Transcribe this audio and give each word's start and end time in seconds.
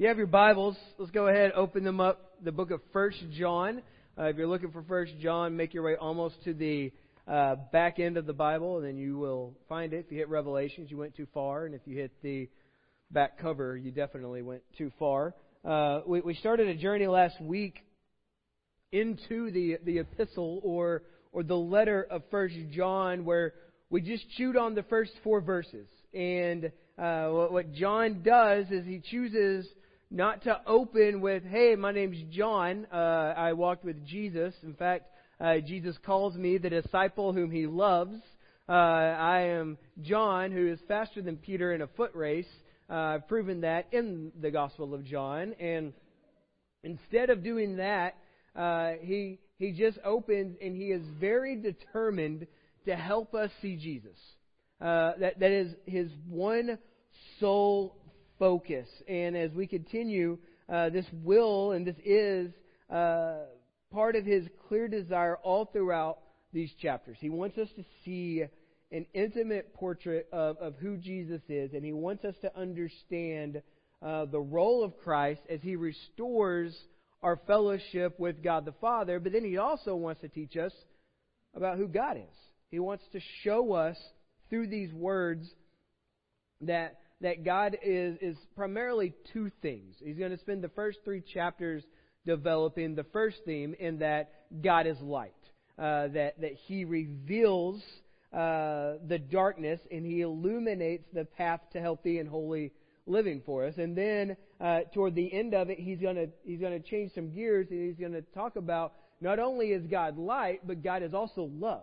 you 0.00 0.08
have 0.08 0.16
your 0.16 0.26
Bibles, 0.26 0.78
let's 0.96 1.10
go 1.10 1.26
ahead 1.26 1.44
and 1.44 1.52
open 1.52 1.84
them 1.84 2.00
up. 2.00 2.32
The 2.42 2.52
book 2.52 2.70
of 2.70 2.80
First 2.90 3.18
John. 3.32 3.82
Uh, 4.18 4.28
if 4.28 4.36
you're 4.38 4.46
looking 4.46 4.70
for 4.70 4.82
First 4.82 5.12
John, 5.20 5.58
make 5.58 5.74
your 5.74 5.82
way 5.82 5.94
almost 5.94 6.42
to 6.44 6.54
the 6.54 6.90
uh, 7.28 7.56
back 7.70 7.98
end 7.98 8.16
of 8.16 8.24
the 8.24 8.32
Bible, 8.32 8.78
and 8.78 8.86
then 8.86 8.96
you 8.96 9.18
will 9.18 9.52
find 9.68 9.92
it. 9.92 10.06
If 10.06 10.10
you 10.10 10.16
hit 10.16 10.30
Revelations, 10.30 10.90
you 10.90 10.96
went 10.96 11.14
too 11.16 11.26
far, 11.34 11.66
and 11.66 11.74
if 11.74 11.82
you 11.84 11.98
hit 11.98 12.12
the 12.22 12.48
back 13.10 13.38
cover, 13.40 13.76
you 13.76 13.90
definitely 13.90 14.40
went 14.40 14.62
too 14.78 14.90
far. 14.98 15.34
Uh, 15.66 16.00
we, 16.06 16.22
we 16.22 16.32
started 16.32 16.68
a 16.68 16.76
journey 16.76 17.06
last 17.06 17.38
week 17.38 17.84
into 18.92 19.50
the 19.50 19.76
the 19.84 19.98
epistle 19.98 20.62
or 20.64 21.02
or 21.30 21.42
the 21.42 21.54
letter 21.54 22.06
of 22.10 22.22
First 22.30 22.54
John, 22.70 23.26
where 23.26 23.52
we 23.90 24.00
just 24.00 24.24
chewed 24.38 24.56
on 24.56 24.74
the 24.74 24.82
first 24.84 25.12
four 25.22 25.42
verses. 25.42 25.88
And 26.14 26.72
uh, 26.96 27.28
what, 27.28 27.52
what 27.52 27.72
John 27.74 28.22
does 28.22 28.64
is 28.70 28.86
he 28.86 29.02
chooses 29.10 29.68
not 30.10 30.42
to 30.42 30.60
open 30.66 31.20
with, 31.20 31.44
"Hey, 31.44 31.76
my 31.76 31.92
name's 31.92 32.22
John. 32.30 32.86
Uh, 32.92 33.34
I 33.36 33.52
walked 33.52 33.84
with 33.84 34.04
Jesus." 34.04 34.54
In 34.62 34.74
fact, 34.74 35.06
uh, 35.40 35.58
Jesus 35.58 35.96
calls 35.98 36.36
me 36.36 36.58
the 36.58 36.70
disciple 36.70 37.32
whom 37.32 37.50
he 37.50 37.66
loves. 37.66 38.20
Uh, 38.68 38.72
I 38.72 39.40
am 39.40 39.78
John, 40.02 40.52
who 40.52 40.68
is 40.68 40.80
faster 40.86 41.22
than 41.22 41.36
Peter 41.36 41.72
in 41.72 41.82
a 41.82 41.86
foot 41.88 42.14
race. 42.14 42.46
Uh, 42.88 42.94
I've 42.94 43.28
proven 43.28 43.62
that 43.62 43.86
in 43.92 44.32
the 44.40 44.50
Gospel 44.50 44.94
of 44.94 45.04
John. 45.04 45.54
And 45.54 45.92
instead 46.82 47.30
of 47.30 47.42
doing 47.42 47.76
that, 47.76 48.16
uh, 48.54 48.92
he 49.00 49.38
he 49.58 49.72
just 49.72 49.98
opens 50.04 50.56
and 50.60 50.76
he 50.76 50.86
is 50.86 51.02
very 51.18 51.56
determined 51.56 52.46
to 52.86 52.96
help 52.96 53.34
us 53.34 53.50
see 53.62 53.76
Jesus. 53.76 54.18
Uh, 54.80 55.12
that 55.20 55.38
that 55.38 55.50
is 55.50 55.74
his 55.86 56.10
one 56.28 56.78
sole 57.38 57.96
focus. 58.40 58.88
And 59.06 59.36
as 59.36 59.52
we 59.52 59.68
continue, 59.68 60.38
uh, 60.68 60.90
this 60.90 61.06
will 61.22 61.70
and 61.70 61.86
this 61.86 61.94
is 62.04 62.50
uh, 62.92 63.42
part 63.92 64.16
of 64.16 64.24
his 64.24 64.48
clear 64.66 64.88
desire 64.88 65.36
all 65.36 65.66
throughout 65.66 66.18
these 66.52 66.72
chapters. 66.82 67.18
He 67.20 67.30
wants 67.30 67.56
us 67.58 67.68
to 67.76 67.84
see 68.04 68.42
an 68.90 69.06
intimate 69.14 69.72
portrait 69.74 70.26
of, 70.32 70.56
of 70.56 70.74
who 70.80 70.96
Jesus 70.96 71.42
is, 71.48 71.74
and 71.74 71.84
he 71.84 71.92
wants 71.92 72.24
us 72.24 72.34
to 72.42 72.58
understand 72.58 73.62
uh, 74.02 74.24
the 74.24 74.40
role 74.40 74.82
of 74.82 74.98
Christ 75.04 75.42
as 75.48 75.60
he 75.62 75.76
restores 75.76 76.76
our 77.22 77.38
fellowship 77.46 78.18
with 78.18 78.42
God 78.42 78.64
the 78.64 78.74
Father, 78.80 79.20
but 79.20 79.32
then 79.32 79.44
he 79.44 79.58
also 79.58 79.94
wants 79.94 80.22
to 80.22 80.28
teach 80.28 80.56
us 80.56 80.72
about 81.54 81.76
who 81.76 81.86
God 81.86 82.16
is. 82.16 82.36
He 82.70 82.78
wants 82.78 83.04
to 83.12 83.20
show 83.44 83.74
us 83.74 83.96
through 84.48 84.68
these 84.68 84.92
words 84.92 85.46
that 86.62 86.98
that 87.20 87.44
God 87.44 87.76
is, 87.82 88.16
is 88.20 88.36
primarily 88.56 89.14
two 89.32 89.50
things. 89.62 89.96
He's 90.02 90.18
going 90.18 90.30
to 90.30 90.38
spend 90.38 90.62
the 90.62 90.70
first 90.70 90.98
three 91.04 91.20
chapters 91.20 91.84
developing 92.26 92.94
the 92.94 93.04
first 93.04 93.38
theme 93.44 93.74
in 93.78 93.98
that 93.98 94.32
God 94.62 94.86
is 94.86 94.98
light, 95.00 95.34
uh, 95.78 96.08
that, 96.08 96.40
that 96.40 96.52
He 96.66 96.84
reveals 96.84 97.82
uh, 98.32 98.94
the 99.06 99.18
darkness 99.30 99.80
and 99.90 100.04
He 100.04 100.22
illuminates 100.22 101.04
the 101.12 101.24
path 101.24 101.60
to 101.72 101.80
healthy 101.80 102.18
and 102.18 102.28
holy 102.28 102.72
living 103.06 103.42
for 103.44 103.66
us. 103.66 103.74
And 103.76 103.96
then 103.96 104.36
uh, 104.60 104.80
toward 104.94 105.14
the 105.14 105.32
end 105.32 105.54
of 105.54 105.70
it, 105.70 105.78
He's 105.78 105.98
going 105.98 106.16
to 106.16 106.28
He's 106.44 106.60
going 106.60 106.80
to 106.80 106.88
change 106.88 107.12
some 107.14 107.32
gears 107.32 107.66
and 107.70 107.86
He's 107.86 107.98
going 107.98 108.12
to 108.12 108.22
talk 108.34 108.56
about 108.56 108.94
not 109.20 109.38
only 109.38 109.68
is 109.68 109.86
God 109.86 110.16
light, 110.16 110.66
but 110.66 110.82
God 110.82 111.02
is 111.02 111.12
also 111.12 111.50
love. 111.52 111.82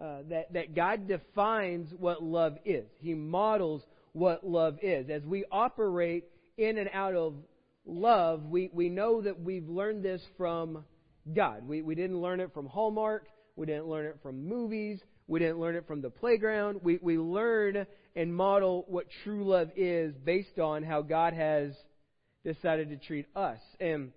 Uh, 0.00 0.18
that, 0.30 0.52
that 0.52 0.76
God 0.76 1.08
defines 1.08 1.92
what 1.98 2.22
love 2.22 2.56
is. 2.64 2.84
He 3.00 3.14
models 3.14 3.82
what 4.12 4.46
love 4.46 4.78
is. 4.82 5.08
As 5.10 5.22
we 5.24 5.44
operate 5.50 6.24
in 6.56 6.78
and 6.78 6.88
out 6.92 7.14
of 7.14 7.34
love, 7.86 8.44
we, 8.44 8.70
we 8.72 8.88
know 8.88 9.20
that 9.22 9.40
we've 9.40 9.68
learned 9.68 10.04
this 10.04 10.22
from 10.36 10.84
God. 11.34 11.66
We, 11.66 11.82
we 11.82 11.94
didn't 11.94 12.20
learn 12.20 12.40
it 12.40 12.52
from 12.52 12.66
Hallmark. 12.66 13.26
We 13.56 13.66
didn't 13.66 13.86
learn 13.86 14.06
it 14.06 14.18
from 14.22 14.46
movies. 14.46 15.00
We 15.26 15.40
didn't 15.40 15.58
learn 15.60 15.76
it 15.76 15.86
from 15.86 16.00
the 16.00 16.10
playground. 16.10 16.80
We, 16.82 16.98
we 17.02 17.18
learn 17.18 17.86
and 18.16 18.34
model 18.34 18.84
what 18.88 19.06
true 19.24 19.46
love 19.46 19.70
is 19.76 20.14
based 20.24 20.58
on 20.58 20.82
how 20.82 21.02
God 21.02 21.34
has 21.34 21.72
decided 22.44 22.88
to 22.90 22.96
treat 22.96 23.26
us. 23.36 23.58
And, 23.78 24.12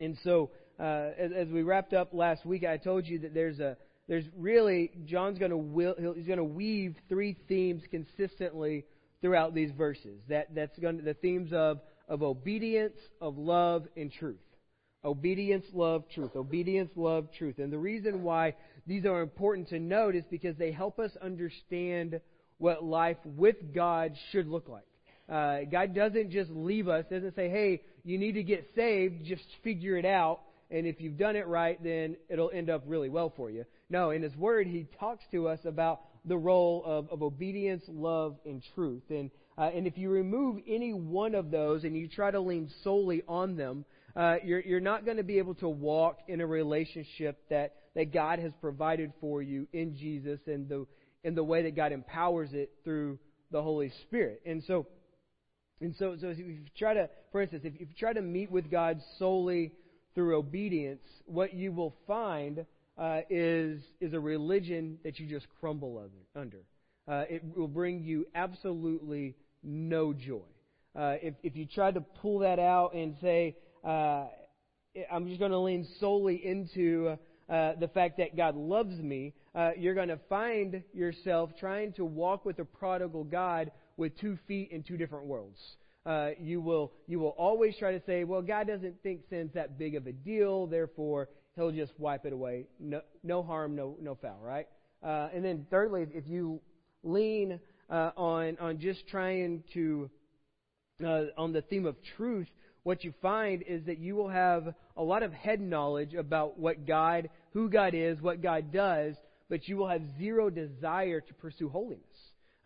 and 0.00 0.16
so, 0.22 0.50
uh, 0.78 1.10
as, 1.18 1.30
as 1.32 1.48
we 1.48 1.62
wrapped 1.62 1.92
up 1.92 2.12
last 2.12 2.44
week, 2.44 2.64
I 2.64 2.76
told 2.76 3.06
you 3.06 3.20
that 3.20 3.34
there's 3.34 3.60
a, 3.60 3.76
there's 4.08 4.24
really 4.36 4.90
John's 5.06 5.38
going 5.38 5.52
to 5.52 6.14
he's 6.16 6.26
going 6.26 6.38
to 6.38 6.44
weave 6.44 6.96
three 7.08 7.36
themes 7.48 7.82
consistently 7.90 8.84
throughout 9.20 9.54
these 9.54 9.70
verses. 9.76 10.20
That 10.28 10.54
that's 10.54 10.78
going 10.78 10.98
to, 10.98 11.04
the 11.04 11.14
themes 11.14 11.52
of 11.52 11.80
of 12.08 12.22
obedience, 12.22 12.96
of 13.20 13.38
love, 13.38 13.86
and 13.96 14.12
truth. 14.12 14.40
Obedience, 15.04 15.64
love, 15.72 16.04
truth. 16.14 16.36
Obedience, 16.36 16.90
love, 16.96 17.28
truth. 17.38 17.58
And 17.58 17.72
the 17.72 17.78
reason 17.78 18.22
why 18.22 18.54
these 18.86 19.06
are 19.06 19.22
important 19.22 19.68
to 19.68 19.78
note 19.78 20.14
is 20.14 20.24
because 20.30 20.56
they 20.56 20.72
help 20.72 20.98
us 20.98 21.12
understand 21.22 22.20
what 22.58 22.84
life 22.84 23.16
with 23.24 23.56
God 23.74 24.12
should 24.30 24.46
look 24.46 24.68
like. 24.68 24.84
Uh, 25.28 25.60
God 25.70 25.94
doesn't 25.94 26.30
just 26.30 26.50
leave 26.50 26.88
us, 26.88 27.04
doesn't 27.10 27.36
say, 27.36 27.48
hey, 27.48 27.82
you 28.04 28.18
need 28.18 28.32
to 28.32 28.42
get 28.42 28.68
saved, 28.74 29.24
just 29.24 29.44
figure 29.62 29.96
it 29.96 30.04
out, 30.04 30.40
and 30.70 30.86
if 30.86 31.00
you've 31.00 31.16
done 31.16 31.36
it 31.36 31.46
right, 31.46 31.82
then 31.82 32.16
it'll 32.28 32.50
end 32.50 32.68
up 32.68 32.82
really 32.86 33.08
well 33.08 33.32
for 33.36 33.50
you. 33.50 33.64
No, 33.88 34.10
in 34.10 34.22
His 34.22 34.36
Word, 34.36 34.66
He 34.66 34.86
talks 34.98 35.24
to 35.32 35.48
us 35.48 35.60
about 35.64 36.00
the 36.24 36.36
role 36.36 36.82
of, 36.84 37.08
of 37.10 37.22
obedience, 37.22 37.82
love, 37.88 38.36
and 38.44 38.62
truth. 38.74 39.02
And, 39.10 39.30
uh, 39.56 39.70
and 39.74 39.86
if 39.86 39.96
you 39.96 40.10
remove 40.10 40.60
any 40.66 40.92
one 40.92 41.34
of 41.34 41.50
those 41.50 41.84
and 41.84 41.96
you 41.96 42.08
try 42.08 42.30
to 42.30 42.40
lean 42.40 42.70
solely 42.84 43.22
on 43.28 43.56
them, 43.56 43.84
uh, 44.16 44.36
you're, 44.44 44.60
you're 44.60 44.80
not 44.80 45.04
going 45.04 45.16
to 45.16 45.22
be 45.22 45.38
able 45.38 45.54
to 45.56 45.68
walk 45.68 46.18
in 46.28 46.40
a 46.40 46.46
relationship 46.46 47.38
that, 47.48 47.74
that 47.94 48.12
God 48.12 48.38
has 48.38 48.52
provided 48.60 49.12
for 49.20 49.40
you 49.40 49.66
in 49.72 49.96
Jesus 49.96 50.40
and 50.46 50.68
the, 50.68 50.86
in 51.24 51.34
the 51.34 51.44
way 51.44 51.62
that 51.62 51.76
God 51.76 51.92
empowers 51.92 52.50
it 52.52 52.72
through 52.84 53.18
the 53.50 53.62
Holy 53.62 53.92
Spirit. 54.02 54.42
And 54.44 54.62
so, 54.66 54.86
and 55.80 55.94
so, 55.96 56.16
so 56.20 56.28
if 56.28 56.38
you 56.38 56.58
try 56.76 56.94
to, 56.94 57.08
for 57.32 57.40
instance, 57.40 57.62
if 57.64 57.80
you 57.80 57.86
try 57.98 58.12
to 58.12 58.22
meet 58.22 58.50
with 58.50 58.70
God 58.70 59.00
solely 59.18 59.72
through 60.14 60.36
obedience, 60.36 61.02
what 61.26 61.54
you 61.54 61.72
will 61.72 61.94
find 62.06 62.66
uh, 63.00 63.22
is 63.30 63.80
is 64.00 64.12
a 64.12 64.20
religion 64.20 64.98
that 65.02 65.18
you 65.18 65.26
just 65.26 65.46
crumble 65.58 66.06
under. 66.36 66.58
Uh, 67.08 67.24
it 67.30 67.42
will 67.56 67.66
bring 67.66 68.04
you 68.04 68.26
absolutely 68.34 69.34
no 69.62 70.12
joy. 70.12 70.42
Uh, 70.94 71.14
if 71.22 71.34
if 71.42 71.56
you 71.56 71.66
try 71.66 71.90
to 71.90 72.00
pull 72.00 72.40
that 72.40 72.58
out 72.58 72.94
and 72.94 73.16
say, 73.22 73.56
uh, 73.84 74.26
I'm 75.10 75.26
just 75.28 75.38
going 75.38 75.50
to 75.50 75.58
lean 75.58 75.86
solely 75.98 76.44
into 76.44 77.16
uh, 77.48 77.72
the 77.80 77.88
fact 77.88 78.18
that 78.18 78.36
God 78.36 78.54
loves 78.54 78.96
me, 78.98 79.32
uh, 79.54 79.70
you're 79.78 79.94
going 79.94 80.08
to 80.08 80.20
find 80.28 80.82
yourself 80.92 81.50
trying 81.58 81.94
to 81.94 82.04
walk 82.04 82.44
with 82.44 82.58
a 82.58 82.64
prodigal 82.64 83.24
God 83.24 83.72
with 83.96 84.18
two 84.20 84.38
feet 84.46 84.70
in 84.72 84.82
two 84.82 84.96
different 84.96 85.24
worlds. 85.24 85.58
Uh, 86.04 86.30
you 86.38 86.60
will 86.60 86.92
you 87.06 87.18
will 87.18 87.34
always 87.38 87.76
try 87.78 87.92
to 87.92 88.02
say, 88.04 88.24
well, 88.24 88.42
God 88.42 88.66
doesn't 88.66 89.02
think 89.02 89.22
sin's 89.30 89.52
that 89.54 89.78
big 89.78 89.94
of 89.94 90.06
a 90.06 90.12
deal, 90.12 90.66
therefore 90.66 91.28
He'll 91.56 91.72
just 91.72 91.92
wipe 91.98 92.24
it 92.26 92.32
away. 92.32 92.66
No, 92.78 93.02
no 93.22 93.42
harm, 93.42 93.74
no 93.74 93.96
no 94.00 94.14
foul, 94.14 94.40
right? 94.42 94.68
Uh, 95.02 95.28
and 95.34 95.44
then 95.44 95.66
thirdly, 95.70 96.06
if 96.12 96.26
you 96.26 96.60
lean 97.02 97.60
uh, 97.88 98.10
on 98.16 98.56
on 98.60 98.78
just 98.78 99.06
trying 99.08 99.64
to 99.74 100.10
uh, 101.04 101.24
on 101.36 101.52
the 101.52 101.62
theme 101.62 101.86
of 101.86 101.96
truth, 102.16 102.48
what 102.82 103.04
you 103.04 103.12
find 103.20 103.62
is 103.62 103.84
that 103.86 103.98
you 103.98 104.14
will 104.14 104.28
have 104.28 104.74
a 104.96 105.02
lot 105.02 105.22
of 105.22 105.32
head 105.32 105.60
knowledge 105.60 106.14
about 106.14 106.58
what 106.58 106.86
God, 106.86 107.30
who 107.52 107.68
God 107.68 107.94
is, 107.94 108.20
what 108.20 108.42
God 108.42 108.72
does, 108.72 109.16
but 109.48 109.68
you 109.68 109.76
will 109.76 109.88
have 109.88 110.02
zero 110.18 110.50
desire 110.50 111.20
to 111.20 111.34
pursue 111.34 111.68
holiness. 111.68 112.04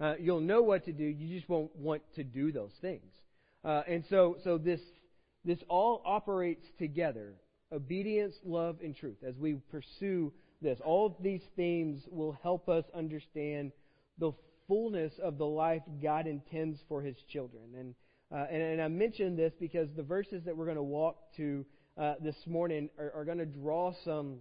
Uh, 0.00 0.14
you'll 0.18 0.40
know 0.40 0.62
what 0.62 0.84
to 0.84 0.92
do, 0.92 1.04
you 1.04 1.36
just 1.36 1.48
won't 1.48 1.74
want 1.76 2.02
to 2.16 2.24
do 2.24 2.52
those 2.52 2.72
things. 2.80 3.12
Uh, 3.64 3.82
and 3.88 4.04
so, 4.10 4.36
so 4.44 4.58
this, 4.58 4.80
this 5.44 5.58
all 5.68 6.02
operates 6.04 6.66
together 6.78 7.34
obedience, 7.74 8.34
love, 8.44 8.76
and 8.82 8.96
truth. 8.96 9.16
As 9.26 9.34
we 9.36 9.54
pursue 9.70 10.32
this, 10.62 10.78
all 10.84 11.06
of 11.06 11.14
these 11.20 11.42
themes 11.56 12.02
will 12.10 12.38
help 12.42 12.68
us 12.68 12.84
understand 12.94 13.72
the 14.18 14.32
fullness 14.68 15.12
of 15.22 15.38
the 15.38 15.46
life 15.46 15.82
God 16.02 16.26
intends 16.26 16.78
for 16.88 17.02
His 17.02 17.16
children. 17.28 17.64
And, 17.78 17.94
uh, 18.32 18.46
and, 18.50 18.62
and, 18.62 18.82
I 18.82 18.88
mention 18.88 19.36
this 19.36 19.52
because 19.60 19.88
the 19.96 20.02
verses 20.02 20.42
that 20.44 20.56
we're 20.56 20.64
going 20.64 20.76
to 20.76 20.82
walk 20.82 21.16
to 21.36 21.66
uh, 22.00 22.14
this 22.22 22.36
morning 22.46 22.88
are, 22.98 23.12
are 23.14 23.24
going 23.24 23.38
to 23.38 23.46
draw 23.46 23.92
some, 24.04 24.38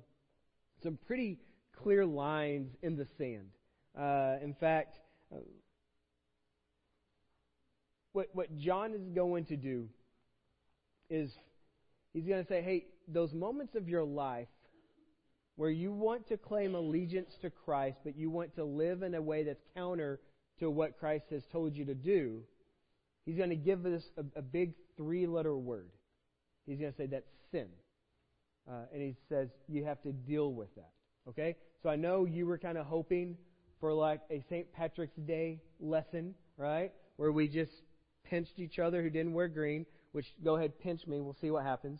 some 0.81 0.97
pretty 1.07 1.39
clear 1.81 2.05
lines 2.05 2.71
in 2.81 2.95
the 2.95 3.07
sand. 3.17 3.49
Uh, 3.97 4.43
in 4.43 4.55
fact, 4.59 4.97
uh, 5.31 5.39
what, 8.13 8.29
what 8.33 8.57
John 8.57 8.93
is 8.93 9.01
going 9.13 9.45
to 9.45 9.57
do 9.57 9.89
is 11.09 11.31
he's 12.13 12.25
going 12.25 12.41
to 12.41 12.47
say, 12.47 12.61
hey, 12.61 12.85
those 13.07 13.33
moments 13.33 13.75
of 13.75 13.89
your 13.89 14.03
life 14.03 14.47
where 15.55 15.69
you 15.69 15.91
want 15.91 16.27
to 16.27 16.37
claim 16.37 16.75
allegiance 16.75 17.35
to 17.41 17.49
Christ, 17.49 17.97
but 18.03 18.17
you 18.17 18.29
want 18.29 18.55
to 18.55 18.63
live 18.63 19.03
in 19.03 19.13
a 19.13 19.21
way 19.21 19.43
that's 19.43 19.63
counter 19.75 20.19
to 20.59 20.69
what 20.69 20.99
Christ 20.99 21.25
has 21.31 21.43
told 21.51 21.75
you 21.75 21.85
to 21.85 21.93
do, 21.93 22.41
He's 23.25 23.37
going 23.37 23.51
to 23.51 23.55
give 23.55 23.85
us 23.85 24.03
a, 24.17 24.39
a 24.39 24.41
big 24.41 24.73
three 24.97 25.27
letter 25.27 25.55
word. 25.55 25.89
He's 26.65 26.79
going 26.79 26.91
to 26.91 26.97
say 26.97 27.05
that's 27.05 27.29
sin. 27.51 27.67
Uh, 28.69 28.85
and 28.93 29.01
he 29.01 29.15
says 29.29 29.49
you 29.67 29.83
have 29.85 30.01
to 30.03 30.11
deal 30.11 30.53
with 30.53 30.73
that. 30.75 30.91
Okay? 31.29 31.55
So 31.81 31.89
I 31.89 31.95
know 31.95 32.25
you 32.25 32.45
were 32.45 32.57
kind 32.57 32.77
of 32.77 32.85
hoping 32.85 33.37
for 33.79 33.93
like 33.93 34.21
a 34.29 34.43
St. 34.49 34.71
Patrick's 34.73 35.17
Day 35.25 35.59
lesson, 35.79 36.33
right? 36.57 36.91
Where 37.17 37.31
we 37.31 37.47
just 37.47 37.71
pinched 38.23 38.57
each 38.57 38.79
other 38.79 39.01
who 39.01 39.09
didn't 39.09 39.33
wear 39.33 39.47
green, 39.47 39.85
which 40.13 40.25
go 40.43 40.55
ahead, 40.55 40.79
pinch 40.79 41.05
me. 41.07 41.19
We'll 41.19 41.35
see 41.41 41.51
what 41.51 41.63
happens. 41.63 41.99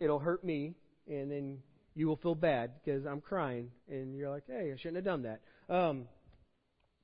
It'll 0.00 0.18
hurt 0.18 0.44
me, 0.44 0.74
and 1.08 1.30
then 1.30 1.58
you 1.94 2.06
will 2.06 2.16
feel 2.16 2.34
bad 2.34 2.72
because 2.84 3.06
I'm 3.06 3.20
crying, 3.20 3.70
and 3.88 4.14
you're 4.14 4.30
like, 4.30 4.44
hey, 4.46 4.72
I 4.72 4.76
shouldn't 4.76 4.96
have 4.96 5.04
done 5.04 5.22
that. 5.22 5.40
Um, 5.68 6.06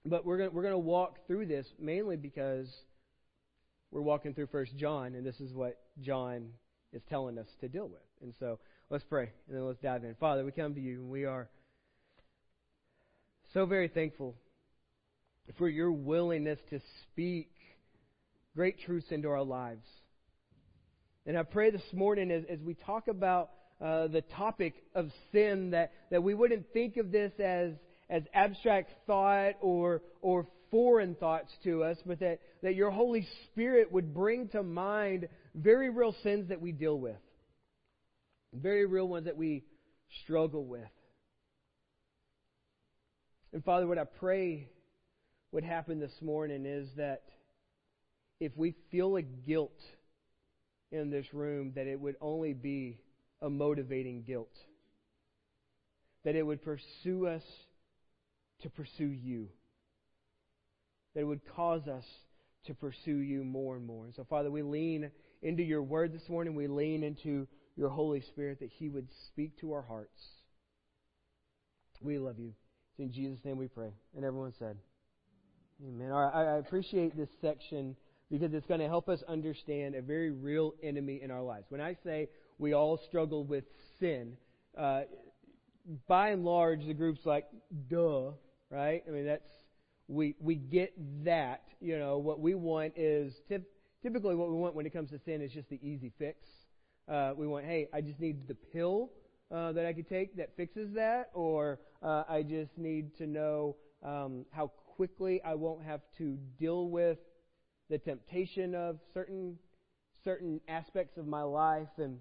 but 0.04 0.24
we're 0.26 0.38
going 0.38 0.52
we're 0.52 0.62
going 0.62 0.74
to 0.74 0.78
walk 0.78 1.26
through 1.26 1.46
this 1.46 1.66
mainly 1.78 2.16
because 2.16 2.68
we're 3.90 4.02
walking 4.02 4.34
through 4.34 4.48
First 4.48 4.76
John, 4.76 5.14
and 5.14 5.24
this 5.24 5.40
is 5.40 5.52
what 5.52 5.78
John 6.00 6.48
is 6.92 7.02
telling 7.08 7.38
us 7.38 7.46
to 7.60 7.68
deal 7.68 7.88
with. 7.88 8.02
And 8.22 8.34
so 8.38 8.58
let's 8.90 9.04
pray, 9.04 9.30
and 9.48 9.56
then 9.56 9.66
let's 9.66 9.80
dive 9.80 10.04
in. 10.04 10.14
Father, 10.16 10.44
we 10.44 10.52
come 10.52 10.74
to 10.74 10.80
you, 10.80 11.00
and 11.00 11.10
we 11.10 11.24
are 11.24 11.48
so 13.54 13.66
very 13.66 13.88
thankful 13.88 14.34
for 15.58 15.68
your 15.68 15.92
willingness 15.92 16.58
to 16.70 16.80
speak 17.02 17.50
great 18.54 18.80
truths 18.80 19.10
into 19.10 19.28
our 19.28 19.42
lives. 19.42 19.86
And 21.24 21.38
I 21.38 21.44
pray 21.44 21.70
this 21.70 21.82
morning 21.92 22.32
as, 22.32 22.42
as 22.50 22.58
we 22.60 22.74
talk 22.74 23.06
about 23.06 23.50
uh, 23.80 24.08
the 24.08 24.22
topic 24.22 24.74
of 24.94 25.10
sin 25.30 25.70
that, 25.70 25.92
that 26.10 26.22
we 26.22 26.34
wouldn't 26.34 26.72
think 26.72 26.96
of 26.96 27.12
this 27.12 27.32
as, 27.38 27.72
as 28.10 28.22
abstract 28.34 28.90
thought 29.06 29.52
or, 29.60 30.02
or 30.20 30.48
foreign 30.72 31.14
thoughts 31.14 31.52
to 31.62 31.84
us, 31.84 31.96
but 32.04 32.19
that, 32.19 32.40
that 32.62 32.74
your 32.74 32.90
Holy 32.90 33.26
Spirit 33.44 33.92
would 33.92 34.12
bring 34.12 34.48
to 34.48 34.64
mind 34.64 35.28
very 35.54 35.90
real 35.90 36.14
sins 36.24 36.48
that 36.48 36.60
we 36.60 36.72
deal 36.72 36.98
with, 36.98 37.16
very 38.52 38.84
real 38.84 39.06
ones 39.06 39.26
that 39.26 39.36
we 39.36 39.62
struggle 40.24 40.64
with. 40.64 40.80
And 43.52 43.64
Father, 43.64 43.86
what 43.86 43.98
I 43.98 44.04
pray 44.04 44.69
would 45.52 45.62
happen 45.62 46.00
this 46.00 46.14
morning 46.20 46.66
is 46.66 46.88
that 46.96 47.22
if 48.40 48.56
we 48.56 48.74
feel 48.90 49.16
a 49.16 49.22
guilt 49.22 49.78
in 50.92 51.10
this 51.10 51.26
room, 51.32 51.72
that 51.74 51.86
it 51.86 51.98
would 51.98 52.16
only 52.20 52.52
be 52.52 53.00
a 53.40 53.50
motivating 53.50 54.22
guilt. 54.22 54.54
That 56.24 56.36
it 56.36 56.46
would 56.46 56.62
pursue 56.62 57.26
us 57.26 57.42
to 58.62 58.70
pursue 58.70 59.06
you. 59.06 59.48
That 61.14 61.22
it 61.22 61.24
would 61.24 61.40
cause 61.56 61.88
us 61.88 62.04
to 62.66 62.74
pursue 62.74 63.16
you 63.16 63.42
more 63.42 63.76
and 63.76 63.84
more. 63.84 64.04
And 64.04 64.14
so, 64.14 64.24
Father, 64.28 64.50
we 64.50 64.62
lean 64.62 65.10
into 65.42 65.62
your 65.62 65.82
word 65.82 66.12
this 66.12 66.28
morning. 66.28 66.54
We 66.54 66.68
lean 66.68 67.02
into 67.02 67.48
your 67.74 67.88
Holy 67.88 68.20
Spirit 68.20 68.60
that 68.60 68.70
He 68.70 68.88
would 68.88 69.08
speak 69.26 69.58
to 69.60 69.72
our 69.72 69.82
hearts. 69.82 70.20
We 72.00 72.18
love 72.18 72.38
you. 72.38 72.52
It's 72.90 73.00
in 73.00 73.12
Jesus' 73.12 73.44
name 73.44 73.56
we 73.58 73.68
pray. 73.68 73.92
And 74.14 74.24
everyone 74.24 74.52
said, 74.58 74.76
Amen. 75.84 76.12
All 76.12 76.24
right, 76.24 76.54
I 76.54 76.58
appreciate 76.58 77.16
this 77.16 77.30
section 77.40 77.96
because 78.32 78.55
it's 78.55 78.67
going 78.67 78.81
to 78.81 78.88
help 78.88 79.11
us 79.11 79.23
understand 79.29 79.94
a 79.94 80.00
very 80.00 80.31
real 80.31 80.73
enemy 80.82 81.20
in 81.23 81.31
our 81.31 81.43
lives. 81.43 81.67
When 81.69 81.82
I 81.82 81.94
say 82.02 82.31
we 82.58 82.73
all 82.73 82.96
struggle 82.96 83.44
with 83.44 83.64
sin, 84.00 84.38
uh, 84.76 85.02
by 86.08 86.31
and 86.31 86.43
large, 86.43 86.87
the 86.87 86.94
group's 86.94 87.26
like, 87.26 87.44
duh, 87.90 88.31
right? 88.70 89.02
I 89.06 89.11
mean, 89.11 89.26
that's 89.26 89.50
we 90.08 90.34
we 90.40 90.55
get 90.55 90.94
that. 91.25 91.62
You 91.79 91.99
know, 91.99 92.17
what 92.17 92.40
we 92.40 92.55
want 92.55 92.94
is 92.96 93.34
tip, 93.50 93.70
typically 94.02 94.34
what 94.34 94.49
we 94.49 94.56
want 94.56 94.75
when 94.75 94.87
it 94.87 94.94
comes 94.94 95.11
to 95.11 95.19
sin 95.26 95.43
is 95.43 95.52
just 95.52 95.69
the 95.69 95.79
easy 95.87 96.11
fix. 96.19 96.38
Uh, 97.06 97.32
we 97.37 97.46
want, 97.46 97.67
hey, 97.67 97.88
I 97.93 98.00
just 98.00 98.19
need 98.19 98.49
the 98.49 98.55
pill 98.55 99.11
uh, 99.55 99.73
that 99.73 99.84
I 99.84 99.93
could 99.93 100.08
take 100.08 100.38
that 100.38 100.56
fixes 100.56 100.94
that, 100.94 101.29
or 101.34 101.81
uh, 102.02 102.23
I 102.26 102.44
just 102.44 102.79
need 102.79 103.14
to 103.19 103.26
know 103.26 103.76
um, 104.02 104.46
how 104.52 104.69
quickly 104.96 105.43
I 105.44 105.55
won't 105.55 105.84
have 105.84 106.00
to 106.17 106.38
deal 106.58 106.88
with 106.88 107.19
the 107.92 107.98
temptation 107.98 108.74
of 108.74 108.96
certain 109.12 109.58
certain 110.24 110.60
aspects 110.66 111.18
of 111.18 111.26
my 111.26 111.42
life. 111.42 111.90
And 111.98 112.20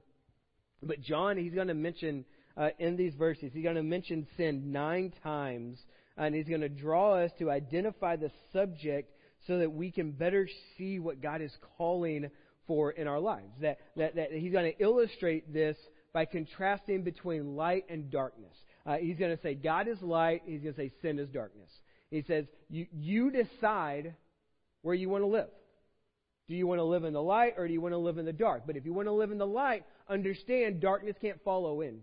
but 0.83 1.01
John, 1.01 1.37
he's 1.37 1.53
going 1.53 1.69
to 1.69 1.73
mention 1.73 2.25
uh, 2.57 2.69
in 2.77 2.97
these 2.97 3.13
verses, 3.15 3.51
he's 3.53 3.63
going 3.63 3.77
to 3.77 3.83
mention 3.83 4.27
sin 4.35 4.73
nine 4.73 5.13
times, 5.23 5.79
and 6.17 6.35
he's 6.35 6.49
going 6.49 6.61
to 6.61 6.69
draw 6.69 7.13
us 7.13 7.31
to 7.39 7.49
identify 7.49 8.17
the 8.17 8.31
subject 8.51 9.13
so 9.47 9.59
that 9.59 9.71
we 9.71 9.91
can 9.91 10.11
better 10.11 10.47
see 10.77 10.99
what 10.99 11.21
God 11.21 11.41
is 11.41 11.55
calling 11.77 12.29
for 12.67 12.91
in 12.91 13.07
our 13.07 13.21
lives. 13.21 13.53
That 13.61 13.77
that, 13.95 14.15
that 14.15 14.31
he's 14.33 14.51
going 14.51 14.73
to 14.73 14.83
illustrate 14.83 15.53
this 15.53 15.77
by 16.11 16.25
contrasting 16.25 17.03
between 17.03 17.55
light 17.55 17.85
and 17.87 18.11
darkness. 18.11 18.57
Uh, 18.85 18.97
he's 18.97 19.17
going 19.17 19.33
to 19.33 19.41
say 19.41 19.53
God 19.53 19.87
is 19.87 20.01
light. 20.01 20.41
He's 20.45 20.61
going 20.63 20.73
to 20.73 20.81
say 20.81 20.91
sin 21.01 21.17
is 21.17 21.29
darkness. 21.29 21.71
He 22.09 22.25
says 22.27 22.43
you 22.69 22.87
you 22.91 23.31
decide 23.31 24.15
where 24.81 24.95
you 24.95 25.09
want 25.09 25.23
to 25.23 25.27
live. 25.27 25.49
Do 26.51 26.57
you 26.57 26.67
want 26.67 26.79
to 26.79 26.83
live 26.83 27.05
in 27.05 27.13
the 27.13 27.23
light 27.23 27.53
or 27.57 27.65
do 27.65 27.71
you 27.71 27.79
want 27.79 27.93
to 27.93 27.97
live 27.97 28.17
in 28.17 28.25
the 28.25 28.33
dark? 28.33 28.63
But 28.67 28.75
if 28.75 28.85
you 28.85 28.91
want 28.91 29.07
to 29.07 29.13
live 29.13 29.31
in 29.31 29.37
the 29.37 29.47
light, 29.47 29.85
understand 30.09 30.81
darkness 30.81 31.15
can't 31.21 31.41
follow 31.45 31.79
in. 31.79 31.99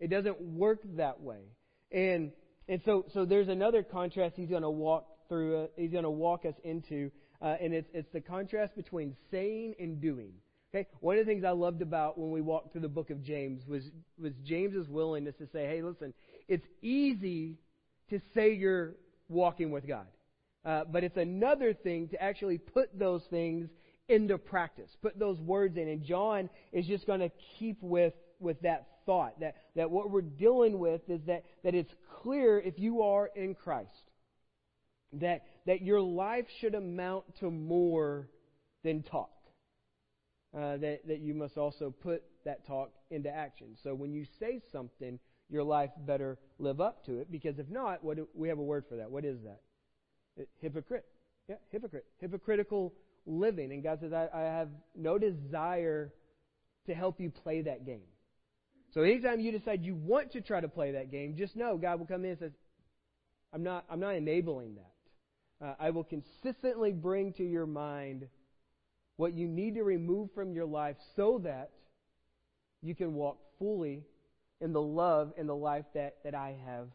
It 0.00 0.10
doesn't 0.10 0.40
work 0.40 0.80
that 0.96 1.20
way. 1.20 1.42
And 1.92 2.32
and 2.68 2.80
so 2.84 3.04
so 3.14 3.24
there's 3.24 3.46
another 3.46 3.84
contrast 3.84 4.34
he's 4.34 4.48
going 4.48 4.62
to 4.62 4.70
walk 4.70 5.06
through. 5.28 5.62
Uh, 5.62 5.66
he's 5.76 5.92
going 5.92 6.02
to 6.02 6.10
walk 6.10 6.44
us 6.44 6.56
into, 6.64 7.12
uh, 7.40 7.54
and 7.60 7.72
it's 7.72 7.88
it's 7.94 8.12
the 8.12 8.20
contrast 8.20 8.74
between 8.74 9.14
saying 9.30 9.74
and 9.78 10.00
doing. 10.00 10.32
Okay, 10.74 10.88
one 10.98 11.16
of 11.16 11.24
the 11.24 11.30
things 11.30 11.44
I 11.44 11.50
loved 11.50 11.82
about 11.82 12.18
when 12.18 12.32
we 12.32 12.40
walked 12.40 12.72
through 12.72 12.80
the 12.80 12.88
book 12.88 13.10
of 13.10 13.22
James 13.22 13.62
was 13.68 13.84
was 14.20 14.32
James's 14.42 14.88
willingness 14.88 15.36
to 15.38 15.46
say, 15.52 15.68
"Hey, 15.68 15.82
listen, 15.82 16.12
it's 16.48 16.66
easy 16.80 17.58
to 18.10 18.20
say 18.34 18.54
you're 18.54 18.96
walking 19.28 19.70
with 19.70 19.86
God. 19.86 20.08
Uh, 20.64 20.84
but 20.84 21.02
it's 21.02 21.16
another 21.16 21.74
thing 21.74 22.08
to 22.08 22.22
actually 22.22 22.58
put 22.58 22.96
those 22.96 23.22
things 23.30 23.68
into 24.08 24.38
practice, 24.38 24.90
put 25.00 25.18
those 25.18 25.38
words 25.40 25.76
in. 25.76 25.88
And 25.88 26.04
John 26.04 26.50
is 26.72 26.86
just 26.86 27.06
going 27.06 27.20
to 27.20 27.30
keep 27.58 27.78
with, 27.80 28.14
with 28.38 28.60
that 28.62 28.86
thought 29.06 29.40
that, 29.40 29.56
that 29.74 29.90
what 29.90 30.10
we're 30.10 30.22
dealing 30.22 30.78
with 30.78 31.00
is 31.08 31.20
that, 31.26 31.44
that 31.64 31.74
it's 31.74 31.92
clear 32.22 32.60
if 32.60 32.78
you 32.78 33.02
are 33.02 33.30
in 33.34 33.54
Christ 33.54 33.90
that, 35.14 35.42
that 35.66 35.82
your 35.82 36.00
life 36.00 36.46
should 36.60 36.74
amount 36.74 37.24
to 37.40 37.50
more 37.50 38.28
than 38.84 39.02
talk. 39.02 39.30
Uh, 40.54 40.76
that, 40.76 41.00
that 41.08 41.20
you 41.20 41.32
must 41.32 41.56
also 41.56 41.90
put 41.90 42.22
that 42.44 42.66
talk 42.66 42.90
into 43.10 43.30
action. 43.30 43.68
So 43.82 43.94
when 43.94 44.12
you 44.12 44.26
say 44.38 44.60
something, 44.70 45.18
your 45.48 45.62
life 45.62 45.90
better 46.06 46.38
live 46.58 46.78
up 46.78 47.06
to 47.06 47.20
it, 47.20 47.32
because 47.32 47.58
if 47.58 47.70
not, 47.70 48.04
what 48.04 48.18
do, 48.18 48.28
we 48.34 48.48
have 48.48 48.58
a 48.58 48.62
word 48.62 48.84
for 48.86 48.96
that. 48.96 49.10
What 49.10 49.24
is 49.24 49.38
that? 49.44 49.60
Hypocrite. 50.60 51.04
Yeah, 51.48 51.56
hypocrite. 51.70 52.06
Hypocritical 52.18 52.92
living. 53.26 53.72
And 53.72 53.82
God 53.82 54.00
says, 54.00 54.12
I, 54.12 54.28
I 54.32 54.42
have 54.42 54.68
no 54.96 55.18
desire 55.18 56.12
to 56.86 56.94
help 56.94 57.20
you 57.20 57.30
play 57.30 57.62
that 57.62 57.86
game. 57.86 58.02
So 58.92 59.02
anytime 59.02 59.40
you 59.40 59.52
decide 59.52 59.84
you 59.84 59.94
want 59.94 60.32
to 60.32 60.40
try 60.40 60.60
to 60.60 60.68
play 60.68 60.92
that 60.92 61.10
game, 61.10 61.36
just 61.36 61.56
know 61.56 61.78
God 61.78 61.98
will 61.98 62.06
come 62.06 62.24
in 62.24 62.30
and 62.30 62.38
says, 62.38 62.52
I'm 63.52 63.62
not, 63.62 63.84
I'm 63.90 64.00
not 64.00 64.16
enabling 64.16 64.76
that. 64.76 65.66
Uh, 65.66 65.74
I 65.78 65.90
will 65.90 66.04
consistently 66.04 66.92
bring 66.92 67.32
to 67.34 67.44
your 67.44 67.66
mind 67.66 68.26
what 69.16 69.32
you 69.32 69.46
need 69.46 69.74
to 69.76 69.82
remove 69.82 70.30
from 70.34 70.52
your 70.52 70.64
life 70.66 70.96
so 71.16 71.40
that 71.44 71.70
you 72.82 72.94
can 72.94 73.14
walk 73.14 73.38
fully 73.58 74.02
in 74.60 74.72
the 74.72 74.82
love 74.82 75.32
and 75.38 75.48
the 75.48 75.54
life 75.54 75.84
that, 75.94 76.16
that 76.24 76.34
I 76.34 76.56
have 76.66 76.88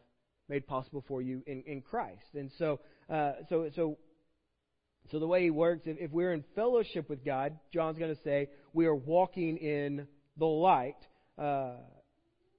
made 0.48 0.66
possible 0.66 1.04
for 1.06 1.22
you 1.22 1.42
in, 1.46 1.62
in 1.66 1.80
Christ. 1.80 2.34
And 2.34 2.50
so, 2.58 2.80
uh, 3.10 3.32
so, 3.48 3.70
so, 3.74 3.98
so 5.10 5.18
the 5.18 5.26
way 5.26 5.42
he 5.42 5.50
works, 5.50 5.82
if, 5.86 5.96
if 5.98 6.10
we're 6.10 6.32
in 6.32 6.44
fellowship 6.54 7.08
with 7.08 7.24
God, 7.24 7.58
John's 7.72 7.98
going 7.98 8.14
to 8.14 8.22
say 8.22 8.48
we 8.72 8.86
are 8.86 8.94
walking 8.94 9.56
in 9.58 10.06
the 10.38 10.46
light. 10.46 10.96
Uh, 11.38 11.74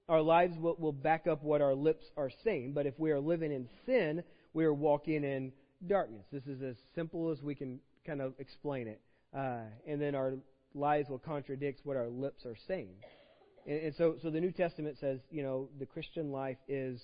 our 0.08 0.20
lives 0.22 0.56
will, 0.58 0.76
will 0.78 0.92
back 0.92 1.26
up 1.26 1.42
what 1.42 1.60
our 1.60 1.74
lips 1.74 2.04
are 2.16 2.30
saying. 2.44 2.72
But 2.72 2.86
if 2.86 2.98
we 2.98 3.10
are 3.12 3.20
living 3.20 3.52
in 3.52 3.68
sin, 3.86 4.22
we 4.52 4.64
are 4.64 4.74
walking 4.74 5.22
in 5.24 5.52
darkness. 5.86 6.24
This 6.32 6.44
is 6.46 6.62
as 6.62 6.76
simple 6.94 7.30
as 7.30 7.42
we 7.42 7.54
can 7.54 7.80
kind 8.06 8.20
of 8.20 8.34
explain 8.38 8.88
it. 8.88 9.00
Uh, 9.36 9.62
and 9.86 10.00
then 10.00 10.14
our 10.14 10.34
lives 10.74 11.08
will 11.08 11.18
contradict 11.18 11.80
what 11.84 11.96
our 11.96 12.08
lips 12.08 12.44
are 12.44 12.56
saying. 12.66 12.94
And, 13.66 13.80
and 13.80 13.94
so, 13.96 14.16
so 14.22 14.30
the 14.30 14.40
New 14.40 14.52
Testament 14.52 14.96
says, 15.00 15.20
you 15.30 15.42
know, 15.42 15.68
the 15.78 15.86
Christian 15.86 16.32
life 16.32 16.58
is 16.68 17.00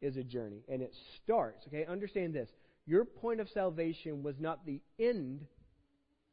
is 0.00 0.16
a 0.16 0.22
journey, 0.22 0.62
and 0.68 0.82
it 0.82 0.94
starts. 1.16 1.66
Okay, 1.66 1.84
understand 1.86 2.34
this: 2.34 2.48
your 2.86 3.04
point 3.04 3.40
of 3.40 3.48
salvation 3.50 4.22
was 4.22 4.36
not 4.38 4.64
the 4.66 4.80
end 4.98 5.46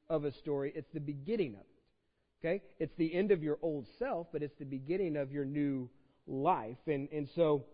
of 0.09 0.25
a 0.25 0.31
story; 0.31 0.71
it's 0.75 0.91
the 0.93 1.00
beginning 1.00 1.53
of 1.55 1.62
it. 1.62 2.45
Okay, 2.45 2.63
it's 2.79 2.95
the 2.97 3.13
end 3.13 3.31
of 3.31 3.41
your 3.43 3.57
old 3.62 3.88
self, 3.97 4.27
but 4.31 4.43
it's 4.43 4.57
the 4.59 4.65
beginning 4.65 5.17
of 5.17 5.31
your 5.31 5.45
new 5.45 5.89
life. 6.27 6.77
And 6.88 7.09
and 7.12 7.27
so, 7.36 7.65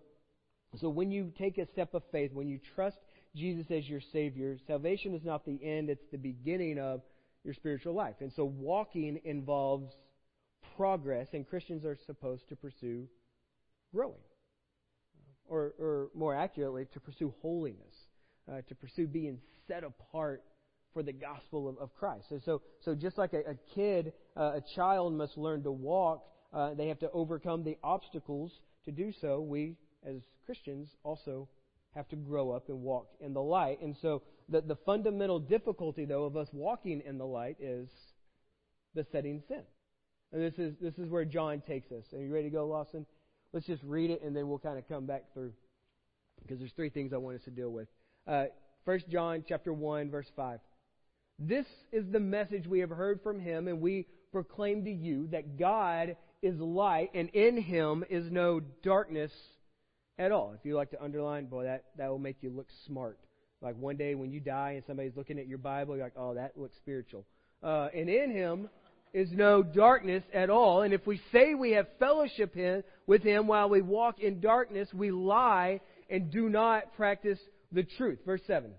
so 0.79 0.89
when 0.89 1.11
you 1.11 1.31
take 1.37 1.57
a 1.57 1.67
step 1.67 1.93
of 1.93 2.03
faith, 2.11 2.31
when 2.33 2.47
you 2.47 2.59
trust 2.75 2.97
Jesus 3.35 3.65
as 3.71 3.87
your 3.87 4.01
Savior, 4.11 4.57
salvation 4.67 5.13
is 5.15 5.23
not 5.23 5.45
the 5.45 5.59
end, 5.63 5.89
it's 5.89 6.05
the 6.11 6.17
beginning 6.17 6.79
of 6.79 7.01
your 7.43 7.53
spiritual 7.53 7.93
life. 7.93 8.15
And 8.19 8.31
so 8.31 8.45
walking 8.45 9.19
involves 9.25 9.91
progress, 10.77 11.27
and 11.33 11.47
Christians 11.47 11.85
are 11.85 11.97
supposed 12.05 12.47
to 12.49 12.55
pursue 12.55 13.07
growing. 13.93 14.21
Or, 15.49 15.73
or 15.77 16.09
more 16.15 16.33
accurately, 16.33 16.87
to 16.93 16.99
pursue 16.99 17.33
holiness, 17.41 17.93
uh, 18.49 18.61
to 18.69 18.75
pursue 18.75 19.07
being 19.07 19.39
set 19.67 19.83
apart 19.83 20.41
for 20.93 21.03
the 21.03 21.11
gospel 21.13 21.67
of, 21.67 21.77
of 21.77 21.93
Christ. 21.93 22.25
So, 22.29 22.39
so, 22.43 22.61
so 22.83 22.95
just 22.95 23.17
like 23.17 23.33
a, 23.33 23.39
a 23.51 23.55
kid, 23.75 24.13
uh, 24.37 24.53
a 24.55 24.61
child 24.75 25.13
must 25.13 25.37
learn 25.37 25.61
to 25.63 25.71
walk, 25.71 26.23
uh, 26.53 26.73
they 26.75 26.87
have 26.87 26.99
to 26.99 27.11
overcome 27.11 27.63
the 27.63 27.77
obstacles 27.83 28.51
to 28.85 28.91
do 28.91 29.11
so. 29.19 29.41
We, 29.41 29.75
as 30.07 30.21
Christians, 30.45 30.89
also 31.03 31.49
have 31.93 32.07
to 32.09 32.15
grow 32.15 32.51
up 32.51 32.69
and 32.69 32.81
walk 32.81 33.09
in 33.19 33.33
the 33.33 33.41
light. 33.41 33.81
And 33.81 33.95
so 34.01 34.23
the, 34.49 34.61
the 34.61 34.77
fundamental 34.85 35.39
difficulty, 35.39 36.05
though, 36.05 36.23
of 36.23 36.37
us 36.37 36.47
walking 36.53 37.01
in 37.05 37.17
the 37.17 37.25
light 37.25 37.57
is 37.59 37.89
besetting 38.95 39.43
sin. 39.47 39.63
And 40.31 40.41
this 40.41 40.57
is, 40.57 40.73
this 40.81 40.97
is 40.97 41.09
where 41.09 41.25
John 41.25 41.61
takes 41.67 41.91
us. 41.91 42.05
Are 42.13 42.21
you 42.21 42.33
ready 42.33 42.49
to 42.49 42.55
go, 42.55 42.65
Lawson? 42.65 43.05
Let's 43.53 43.67
just 43.67 43.83
read 43.83 44.09
it 44.09 44.23
and 44.23 44.35
then 44.35 44.49
we'll 44.49 44.59
kind 44.59 44.77
of 44.77 44.87
come 44.89 45.05
back 45.05 45.25
through. 45.33 45.53
Because 46.41 46.59
there's 46.59 46.73
three 46.73 46.89
things 46.89 47.13
I 47.13 47.17
want 47.17 47.37
us 47.37 47.43
to 47.45 47.51
deal 47.51 47.69
with. 47.69 47.87
Uh, 48.27 48.45
1 48.85 49.03
John 49.09 49.43
chapter 49.47 49.71
1, 49.71 50.09
verse 50.09 50.29
5. 50.35 50.59
This 51.39 51.65
is 51.91 52.05
the 52.11 52.19
message 52.19 52.67
we 52.67 52.79
have 52.79 52.89
heard 52.89 53.21
from 53.21 53.39
him, 53.39 53.67
and 53.67 53.79
we 53.79 54.07
proclaim 54.31 54.83
to 54.85 54.91
you 54.91 55.27
that 55.27 55.57
God 55.57 56.17
is 56.41 56.59
light, 56.59 57.11
and 57.13 57.29
in 57.29 57.57
him 57.57 58.03
is 58.09 58.29
no 58.29 58.59
darkness 58.81 59.31
at 60.17 60.31
all. 60.31 60.53
If 60.57 60.65
you 60.65 60.75
like 60.75 60.91
to 60.91 61.01
underline, 61.01 61.45
boy, 61.45 61.63
that, 61.63 61.85
that 61.97 62.09
will 62.09 62.19
make 62.19 62.37
you 62.41 62.49
look 62.49 62.67
smart. 62.85 63.17
Like 63.61 63.77
one 63.77 63.95
day 63.95 64.15
when 64.15 64.31
you 64.31 64.39
die 64.41 64.71
and 64.71 64.83
somebody's 64.85 65.15
looking 65.15 65.39
at 65.39 65.47
your 65.47 65.57
Bible, 65.57 65.95
you're 65.95 66.05
like, 66.05 66.13
oh, 66.17 66.33
that 66.33 66.57
looks 66.57 66.75
spiritual. 66.75 67.25
Uh, 67.63 67.87
and 67.95 68.09
in 68.09 68.29
him 68.29 68.69
is 69.13 69.31
no 69.31 69.61
darkness 69.61 70.23
at 70.33 70.49
all. 70.49 70.81
And 70.81 70.93
if 70.93 71.05
we 71.05 71.21
say 71.31 71.53
we 71.53 71.71
have 71.71 71.87
fellowship 71.99 72.57
in, 72.57 72.83
with 73.05 73.21
him 73.21 73.47
while 73.47 73.69
we 73.69 73.81
walk 73.81 74.19
in 74.19 74.39
darkness, 74.39 74.89
we 74.93 75.11
lie 75.11 75.81
and 76.09 76.31
do 76.31 76.49
not 76.49 76.95
practice 76.95 77.39
the 77.71 77.83
truth. 77.83 78.19
Verse 78.25 78.41
7. 78.47 78.71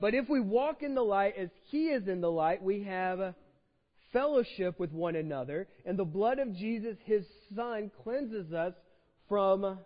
But 0.00 0.14
if 0.14 0.28
we 0.28 0.40
walk 0.40 0.82
in 0.82 0.94
the 0.94 1.02
light 1.02 1.34
as 1.38 1.48
he 1.70 1.86
is 1.86 2.08
in 2.08 2.20
the 2.20 2.30
light, 2.30 2.62
we 2.62 2.82
have 2.82 3.34
fellowship 4.12 4.78
with 4.78 4.92
one 4.92 5.16
another, 5.16 5.68
and 5.86 5.98
the 5.98 6.04
blood 6.04 6.38
of 6.38 6.54
Jesus, 6.54 6.96
his 7.04 7.24
son, 7.56 7.90
cleanses 8.02 8.52
us 8.52 8.74
from, 9.28 9.78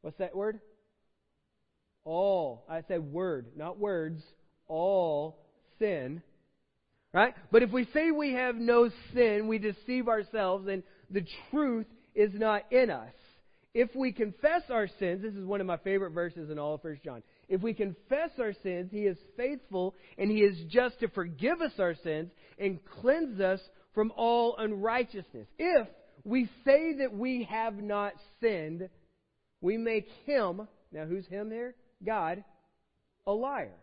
what's 0.00 0.18
that 0.18 0.34
word? 0.34 0.58
All. 2.04 2.64
I 2.68 2.82
said 2.88 3.00
word, 3.00 3.52
not 3.56 3.78
words. 3.78 4.22
All 4.66 5.38
sin. 5.78 6.22
Right? 7.12 7.34
But 7.50 7.62
if 7.62 7.70
we 7.70 7.86
say 7.92 8.10
we 8.10 8.32
have 8.32 8.56
no 8.56 8.88
sin, 9.12 9.46
we 9.46 9.58
deceive 9.58 10.08
ourselves 10.08 10.66
and 10.68 10.82
the 11.10 11.26
truth 11.50 11.86
is 12.14 12.30
not 12.32 12.72
in 12.72 12.90
us. 12.90 13.12
If 13.74 13.94
we 13.94 14.12
confess 14.12 14.62
our 14.70 14.88
sins, 14.98 15.22
this 15.22 15.34
is 15.34 15.46
one 15.46 15.60
of 15.60 15.66
my 15.66 15.78
favorite 15.78 16.10
verses 16.10 16.50
in 16.50 16.58
all 16.58 16.74
of 16.74 16.84
1 16.84 17.00
John. 17.04 17.22
If 17.48 17.62
we 17.62 17.74
confess 17.74 18.30
our 18.38 18.52
sins, 18.62 18.90
He 18.90 19.00
is 19.00 19.16
faithful 19.36 19.94
and 20.18 20.30
He 20.30 20.38
is 20.38 20.56
just 20.68 21.00
to 21.00 21.08
forgive 21.08 21.60
us 21.60 21.72
our 21.78 21.94
sins 22.02 22.30
and 22.58 22.78
cleanse 23.00 23.40
us 23.40 23.60
from 23.94 24.12
all 24.16 24.56
unrighteousness. 24.58 25.48
If 25.58 25.88
we 26.24 26.48
say 26.64 26.98
that 26.98 27.14
we 27.14 27.46
have 27.50 27.76
not 27.76 28.12
sinned, 28.40 28.88
we 29.60 29.76
make 29.76 30.08
him, 30.26 30.68
now 30.92 31.06
who's 31.06 31.26
him 31.26 31.50
here? 31.50 31.74
God, 32.04 32.44
a 33.26 33.32
liar. 33.32 33.74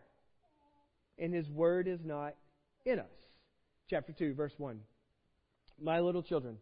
And 1.18 1.34
his 1.34 1.48
word 1.48 1.88
is 1.88 2.00
not 2.04 2.34
in 2.84 2.98
us. 2.98 3.06
Chapter 3.90 4.12
2, 4.12 4.34
verse 4.34 4.52
1. 4.56 4.78
My 5.82 5.98
little 5.98 6.22
children. 6.22 6.58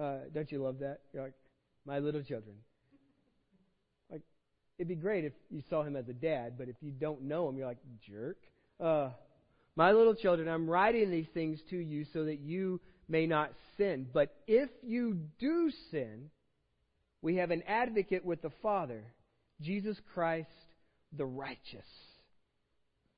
Uh, 0.00 0.20
don't 0.32 0.50
you 0.50 0.62
love 0.62 0.78
that? 0.78 1.00
You're 1.12 1.24
like, 1.24 1.34
my 1.84 1.98
little 1.98 2.22
children. 2.22 2.56
Like, 4.10 4.22
it'd 4.78 4.88
be 4.88 4.94
great 4.94 5.26
if 5.26 5.34
you 5.50 5.62
saw 5.68 5.82
him 5.82 5.96
as 5.96 6.08
a 6.08 6.14
dad, 6.14 6.54
but 6.56 6.70
if 6.70 6.76
you 6.80 6.90
don't 6.90 7.24
know 7.24 7.46
him, 7.46 7.58
you're 7.58 7.66
like, 7.66 7.76
jerk. 8.08 8.38
Uh, 8.80 9.10
my 9.76 9.92
little 9.92 10.14
children, 10.14 10.48
I'm 10.48 10.66
writing 10.68 11.10
these 11.10 11.26
things 11.34 11.60
to 11.68 11.76
you 11.76 12.06
so 12.14 12.24
that 12.24 12.40
you 12.40 12.80
may 13.06 13.26
not 13.26 13.52
sin. 13.76 14.06
But 14.10 14.34
if 14.46 14.70
you 14.82 15.18
do 15.38 15.70
sin, 15.90 16.30
we 17.20 17.36
have 17.36 17.50
an 17.50 17.64
advocate 17.66 18.24
with 18.24 18.40
the 18.40 18.52
Father, 18.62 19.04
Jesus 19.60 19.98
Christ 20.14 20.48
the 21.14 21.26
righteous. 21.26 21.84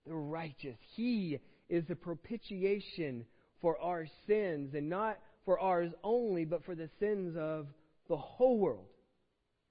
The 0.08 0.14
righteous. 0.14 0.76
He 0.96 1.38
is 1.68 1.84
the 1.86 1.94
propitiation 1.94 3.26
for 3.64 3.80
our 3.80 4.06
sins, 4.26 4.74
and 4.74 4.90
not 4.90 5.18
for 5.46 5.58
ours 5.58 5.90
only, 6.02 6.44
but 6.44 6.62
for 6.66 6.74
the 6.74 6.90
sins 7.00 7.34
of 7.34 7.66
the 8.10 8.16
whole 8.16 8.58
world. 8.58 8.84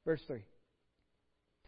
Verse 0.03 0.21
3. 0.25 0.39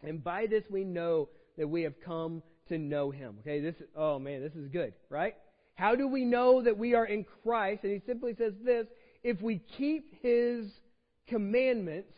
And 0.02 0.24
by 0.24 0.46
this 0.46 0.64
we 0.68 0.82
know 0.82 1.28
that 1.56 1.68
we 1.68 1.82
have 1.82 1.94
come 2.04 2.42
to 2.68 2.78
know 2.78 3.12
him. 3.12 3.36
Okay, 3.42 3.60
this 3.60 3.76
oh 3.94 4.18
man, 4.18 4.42
this 4.42 4.56
is 4.56 4.68
good, 4.70 4.92
right? 5.08 5.36
How 5.76 5.94
do 5.94 6.08
we 6.08 6.24
know 6.24 6.64
that 6.64 6.76
we 6.76 6.94
are 6.94 7.04
in 7.04 7.24
Christ? 7.44 7.84
And 7.84 7.92
he 7.92 8.02
simply 8.04 8.34
says 8.36 8.54
this 8.64 8.88
if 9.22 9.40
we 9.40 9.62
keep 9.78 10.20
his 10.20 10.66
commandments, 11.28 12.12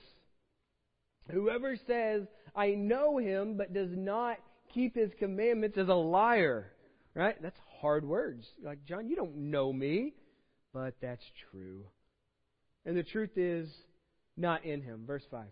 whoever 1.31 1.77
says, 1.87 2.23
I 2.57 2.71
know 2.71 3.19
him, 3.19 3.59
but 3.59 3.75
does 3.75 3.91
not 3.95 4.39
keep 4.73 4.97
his 4.97 5.11
commandments 5.19 5.77
is 5.77 5.91
a 5.91 5.95
liar. 5.95 6.73
Right? 7.15 7.37
That's 7.43 7.61
hard 7.81 8.05
words. 8.05 8.47
Like, 8.63 8.85
John, 8.85 9.09
you 9.09 9.17
don't 9.17 9.37
know 9.37 9.73
me. 9.73 10.15
But 10.73 10.95
that's 11.01 11.25
true. 11.51 11.85
And 12.85 12.97
the 12.97 13.03
truth 13.03 13.37
is 13.37 13.69
not 14.37 14.65
in 14.65 14.83
him. 14.83 15.05
Verse 15.07 15.25
5. 15.31 15.47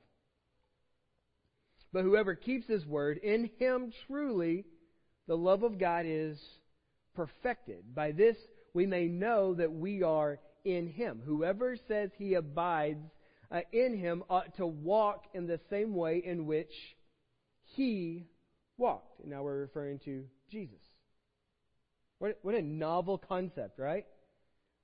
But 1.92 2.02
whoever 2.02 2.34
keeps 2.34 2.66
his 2.66 2.84
word, 2.84 3.18
in 3.18 3.50
him 3.58 3.92
truly 4.06 4.64
the 5.26 5.36
love 5.36 5.62
of 5.62 5.78
God 5.78 6.04
is 6.06 6.38
perfected. 7.14 7.94
By 7.94 8.12
this 8.12 8.36
we 8.74 8.86
may 8.86 9.06
know 9.06 9.54
that 9.54 9.72
we 9.72 10.02
are 10.02 10.38
in 10.64 10.88
him. 10.88 11.22
Whoever 11.24 11.76
says 11.88 12.10
he 12.18 12.34
abides 12.34 13.04
uh, 13.50 13.60
in 13.72 13.96
him 13.96 14.22
ought 14.28 14.56
to 14.56 14.66
walk 14.66 15.24
in 15.32 15.46
the 15.46 15.60
same 15.70 15.94
way 15.94 16.22
in 16.24 16.46
which 16.46 16.72
he 17.64 18.26
walked. 18.76 19.20
And 19.20 19.30
now 19.30 19.42
we're 19.42 19.60
referring 19.60 20.00
to 20.00 20.24
Jesus. 20.50 20.85
What, 22.18 22.38
what 22.42 22.54
a 22.54 22.62
novel 22.62 23.18
concept, 23.18 23.78
right? 23.78 24.06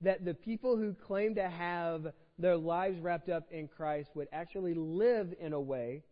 That 0.03 0.25
the 0.25 0.35
people 0.35 0.77
who 0.77 0.95
claim 0.95 1.35
to 1.37 1.49
have 1.49 2.13
their 2.39 2.57
lives 2.57 2.99
wrapped 3.01 3.29
up 3.29 3.47
in 3.51 3.69
Christ 3.69 4.11
would 4.15 4.29
actually 4.33 4.75
live 4.75 5.35
in 5.41 5.53
a 5.53 5.61
way 5.61 6.03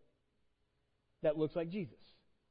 that 1.23 1.39
looks 1.39 1.57
like 1.57 1.71
Jesus. 1.71 1.99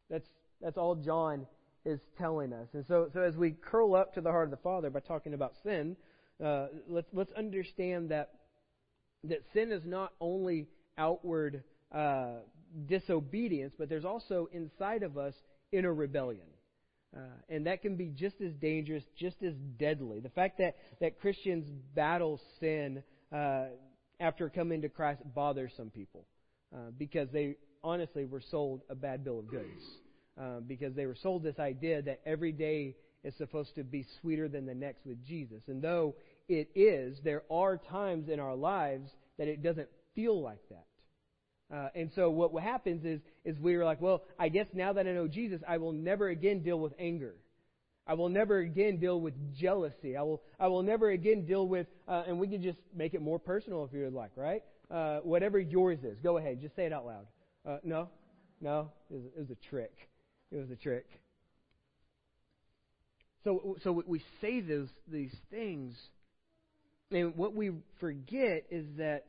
That's, 0.09 0.27
that's 0.61 0.77
all 0.77 0.95
John 0.95 1.47
is 1.85 1.99
telling 2.17 2.53
us. 2.53 2.67
And 2.73 2.85
so, 2.87 3.09
so 3.13 3.21
as 3.21 3.35
we 3.35 3.51
curl 3.51 3.95
up 3.95 4.13
to 4.15 4.21
the 4.21 4.31
heart 4.31 4.45
of 4.45 4.51
the 4.51 4.57
Father 4.57 4.89
by 4.89 4.99
talking 4.99 5.33
about 5.33 5.53
sin, 5.63 5.95
uh, 6.43 6.67
let's, 6.87 7.07
let's 7.13 7.31
understand 7.33 8.09
that, 8.09 8.31
that 9.23 9.39
sin 9.53 9.71
is 9.71 9.83
not 9.85 10.13
only 10.19 10.67
outward 10.97 11.63
uh, 11.91 12.39
disobedience, 12.87 13.73
but 13.77 13.89
there's 13.89 14.05
also 14.05 14.49
inside 14.51 15.03
of 15.03 15.17
us 15.17 15.33
inner 15.71 15.93
rebellion. 15.93 16.45
Uh, 17.15 17.21
and 17.49 17.65
that 17.65 17.81
can 17.81 17.95
be 17.95 18.07
just 18.07 18.35
as 18.39 18.53
dangerous, 18.53 19.03
just 19.17 19.41
as 19.41 19.53
deadly. 19.77 20.19
The 20.19 20.29
fact 20.29 20.59
that, 20.59 20.75
that 21.01 21.19
Christians 21.19 21.67
battle 21.95 22.39
sin 22.59 23.03
uh, 23.33 23.65
after 24.19 24.49
coming 24.49 24.81
to 24.83 24.89
Christ 24.89 25.21
bothers 25.33 25.71
some 25.75 25.89
people 25.89 26.25
uh, 26.73 26.91
because 26.97 27.29
they 27.31 27.55
honestly 27.83 28.25
were 28.25 28.41
sold 28.41 28.81
a 28.89 28.95
bad 28.95 29.23
bill 29.23 29.39
of 29.39 29.49
goods. 29.49 29.83
Um, 30.37 30.63
because 30.67 30.95
they 30.95 31.05
were 31.05 31.17
sold 31.21 31.43
this 31.43 31.59
idea 31.59 32.01
that 32.01 32.21
every 32.25 32.53
day 32.53 32.95
is 33.25 33.35
supposed 33.37 33.75
to 33.75 33.83
be 33.83 34.05
sweeter 34.21 34.47
than 34.47 34.65
the 34.65 34.73
next 34.73 35.05
with 35.05 35.21
Jesus. 35.25 35.61
And 35.67 35.81
though 35.81 36.15
it 36.47 36.69
is, 36.75 37.19
there 37.25 37.43
are 37.51 37.77
times 37.77 38.29
in 38.29 38.39
our 38.39 38.55
lives 38.55 39.09
that 39.37 39.49
it 39.49 39.61
doesn't 39.61 39.89
feel 40.15 40.41
like 40.41 40.61
that. 40.69 40.85
Uh, 41.71 41.89
and 41.93 42.09
so 42.15 42.31
what 42.31 42.63
happens 42.63 43.05
is, 43.05 43.21
is 43.45 43.59
we're 43.59 43.85
like, 43.85 44.01
well, 44.01 44.23
I 44.39 44.49
guess 44.49 44.65
now 44.73 44.93
that 44.93 45.05
I 45.05 45.11
know 45.11 45.27
Jesus, 45.27 45.61
I 45.67 45.77
will 45.77 45.91
never 45.93 46.29
again 46.29 46.63
deal 46.63 46.79
with 46.79 46.93
anger. 46.97 47.35
I 48.07 48.15
will 48.15 48.29
never 48.29 48.57
again 48.57 48.97
deal 48.97 49.21
with 49.21 49.35
jealousy. 49.55 50.17
I 50.17 50.23
will, 50.23 50.41
I 50.59 50.67
will 50.67 50.81
never 50.81 51.11
again 51.11 51.45
deal 51.45 51.67
with, 51.67 51.85
uh, 52.07 52.23
and 52.27 52.39
we 52.39 52.47
can 52.47 52.63
just 52.63 52.79
make 52.95 53.13
it 53.13 53.21
more 53.21 53.37
personal 53.37 53.83
if 53.85 53.93
you 53.93 54.03
would 54.03 54.13
like, 54.13 54.31
right? 54.35 54.63
Uh, 54.89 55.19
whatever 55.19 55.59
yours 55.59 55.99
is. 56.03 56.17
Go 56.23 56.37
ahead. 56.37 56.59
Just 56.59 56.75
say 56.75 56.85
it 56.85 56.93
out 56.93 57.05
loud. 57.05 57.27
Uh, 57.67 57.77
no? 57.83 58.09
No? 58.59 58.91
It 59.11 59.13
was, 59.13 59.25
it 59.25 59.39
was 59.39 59.49
a 59.51 59.69
trick. 59.69 59.93
It 60.51 60.57
was 60.57 60.71
a 60.71 60.75
trick. 60.75 61.05
So, 63.43 63.77
so 63.83 64.03
we 64.07 64.23
say 64.41 64.61
those, 64.61 64.89
these 65.07 65.35
things, 65.51 65.95
and 67.11 67.35
what 67.35 67.53
we 67.53 67.71
forget 67.99 68.65
is 68.71 68.85
that 68.97 69.25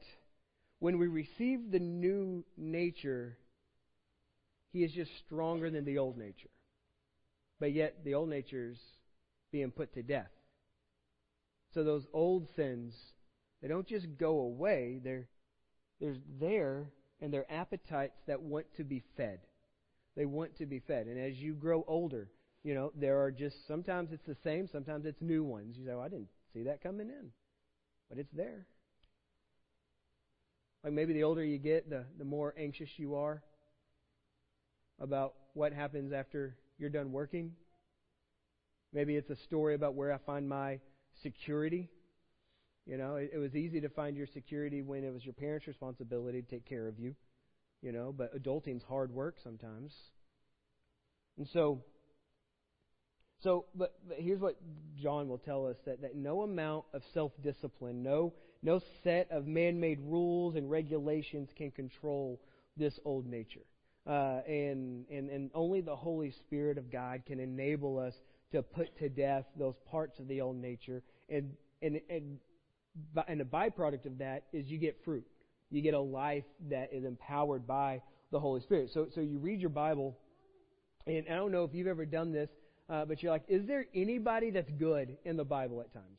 when 0.81 0.99
we 0.99 1.07
receive 1.07 1.71
the 1.71 1.79
new 1.79 2.45
nature, 2.57 3.37
he 4.73 4.83
is 4.83 4.93
just 4.93 5.11
stronger 5.27 5.71
than 5.71 5.85
the 5.85 5.99
old 5.99 6.19
nature. 6.19 6.51
But 7.61 7.73
yet, 7.73 7.99
the 8.05 8.15
old 8.15 8.31
nature's 8.31 8.79
being 9.53 9.71
put 9.71 9.95
to 9.95 10.03
death. 10.03 10.31
So 11.75 11.85
those 11.85 12.07
old 12.13 12.49
sins, 12.57 12.95
they 13.63 13.69
don't 13.69 13.87
just 13.87 14.07
go 14.19 14.41
away, 14.41 15.01
they're, 15.05 15.29
they're 16.01 16.17
there, 16.41 16.87
and 17.21 17.33
they're 17.33 17.51
appetites 17.53 18.17
that 18.27 18.41
want 18.41 18.67
to 18.79 18.85
be 18.85 19.05
fed. 19.17 19.41
They 20.17 20.25
want 20.25 20.57
to 20.59 20.67
be 20.67 20.81
fed. 20.81 21.07
And 21.07 21.19
as 21.19 21.37
you 21.37 21.53
grow 21.53 21.85
older, 21.87 22.29
you 22.65 22.75
know, 22.75 22.93
there 22.99 23.23
are 23.23 23.31
just, 23.31 23.67
sometimes 23.69 24.11
it's 24.13 24.27
the 24.27 24.37
same, 24.43 24.67
sometimes 24.67 25.05
it's 25.05 25.21
new 25.21 25.45
ones. 25.45 25.77
You 25.79 25.85
say, 25.85 25.93
oh, 25.93 26.01
I 26.01 26.09
didn't 26.09 26.29
see 26.55 26.65
that 26.65 26.83
coming 26.83 27.09
in. 27.09 27.31
But 28.09 28.19
it's 28.19 28.33
there. 28.33 28.67
Like 30.83 30.93
maybe 30.93 31.13
the 31.13 31.25
older 31.25 31.45
you 31.45 31.59
get, 31.59 31.91
the, 31.91 32.05
the 32.19 32.25
more 32.25 32.55
anxious 32.59 32.89
you 32.97 33.15
are 33.17 33.43
about 34.99 35.35
what 35.55 35.73
happens 35.73 36.13
after 36.13 36.57
you're 36.79 36.91
done 36.91 37.13
working. 37.13 37.53
Maybe 38.93 39.17
it's 39.17 39.31
a 39.31 39.37
story 39.45 39.75
about 39.75 39.95
where 39.95 40.13
I 40.13 40.19
find 40.19 40.49
my 40.49 40.81
security. 41.23 41.91
You 42.87 42.97
know, 42.97 43.17
it, 43.17 43.31
it 43.35 43.39
was 43.39 43.55
easy 43.55 43.81
to 43.83 43.89
find 43.89 44.17
your 44.17 44.27
security 44.33 44.83
when 44.83 45.05
it 45.05 45.13
was 45.13 45.25
your 45.25 45.35
parents' 45.35 45.67
responsibility 45.67 46.43
to 46.43 46.49
take 46.49 46.67
care 46.67 46.89
of 46.89 46.99
you. 46.99 47.15
You 47.83 47.93
know, 47.93 48.13
but 48.17 48.35
adulting's 48.35 48.83
hard 48.83 49.11
work 49.11 49.37
sometimes. 49.43 49.93
And 51.39 51.47
so, 51.53 51.83
so, 53.43 53.67
but, 53.75 53.95
but 54.07 54.19
here's 54.19 54.41
what 54.41 54.57
John 55.01 55.29
will 55.29 55.39
tell 55.39 55.67
us 55.67 55.77
that, 55.87 56.03
that 56.03 56.15
no 56.15 56.43
amount 56.43 56.85
of 56.93 57.03
self 57.15 57.33
discipline, 57.43 58.03
no, 58.03 58.35
no 58.63 58.81
set 59.03 59.31
of 59.31 59.47
man 59.47 59.81
made 59.81 60.01
rules 60.01 60.55
and 60.55 60.71
regulations 60.71 61.49
can 61.57 61.71
control 61.71 62.41
this 62.77 62.99
old 63.05 63.27
nature. 63.27 63.65
Uh, 64.07 64.41
and, 64.47 65.05
and, 65.11 65.31
and 65.31 65.51
only 65.55 65.81
the 65.81 65.95
Holy 65.95 66.31
Spirit 66.31 66.79
of 66.79 66.91
God 66.91 67.23
can 67.27 67.39
enable 67.39 67.99
us 67.99 68.15
to 68.53 68.63
put 68.63 68.97
to 68.99 69.09
death 69.09 69.45
those 69.59 69.75
parts 69.91 70.19
of 70.19 70.29
the 70.29 70.41
old 70.41 70.57
nature. 70.57 71.03
And, 71.29 71.53
and, 71.83 72.01
and, 72.11 72.39
and 73.29 73.41
the 73.41 73.45
byproduct 73.45 74.07
of 74.07 74.19
that 74.19 74.45
is 74.53 74.67
you 74.67 74.79
get 74.79 74.97
fruit. 75.05 75.25
You 75.71 75.83
get 75.83 75.95
a 75.95 76.01
life 76.01 76.45
that 76.69 76.93
is 76.93 77.05
empowered 77.05 77.67
by 77.67 78.03
the 78.33 78.41
Holy 78.41 78.61
Spirit. 78.61 78.91
So, 78.93 79.07
so 79.15 79.21
you 79.21 79.39
read 79.39 79.61
your 79.61 79.71
Bible, 79.71 80.19
and 81.07 81.25
I 81.31 81.35
don't 81.35 81.53
know 81.53 81.65
if 81.65 81.75
you've 81.75 81.87
ever 81.87 82.05
done 82.05 82.33
this, 82.33 82.51
uh, 82.89 83.05
but 83.05 83.23
you're 83.23 83.33
like, 83.33 83.45
is 83.49 83.67
there 83.67 83.87
anybody 83.95 84.51
that's 84.51 84.71
good 84.79 85.17
in 85.25 85.37
the 85.37 85.45
Bible 85.45 85.81
at 85.81 85.93
times? 85.93 86.19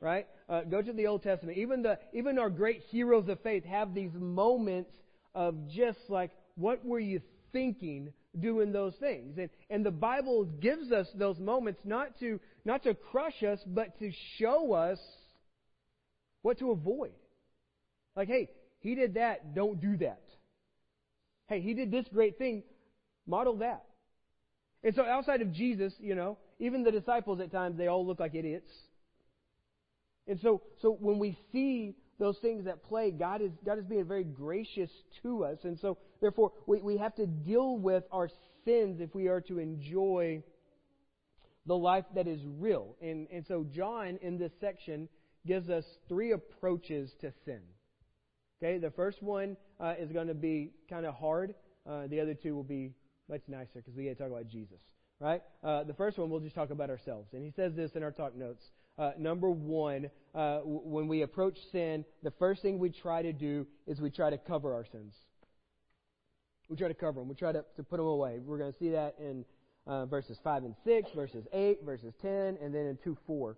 Right? 0.00 0.26
Uh, 0.48 0.62
go 0.62 0.82
to 0.82 0.92
the 0.92 1.06
Old 1.06 1.22
Testament. 1.22 1.56
Even 1.58 1.82
the 1.82 1.98
even 2.12 2.38
our 2.38 2.50
great 2.50 2.82
heroes 2.90 3.28
of 3.28 3.40
faith 3.40 3.64
have 3.64 3.94
these 3.94 4.12
moments 4.12 4.90
of 5.34 5.68
just 5.68 5.98
like, 6.08 6.30
what 6.56 6.84
were 6.84 7.00
you 7.00 7.20
thinking 7.52 8.12
doing 8.38 8.72
those 8.72 8.94
things? 8.96 9.38
And 9.38 9.48
and 9.70 9.84
the 9.84 9.90
Bible 9.90 10.44
gives 10.44 10.92
us 10.92 11.06
those 11.14 11.38
moments 11.38 11.80
not 11.84 12.18
to 12.20 12.38
not 12.64 12.82
to 12.82 12.94
crush 12.94 13.42
us, 13.42 13.60
but 13.66 13.98
to 13.98 14.10
show 14.38 14.72
us 14.74 14.98
what 16.42 16.58
to 16.58 16.70
avoid. 16.70 17.12
Like, 18.14 18.28
hey, 18.28 18.50
he 18.80 18.94
did 18.94 19.14
that, 19.14 19.54
don't 19.54 19.80
do 19.80 19.96
that. 19.98 20.22
Hey, 21.46 21.60
he 21.60 21.74
did 21.74 21.90
this 21.90 22.06
great 22.12 22.38
thing, 22.38 22.62
model 23.26 23.56
that. 23.58 23.84
And 24.82 24.94
so 24.94 25.04
outside 25.04 25.40
of 25.40 25.52
Jesus, 25.52 25.94
you 25.98 26.14
know, 26.14 26.36
even 26.58 26.84
the 26.84 26.90
disciples 26.90 27.40
at 27.40 27.50
times, 27.50 27.78
they 27.78 27.86
all 27.86 28.06
look 28.06 28.20
like 28.20 28.34
idiots. 28.34 28.70
And 30.26 30.40
so, 30.40 30.62
so 30.80 30.96
when 31.00 31.18
we 31.18 31.38
see 31.52 31.94
those 32.18 32.38
things 32.38 32.64
that 32.64 32.82
play, 32.84 33.10
God 33.10 33.42
is, 33.42 33.50
God 33.64 33.78
is 33.78 33.84
being 33.84 34.04
very 34.04 34.24
gracious 34.24 34.90
to 35.22 35.44
us. 35.44 35.58
And 35.64 35.78
so, 35.78 35.98
therefore, 36.20 36.52
we, 36.66 36.80
we 36.80 36.96
have 36.98 37.14
to 37.16 37.26
deal 37.26 37.76
with 37.76 38.04
our 38.12 38.28
sins 38.64 39.00
if 39.00 39.14
we 39.14 39.28
are 39.28 39.40
to 39.42 39.58
enjoy 39.58 40.42
the 41.66 41.76
life 41.76 42.04
that 42.14 42.26
is 42.26 42.40
real. 42.58 42.96
And, 43.02 43.26
and 43.32 43.44
so, 43.46 43.66
John, 43.70 44.18
in 44.22 44.38
this 44.38 44.52
section, 44.60 45.08
gives 45.46 45.68
us 45.68 45.84
three 46.08 46.32
approaches 46.32 47.12
to 47.20 47.32
sin. 47.44 47.60
Okay, 48.62 48.78
the 48.78 48.90
first 48.90 49.22
one 49.22 49.56
uh, 49.80 49.94
is 49.98 50.10
going 50.12 50.28
to 50.28 50.34
be 50.34 50.70
kind 50.88 51.04
of 51.04 51.14
hard. 51.14 51.54
Uh, 51.86 52.06
the 52.06 52.20
other 52.20 52.34
two 52.34 52.54
will 52.54 52.62
be 52.62 52.92
much 53.28 53.42
nicer 53.48 53.68
because 53.74 53.94
we 53.94 54.04
get 54.04 54.16
to 54.16 54.22
talk 54.22 54.32
about 54.32 54.48
Jesus, 54.48 54.78
right? 55.20 55.42
Uh, 55.62 55.84
the 55.84 55.92
first 55.94 56.16
one 56.16 56.30
we'll 56.30 56.40
just 56.40 56.54
talk 56.54 56.70
about 56.70 56.88
ourselves, 56.88 57.28
and 57.34 57.42
he 57.42 57.50
says 57.50 57.74
this 57.74 57.92
in 57.94 58.02
our 58.02 58.12
talk 58.12 58.34
notes. 58.34 58.64
Uh, 58.96 59.10
number 59.18 59.50
one, 59.50 60.10
uh, 60.34 60.58
w- 60.58 60.80
when 60.84 61.08
we 61.08 61.22
approach 61.22 61.58
sin, 61.72 62.04
the 62.22 62.30
first 62.32 62.62
thing 62.62 62.78
we 62.78 62.90
try 62.90 63.22
to 63.22 63.32
do 63.32 63.66
is 63.86 64.00
we 64.00 64.10
try 64.10 64.30
to 64.30 64.38
cover 64.38 64.72
our 64.74 64.84
sins. 64.90 65.14
We 66.68 66.76
try 66.76 66.88
to 66.88 66.94
cover 66.94 67.20
them. 67.20 67.28
We 67.28 67.34
try 67.34 67.52
to, 67.52 67.64
to 67.76 67.82
put 67.82 67.96
them 67.96 68.06
away. 68.06 68.38
We're 68.38 68.58
going 68.58 68.72
to 68.72 68.78
see 68.78 68.90
that 68.90 69.16
in 69.18 69.44
uh, 69.86 70.06
verses 70.06 70.38
5 70.42 70.64
and 70.64 70.74
6, 70.84 71.10
verses 71.14 71.44
8, 71.52 71.80
verses 71.84 72.14
10, 72.22 72.58
and 72.62 72.74
then 72.74 72.86
in 72.86 72.98
2 73.02 73.16
4. 73.26 73.56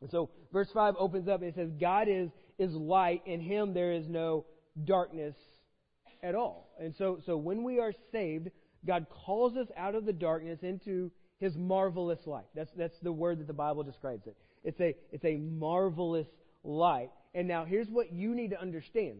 And 0.00 0.10
so 0.10 0.30
verse 0.52 0.68
5 0.72 0.94
opens 0.98 1.28
up 1.28 1.40
and 1.40 1.50
it 1.50 1.54
says, 1.54 1.70
God 1.80 2.08
is, 2.08 2.30
is 2.58 2.72
light, 2.72 3.22
in 3.26 3.40
him 3.40 3.74
there 3.74 3.92
is 3.92 4.08
no 4.08 4.44
darkness 4.84 5.34
at 6.22 6.34
all. 6.34 6.74
And 6.78 6.94
so, 6.96 7.18
so 7.26 7.36
when 7.36 7.62
we 7.62 7.80
are 7.80 7.92
saved, 8.12 8.50
God 8.86 9.06
calls 9.10 9.56
us 9.56 9.68
out 9.76 9.94
of 9.94 10.04
the 10.04 10.12
darkness 10.12 10.60
into 10.62 11.10
his 11.38 11.56
marvelous 11.56 12.20
light. 12.26 12.46
That's, 12.54 12.70
that's 12.76 12.98
the 13.02 13.12
word 13.12 13.40
that 13.40 13.46
the 13.46 13.52
Bible 13.52 13.82
describes 13.82 14.26
it. 14.26 14.36
It's 14.64 14.80
a, 14.80 14.94
it's 15.12 15.24
a 15.24 15.36
marvelous 15.36 16.26
light. 16.64 17.10
And 17.34 17.46
now 17.46 17.64
here's 17.64 17.88
what 17.88 18.12
you 18.12 18.34
need 18.34 18.50
to 18.50 18.60
understand. 18.60 19.18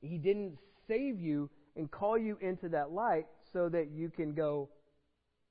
He 0.00 0.18
didn't 0.18 0.58
save 0.86 1.20
you 1.20 1.50
and 1.76 1.90
call 1.90 2.18
you 2.18 2.36
into 2.40 2.68
that 2.70 2.90
light 2.90 3.26
so 3.52 3.68
that 3.68 3.90
you 3.90 4.10
can 4.10 4.34
go 4.34 4.68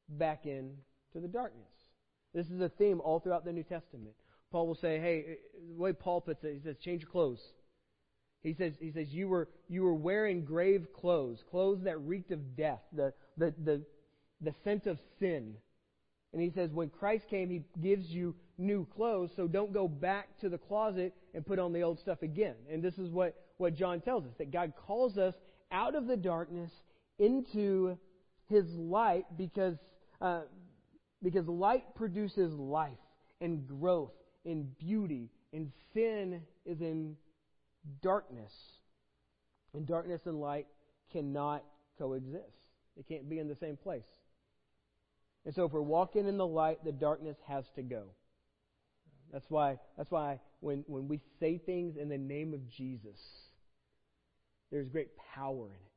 back 0.08 0.46
into 0.46 0.74
the 1.16 1.28
darkness. 1.28 1.66
This 2.34 2.48
is 2.48 2.62
a 2.62 2.70
theme 2.70 3.02
all 3.02 3.20
throughout 3.20 3.46
the 3.46 3.52
New 3.52 3.64
Testament. 3.64 4.14
Paul 4.52 4.68
will 4.68 4.76
say, 4.76 5.00
hey, 5.00 5.38
the 5.76 5.82
way 5.82 5.94
Paul 5.94 6.22
puts 6.22 6.44
it, 6.44 6.54
he 6.54 6.60
says, 6.64 6.76
change 6.84 7.02
your 7.02 7.12
clothes. 7.12 7.42
He 8.42 8.54
says, 8.54 8.74
he 8.80 8.92
says 8.92 9.08
you, 9.10 9.28
were, 9.28 9.50
you 9.68 9.84
were 9.84 9.94
wearing 9.94 10.46
grave 10.46 10.88
clothes, 10.94 11.44
clothes 11.50 11.84
that 11.84 12.00
reeked 12.00 12.32
of 12.32 12.56
death, 12.56 12.82
the, 12.94 13.14
the, 13.38 13.54
the, 13.64 13.82
the 14.42 14.54
scent 14.64 14.88
of 14.88 14.98
sin. 15.20 15.56
And 16.32 16.42
he 16.42 16.52
says, 16.52 16.72
when 16.72 16.90
Christ 16.90 17.26
came, 17.30 17.50
he 17.50 17.64
gives 17.82 18.08
you 18.08 18.36
new 18.58 18.86
clothes, 18.96 19.32
so 19.36 19.48
don't 19.48 19.74
go 19.74 19.88
back 19.88 20.38
to 20.42 20.50
the 20.50 20.58
closet 20.58 21.14
and 21.34 21.46
put 21.46 21.60
on 21.60 21.74
the 21.74 21.82
old 21.82 22.00
stuff 22.00 22.22
again. 22.22 22.56
And 22.72 22.84
this 22.84 22.98
is 22.98 23.10
what, 23.10 23.36
what 23.58 23.76
John 23.76 24.02
tells 24.02 24.26
us, 24.26 24.34
that 24.38 24.52
God 24.52 24.74
calls 24.86 25.18
us 25.18 25.34
out 25.72 25.96
of 25.96 26.08
the 26.08 26.18
darkness 26.18 26.72
into 27.18 27.98
his 28.48 28.66
light 28.76 29.26
because 29.38 29.78
uh, 30.22 30.42
because 31.24 31.48
light 31.48 31.96
produces 31.96 32.54
life 32.54 32.92
and 33.42 33.68
growth 33.68 34.14
and 34.46 34.78
beauty, 34.78 35.30
and 35.54 35.72
sin 35.94 36.42
is 36.66 36.82
in 36.82 37.16
darkness. 38.02 38.52
And 39.74 39.86
darkness 39.86 40.22
and 40.26 40.40
light 40.40 40.68
cannot 41.12 41.64
coexist. 41.98 42.44
They 42.96 43.04
can't 43.04 43.30
be 43.30 43.40
in 43.40 43.48
the 43.48 43.56
same 43.56 43.78
place. 43.78 44.06
And 45.46 45.54
so 45.54 45.66
if 45.66 45.72
we're 45.72 45.82
walking 45.82 46.28
in 46.28 46.38
the 46.38 46.48
light, 46.48 46.84
the 46.84 46.92
darkness 46.92 47.38
has 47.48 47.66
to 47.76 47.82
go. 47.82 48.04
That's 49.32 49.50
why 49.50 49.78
that's 49.98 50.12
why 50.12 50.40
when, 50.60 50.84
when 50.88 51.08
we 51.08 51.22
say 51.40 51.58
things 51.58 51.96
in 51.98 52.10
the 52.10 52.18
name 52.18 52.54
of 52.54 52.68
Jesus, 52.70 53.20
there's 54.72 54.90
great 54.90 55.10
power 55.36 55.68
in 55.68 55.74
it. 55.74 55.92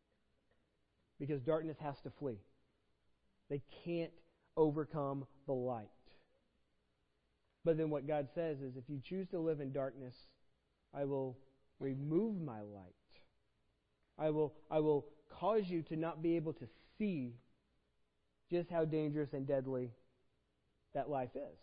Because 1.19 1.41
darkness 1.43 1.77
has 1.81 2.01
to 2.03 2.11
flee. 2.19 2.39
They 3.49 3.63
can't 3.85 4.13
overcome 4.57 5.27
the 5.47 5.53
light. 5.53 5.89
But 7.65 7.77
then 7.77 7.91
what 7.91 8.07
God 8.07 8.29
says 8.35 8.61
is 8.61 8.77
if 8.77 8.85
you 8.89 9.01
choose 9.01 9.29
to 9.29 9.39
live 9.39 9.61
in 9.61 9.73
darkness, 9.73 10.15
I 10.95 11.05
will 11.05 11.39
remove 11.79 12.41
my 12.41 12.61
light. 12.61 12.95
I 14.19 14.31
will, 14.31 14.55
I 14.71 14.81
will 14.81 15.07
cause 15.29 15.65
you 15.67 15.83
to 15.83 15.97
not 15.97 16.23
be 16.23 16.37
able 16.37 16.53
to 16.55 16.67
see 16.99 17.35
just 18.53 18.71
how 18.71 18.85
dangerous 18.85 19.31
and 19.33 19.47
deadly 19.47 19.91
that 20.95 21.09
life 21.09 21.31
is. 21.35 21.59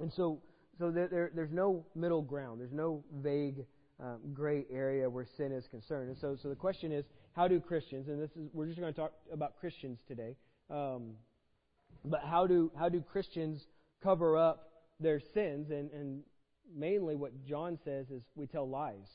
And 0.00 0.12
so, 0.12 0.40
so 0.78 0.90
there, 0.90 1.08
there, 1.08 1.30
there's 1.34 1.52
no 1.52 1.84
middle 1.94 2.22
ground. 2.22 2.60
There's 2.60 2.72
no 2.72 3.04
vague 3.22 3.66
um, 4.00 4.20
gray 4.32 4.64
area 4.70 5.10
where 5.10 5.26
sin 5.36 5.52
is 5.52 5.66
concerned. 5.68 6.08
And 6.08 6.18
so, 6.18 6.36
so 6.40 6.48
the 6.48 6.54
question 6.54 6.92
is, 6.92 7.04
how 7.32 7.48
do 7.48 7.60
Christians, 7.60 8.08
and 8.08 8.22
this 8.22 8.30
is, 8.30 8.48
we're 8.52 8.66
just 8.66 8.78
going 8.78 8.92
to 8.92 8.98
talk 8.98 9.12
about 9.32 9.58
Christians 9.58 9.98
today, 10.06 10.36
um, 10.70 11.12
but 12.04 12.20
how 12.24 12.46
do, 12.46 12.70
how 12.78 12.88
do 12.88 13.02
Christians 13.02 13.66
cover 14.02 14.36
up 14.36 14.70
their 15.00 15.20
sins? 15.32 15.70
And, 15.70 15.90
and 15.90 16.22
mainly 16.76 17.16
what 17.16 17.32
John 17.44 17.78
says 17.84 18.06
is 18.10 18.22
we 18.36 18.46
tell 18.46 18.68
lies. 18.68 19.08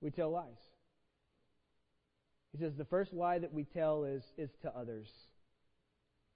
We 0.00 0.10
tell 0.10 0.30
lies. 0.30 0.56
He 2.58 2.64
says 2.64 2.72
the 2.76 2.84
first 2.86 3.12
lie 3.12 3.38
that 3.38 3.52
we 3.52 3.64
tell 3.64 4.04
is, 4.04 4.22
is 4.36 4.50
to 4.62 4.76
others. 4.76 5.06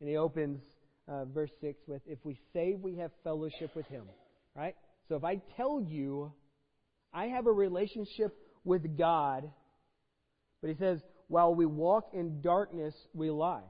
And 0.00 0.08
he 0.08 0.16
opens 0.16 0.60
uh, 1.08 1.24
verse 1.24 1.50
6 1.60 1.80
with, 1.88 2.02
If 2.06 2.18
we 2.24 2.38
say 2.52 2.76
we 2.80 2.96
have 2.96 3.10
fellowship 3.24 3.74
with 3.74 3.86
him, 3.86 4.04
right? 4.54 4.76
So 5.08 5.16
if 5.16 5.24
I 5.24 5.40
tell 5.56 5.80
you 5.80 6.32
I 7.12 7.26
have 7.26 7.46
a 7.46 7.52
relationship 7.52 8.36
with 8.64 8.96
God, 8.96 9.50
but 10.60 10.70
he 10.70 10.76
says, 10.76 11.00
while 11.26 11.54
we 11.54 11.66
walk 11.66 12.10
in 12.12 12.40
darkness, 12.40 12.94
we 13.14 13.30
lie. 13.30 13.64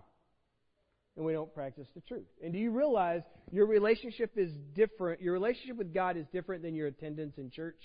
And 1.17 1.25
we 1.25 1.33
don't 1.33 1.53
practice 1.55 1.87
the 1.95 2.01
truth. 2.03 2.27
And 2.43 2.53
do 2.53 2.59
you 2.59 2.71
realize 2.71 3.23
your 3.51 3.67
relationship 3.67 4.33
is 4.37 4.53
different? 4.75 5.21
Your 5.21 5.33
relationship 5.33 5.77
with 5.77 5.93
God 5.93 6.17
is 6.17 6.27
different 6.33 6.63
than 6.63 6.75
your 6.75 6.89
attendance 6.89 7.35
in 7.39 7.51
church? 7.51 7.81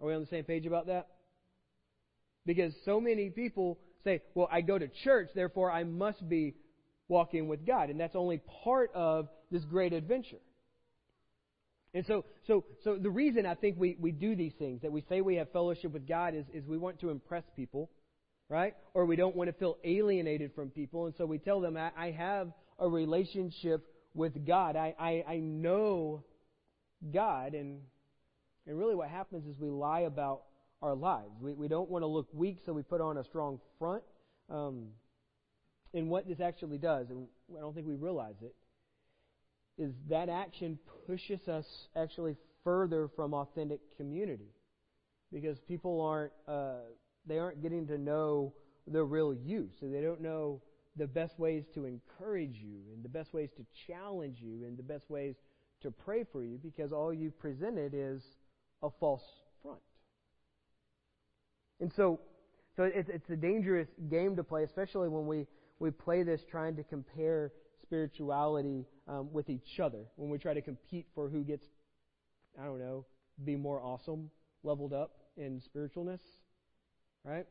Are 0.00 0.06
we 0.06 0.14
on 0.14 0.20
the 0.20 0.26
same 0.26 0.44
page 0.44 0.66
about 0.66 0.86
that? 0.86 1.08
Because 2.46 2.72
so 2.84 3.00
many 3.00 3.28
people 3.28 3.78
say, 4.04 4.22
well, 4.34 4.48
I 4.50 4.60
go 4.60 4.78
to 4.78 4.88
church, 5.04 5.28
therefore 5.34 5.70
I 5.70 5.84
must 5.84 6.26
be 6.28 6.54
walking 7.08 7.48
with 7.48 7.66
God. 7.66 7.90
And 7.90 8.00
that's 8.00 8.16
only 8.16 8.40
part 8.64 8.90
of 8.94 9.28
this 9.50 9.64
great 9.64 9.92
adventure. 9.92 10.38
And 11.92 12.04
so, 12.06 12.24
so, 12.46 12.64
so 12.84 12.96
the 12.96 13.10
reason 13.10 13.46
I 13.46 13.54
think 13.54 13.76
we, 13.78 13.96
we 13.98 14.12
do 14.12 14.36
these 14.36 14.52
things, 14.58 14.82
that 14.82 14.92
we 14.92 15.02
say 15.08 15.20
we 15.22 15.36
have 15.36 15.50
fellowship 15.50 15.92
with 15.92 16.06
God, 16.06 16.34
is, 16.34 16.44
is 16.52 16.66
we 16.66 16.78
want 16.78 17.00
to 17.00 17.10
impress 17.10 17.44
people, 17.56 17.90
right? 18.48 18.74
Or 18.94 19.06
we 19.06 19.16
don't 19.16 19.34
want 19.34 19.48
to 19.48 19.54
feel 19.54 19.78
alienated 19.82 20.52
from 20.54 20.70
people. 20.70 21.06
And 21.06 21.14
so 21.16 21.26
we 21.26 21.38
tell 21.38 21.60
them, 21.60 21.76
I, 21.76 21.90
I 21.96 22.10
have 22.10 22.52
a 22.78 22.88
relationship 22.88 23.86
with 24.14 24.46
God. 24.46 24.76
I, 24.76 24.94
I, 24.98 25.24
I 25.26 25.36
know 25.38 26.22
God. 27.12 27.54
And, 27.54 27.80
and 28.66 28.78
really 28.78 28.94
what 28.94 29.08
happens 29.08 29.46
is 29.46 29.58
we 29.58 29.70
lie 29.70 30.00
about 30.00 30.42
our 30.82 30.94
lives. 30.94 31.40
We, 31.40 31.52
we 31.52 31.68
don't 31.68 31.90
want 31.90 32.02
to 32.02 32.06
look 32.06 32.28
weak, 32.32 32.58
so 32.64 32.72
we 32.72 32.82
put 32.82 33.00
on 33.00 33.18
a 33.18 33.24
strong 33.24 33.60
front. 33.78 34.02
Um, 34.50 34.88
and 35.94 36.10
what 36.10 36.28
this 36.28 36.40
actually 36.40 36.78
does, 36.78 37.10
and 37.10 37.26
I 37.56 37.60
don't 37.60 37.74
think 37.74 37.86
we 37.86 37.94
realize 37.94 38.34
it, 38.42 38.54
is 39.78 39.92
that 40.08 40.28
action 40.28 40.78
pushes 41.06 41.48
us 41.48 41.66
actually 41.94 42.36
further 42.64 43.08
from 43.14 43.34
authentic 43.34 43.80
community 43.96 44.50
because 45.32 45.58
people 45.60 46.00
aren't 46.00 46.32
uh, 46.48 46.80
they 47.26 47.38
aren't 47.38 47.62
getting 47.62 47.86
to 47.88 47.98
know 47.98 48.52
the 48.86 49.02
real 49.02 49.34
you, 49.34 49.68
so 49.80 49.86
they 49.86 50.00
don't 50.00 50.20
know 50.20 50.60
the 50.96 51.06
best 51.06 51.38
ways 51.38 51.64
to 51.74 51.84
encourage 51.84 52.56
you 52.56 52.78
and 52.94 53.04
the 53.04 53.08
best 53.08 53.34
ways 53.34 53.50
to 53.56 53.64
challenge 53.86 54.38
you 54.40 54.64
and 54.66 54.78
the 54.78 54.82
best 54.82 55.10
ways 55.10 55.34
to 55.82 55.90
pray 55.90 56.24
for 56.32 56.42
you 56.42 56.58
because 56.62 56.92
all 56.92 57.12
you 57.12 57.30
presented 57.30 57.92
is 57.94 58.22
a 58.82 58.88
false. 58.98 59.22
And 61.80 61.92
so, 61.94 62.20
so 62.76 62.84
it's, 62.84 63.08
it's 63.08 63.28
a 63.30 63.36
dangerous 63.36 63.88
game 64.10 64.36
to 64.36 64.44
play, 64.44 64.62
especially 64.62 65.08
when 65.08 65.26
we, 65.26 65.46
we 65.78 65.90
play 65.90 66.22
this 66.22 66.40
trying 66.50 66.76
to 66.76 66.82
compare 66.82 67.52
spirituality 67.82 68.86
um, 69.08 69.32
with 69.32 69.48
each 69.48 69.78
other 69.80 70.04
when 70.16 70.30
we 70.30 70.38
try 70.38 70.54
to 70.54 70.62
compete 70.62 71.06
for 71.14 71.28
who 71.28 71.44
gets, 71.44 71.64
I 72.60 72.64
don't 72.64 72.78
know, 72.78 73.04
be 73.44 73.56
more 73.56 73.80
awesome, 73.80 74.30
leveled 74.62 74.92
up 74.92 75.12
in 75.36 75.60
spiritualness, 75.60 76.20
right? 77.24 77.46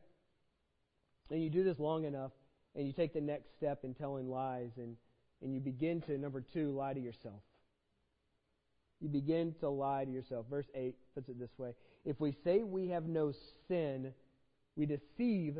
And 1.30 1.44
you 1.44 1.50
do 1.50 1.64
this 1.64 1.80
long 1.80 2.06
enough, 2.06 2.32
and 2.76 2.86
you 2.86 2.94
take 2.94 3.14
the 3.14 3.22
next 3.22 3.56
step 3.56 3.84
in 3.84 3.94
telling 3.94 4.30
lies, 4.30 4.72
and, 4.78 4.96
and 5.42 5.54
you 5.54 5.60
begin 5.60 6.02
to, 6.02 6.18
number 6.18 6.42
two, 6.42 6.72
lie 6.72 6.94
to 6.94 7.00
yourself. 7.00 7.42
You 9.06 9.12
begin 9.12 9.54
to 9.60 9.70
lie 9.70 10.04
to 10.04 10.10
yourself. 10.10 10.48
Verse 10.50 10.65
8 10.74 10.96
puts 11.13 11.30
it 11.30 11.39
this 11.39 11.52
way 11.60 11.76
If 12.06 12.20
we 12.20 12.36
say 12.44 12.63
we 12.63 12.88
have 12.88 13.06
no 13.06 13.34
sin, 13.68 14.12
we 14.76 14.88
deceive 14.88 15.58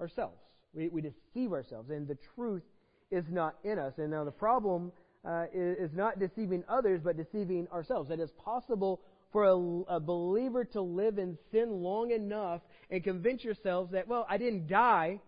ourselves. 0.00 0.38
We, 0.72 0.88
we 0.88 1.02
deceive 1.02 1.52
ourselves, 1.52 1.90
and 1.90 2.08
the 2.08 2.16
truth 2.34 2.62
is 3.10 3.26
not 3.28 3.56
in 3.62 3.78
us. 3.78 3.92
And 3.98 4.10
now 4.10 4.24
the 4.24 4.30
problem 4.30 4.90
uh, 5.22 5.44
is, 5.52 5.90
not 5.92 6.18
deceiving 6.18 6.64
others, 6.66 7.02
but 7.04 7.18
deceiving 7.18 7.68
ourselves. 7.70 8.10
It 8.10 8.20
is 8.20 8.30
possible 8.42 9.02
for 9.30 9.44
a, 9.44 9.96
a 9.96 10.00
believer 10.00 10.64
to 10.64 10.80
live 10.80 11.18
in 11.18 11.36
sin 11.52 11.82
long 11.82 12.10
enough 12.10 12.62
and 12.90 13.04
convince 13.04 13.44
yourselves 13.44 13.92
that, 13.92 14.08
well, 14.08 14.26
I 14.30 14.38
didn't 14.38 14.66
die, 14.66 15.20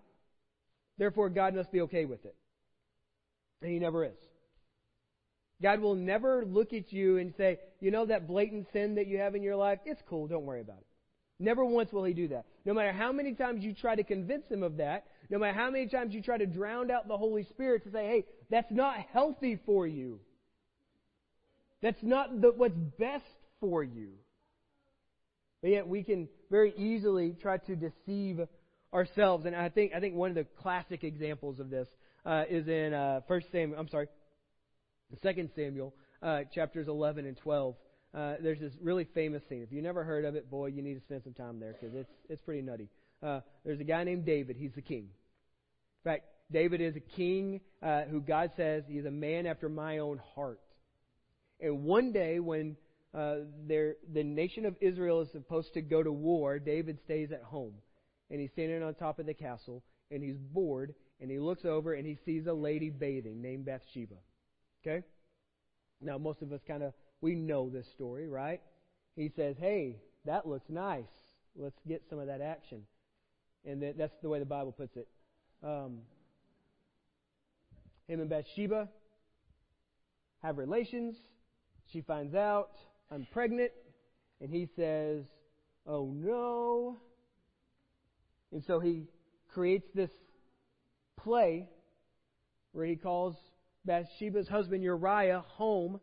therefore 0.97 1.29
God 1.29 1.55
must 1.55 1.71
be 1.71 1.83
okay 1.83 2.07
with 2.07 2.25
it. 2.25 2.35
And 3.61 3.71
He 3.71 3.79
never 3.79 4.03
is. 4.03 4.17
God 5.62 5.81
will 5.81 5.95
never 5.95 6.45
look 6.45 6.73
at 6.73 6.92
you 6.92 7.16
and 7.19 7.33
say, 7.37 7.59
you 7.81 7.90
know 7.90 8.07
that 8.07 8.27
blatant 8.27 8.66
sin 8.73 8.97
that 8.97 9.07
you 9.07 9.19
have 9.19 9.35
in 9.35 9.42
your 9.42 9.57
life? 9.57 9.79
It's 9.85 10.03
cool, 10.09 10.27
don't 10.27 10.45
worry 10.45 10.61
about 10.61 10.79
it. 10.79 10.87
Never 11.38 11.64
once 11.64 11.92
will 11.92 12.05
He 12.05 12.14
do 12.14 12.29
that. 12.29 12.47
No 12.64 12.75
matter 12.75 12.92
how 12.92 13.12
many 13.12 13.35
times 13.35 13.62
you 13.62 13.75
try 13.75 13.95
to 13.95 14.05
convince 14.05 14.47
Him 14.49 14.62
of 14.62 14.79
that, 14.79 15.07
no 15.31 15.38
matter 15.38 15.55
how 15.55 15.71
many 15.71 15.87
times 15.87 16.14
you 16.14 16.23
try 16.23 16.38
to 16.38 16.47
drown 16.47 16.90
out 16.90 17.09
the 17.09 17.16
Holy 17.16 17.45
Spirit 17.45 17.85
to 17.85 17.90
say, 17.90 18.07
hey, 18.07 18.25
that's 18.51 18.71
not 18.71 18.97
healthy 19.12 19.59
for 19.66 19.87
you. 19.87 20.21
That's 21.83 22.03
not 22.03 22.40
the, 22.40 22.53
what's 22.57 22.77
best 22.99 23.25
for 23.61 23.83
you. 23.83 24.12
But 25.62 25.71
yet 25.71 25.88
we 25.88 26.03
can 26.03 26.29
very 26.51 26.75
easily 26.77 27.37
try 27.40 27.59
to 27.59 27.77
deceive 27.77 28.40
ourselves. 28.92 29.47
And 29.47 29.55
I 29.55 29.69
think, 29.69 29.92
I 29.95 30.01
think 30.01 30.14
one 30.14 30.31
of 30.31 30.37
the 30.37 30.47
classic 30.62 31.05
examples 31.05 31.61
of 31.61 31.71
this 31.71 31.88
uh, 32.25 32.45
is 32.49 32.66
in 32.69 32.95
uh, 32.95 33.21
1 33.27 33.42
Samuel, 33.53 33.79
I'm 33.79 33.88
sorry, 33.88 34.09
2 35.23 35.51
Samuel, 35.55 35.95
uh, 36.23 36.40
chapters 36.55 36.88
11 36.88 37.27
and 37.27 37.37
12. 37.37 37.75
Uh, 38.14 38.35
there's 38.40 38.61
this 38.61 38.73
really 38.81 39.05
famous 39.14 39.42
scene. 39.49 39.62
If 39.62 39.73
you've 39.73 39.85
never 39.85 40.05
heard 40.05 40.25
of 40.25 40.35
it, 40.37 40.51
boy, 40.51 40.66
you 40.66 40.83
need 40.83 40.95
to 40.95 41.01
spend 41.01 41.23
some 41.25 41.35
time 41.35 41.61
there 41.61 41.75
because 41.79 41.95
it's, 41.95 42.11
it's 42.29 42.40
pretty 42.42 42.62
nutty. 42.62 42.88
Uh, 43.23 43.40
there's 43.64 43.81
a 43.81 43.85
guy 43.85 44.05
named 44.05 44.25
David. 44.25 44.57
He's 44.57 44.73
the 44.75 44.83
king. 44.83 45.09
In 46.05 46.11
fact, 46.11 46.25
David 46.51 46.81
is 46.81 46.97
a 46.97 47.01
king 47.01 47.61
uh, 47.83 48.03
who 48.03 48.21
God 48.21 48.53
says 48.57 48.85
he's 48.88 49.05
a 49.05 49.11
man 49.11 49.47
after 49.47 49.69
my 49.69 49.99
own 49.99 50.21
heart. 50.35 50.61
And 51.61 51.85
one 51.85 52.12
day, 52.12 52.38
when 52.38 52.77
uh, 53.14 53.37
the 53.66 53.95
nation 54.25 54.66
of 54.66 54.77
Israel 54.81 55.23
is 55.23 55.29
supposed 55.33 55.75
to 55.75 55.83
go 55.83 56.03
to 56.03 56.12
war, 56.12 56.59
David 56.59 56.99
stays 57.05 57.33
at 57.33 57.42
home. 57.42 57.75
And 58.31 58.40
he's 58.40 58.51
standing 58.53 58.83
on 58.83 58.95
top 58.95 59.19
of 59.19 59.27
the 59.27 59.35
castle, 59.35 59.83
and 60.11 60.23
he's 60.23 60.37
bored, 60.37 60.95
and 61.21 61.31
he 61.31 61.38
looks 61.38 61.64
over 61.64 61.95
and 61.95 62.07
he 62.07 62.19
sees 62.25 62.47
a 62.47 62.53
lady 62.53 62.90
bathing 62.90 63.40
named 63.40 63.64
Bathsheba. 63.64 64.16
Okay? 64.87 65.05
Now, 66.01 66.18
most 66.18 66.42
of 66.42 66.53
us 66.53 66.61
kind 66.66 66.83
of, 66.83 66.92
we 67.20 67.35
know 67.35 67.68
this 67.68 67.87
story, 67.94 68.29
right? 68.29 68.61
He 69.16 69.31
says, 69.35 69.57
hey, 69.59 69.96
that 70.27 70.46
looks 70.46 70.68
nice. 70.68 71.05
Let's 71.57 71.79
get 71.88 72.03
some 72.09 72.18
of 72.18 72.27
that 72.27 72.40
action. 72.40 72.83
And 73.64 73.83
that's 73.99 74.14
the 74.22 74.29
way 74.29 74.38
the 74.38 74.44
Bible 74.44 74.72
puts 74.72 74.96
it. 74.96 75.09
Um, 75.64 75.99
him 78.07 78.20
and 78.20 78.31
Bathsheba 78.31 78.88
have 80.42 80.59
relations. 80.59 81.16
She 81.92 82.03
finds 82.03 82.35
out 82.35 82.70
I'm 83.11 83.27
pregnant, 83.33 83.72
and 84.40 84.51
he 84.51 84.68
says, 84.77 85.25
Oh 85.87 86.12
no. 86.14 86.99
And 88.53 88.62
so 88.66 88.79
he 88.81 89.05
creates 89.53 89.88
this 89.94 90.11
play 91.16 91.68
where 92.72 92.87
he 92.87 92.96
calls 92.96 93.37
Bathsheba's 93.87 94.49
husband 94.49 94.83
Uriah 94.83 95.44
home, 95.46 96.01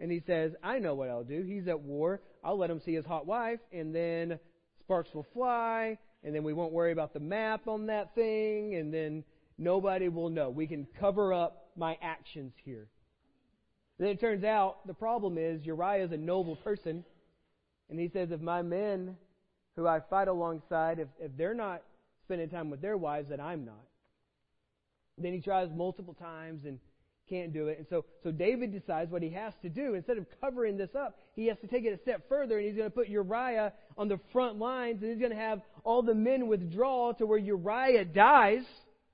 and 0.00 0.10
he 0.10 0.20
says, 0.26 0.52
I 0.62 0.78
know 0.78 0.94
what 0.94 1.08
I'll 1.08 1.24
do. 1.24 1.42
He's 1.42 1.68
at 1.68 1.80
war. 1.80 2.20
I'll 2.42 2.58
let 2.58 2.70
him 2.70 2.80
see 2.80 2.94
his 2.94 3.06
hot 3.06 3.26
wife, 3.26 3.60
and 3.72 3.94
then 3.94 4.38
sparks 4.80 5.14
will 5.14 5.26
fly, 5.32 5.96
and 6.24 6.34
then 6.34 6.42
we 6.42 6.52
won't 6.52 6.72
worry 6.72 6.92
about 6.92 7.14
the 7.14 7.20
map 7.20 7.68
on 7.68 7.86
that 7.86 8.14
thing, 8.14 8.74
and 8.74 8.92
then 8.92 9.24
nobody 9.56 10.08
will 10.08 10.28
know. 10.28 10.50
We 10.50 10.66
can 10.66 10.86
cover 10.98 11.32
up 11.32 11.70
my 11.76 11.96
actions 12.02 12.52
here. 12.64 12.88
Then 13.98 14.08
it 14.08 14.20
turns 14.20 14.42
out 14.42 14.86
the 14.86 14.94
problem 14.94 15.38
is 15.38 15.64
Uriah 15.64 16.04
is 16.04 16.12
a 16.12 16.16
noble 16.16 16.56
person, 16.56 17.04
and 17.88 18.00
he 18.00 18.08
says, 18.08 18.30
if 18.32 18.40
my 18.40 18.62
men 18.62 19.16
who 19.76 19.86
I 19.86 20.00
fight 20.10 20.28
alongside, 20.28 20.98
if, 20.98 21.08
if 21.20 21.30
they're 21.36 21.54
not 21.54 21.82
spending 22.24 22.48
time 22.48 22.70
with 22.70 22.82
their 22.82 22.96
wives, 22.96 23.28
then 23.28 23.40
I'm 23.40 23.64
not. 23.64 23.84
Then 25.18 25.32
he 25.32 25.40
tries 25.40 25.68
multiple 25.74 26.14
times 26.14 26.64
and 26.64 26.78
can't 27.32 27.52
do 27.52 27.68
it. 27.68 27.78
And 27.78 27.86
so, 27.88 28.04
so 28.22 28.30
David 28.30 28.72
decides 28.72 29.10
what 29.10 29.22
he 29.22 29.30
has 29.30 29.54
to 29.62 29.70
do. 29.70 29.94
Instead 29.94 30.18
of 30.18 30.26
covering 30.40 30.76
this 30.76 30.90
up, 30.94 31.16
he 31.34 31.46
has 31.46 31.56
to 31.62 31.66
take 31.66 31.84
it 31.84 31.98
a 31.98 32.02
step 32.02 32.28
further 32.28 32.58
and 32.58 32.66
he's 32.66 32.76
going 32.76 32.90
to 32.90 32.94
put 32.94 33.08
Uriah 33.08 33.72
on 33.96 34.08
the 34.08 34.20
front 34.32 34.58
lines 34.58 35.00
and 35.00 35.10
he's 35.10 35.18
going 35.18 35.30
to 35.30 35.36
have 35.36 35.62
all 35.82 36.02
the 36.02 36.14
men 36.14 36.46
withdraw 36.46 37.12
to 37.12 37.24
where 37.24 37.38
Uriah 37.38 38.04
dies. 38.04 38.64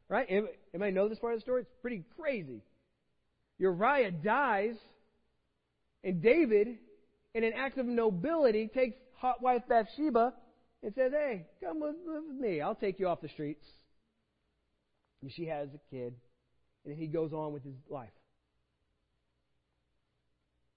Right? 0.09 0.27
Anybody 0.75 0.93
know 0.93 1.09
this 1.09 1.19
part 1.21 1.35
of 1.35 1.39
the 1.39 1.43
story? 1.43 1.63
It's 1.63 1.71
pretty 1.81 2.03
crazy. 2.19 2.63
Uriah 3.59 4.11
dies, 4.11 4.77
and 6.03 6.23
David, 6.23 6.79
in 7.35 7.45
an 7.45 7.53
act 7.57 7.77
of 7.79 7.87
nobility, 7.87 8.69
takes 8.69 8.97
hot 9.17 9.43
wife 9.43 9.63
Bathsheba 9.69 10.33
and 10.83 10.95
says, 10.95 11.13
Hey, 11.13 11.47
come 11.63 11.81
live 11.81 11.95
with 12.07 12.41
me. 12.41 12.61
I'll 12.61 12.77
take 12.77 13.01
you 13.01 13.09
off 13.09 13.21
the 13.21 13.29
streets. 13.29 13.67
And 15.23 15.33
she 15.33 15.47
has 15.47 15.69
a 15.75 15.95
kid 15.95 16.15
and 16.85 16.97
he 16.97 17.07
goes 17.07 17.33
on 17.33 17.53
with 17.53 17.65
his 17.65 17.77
life. 17.89 18.11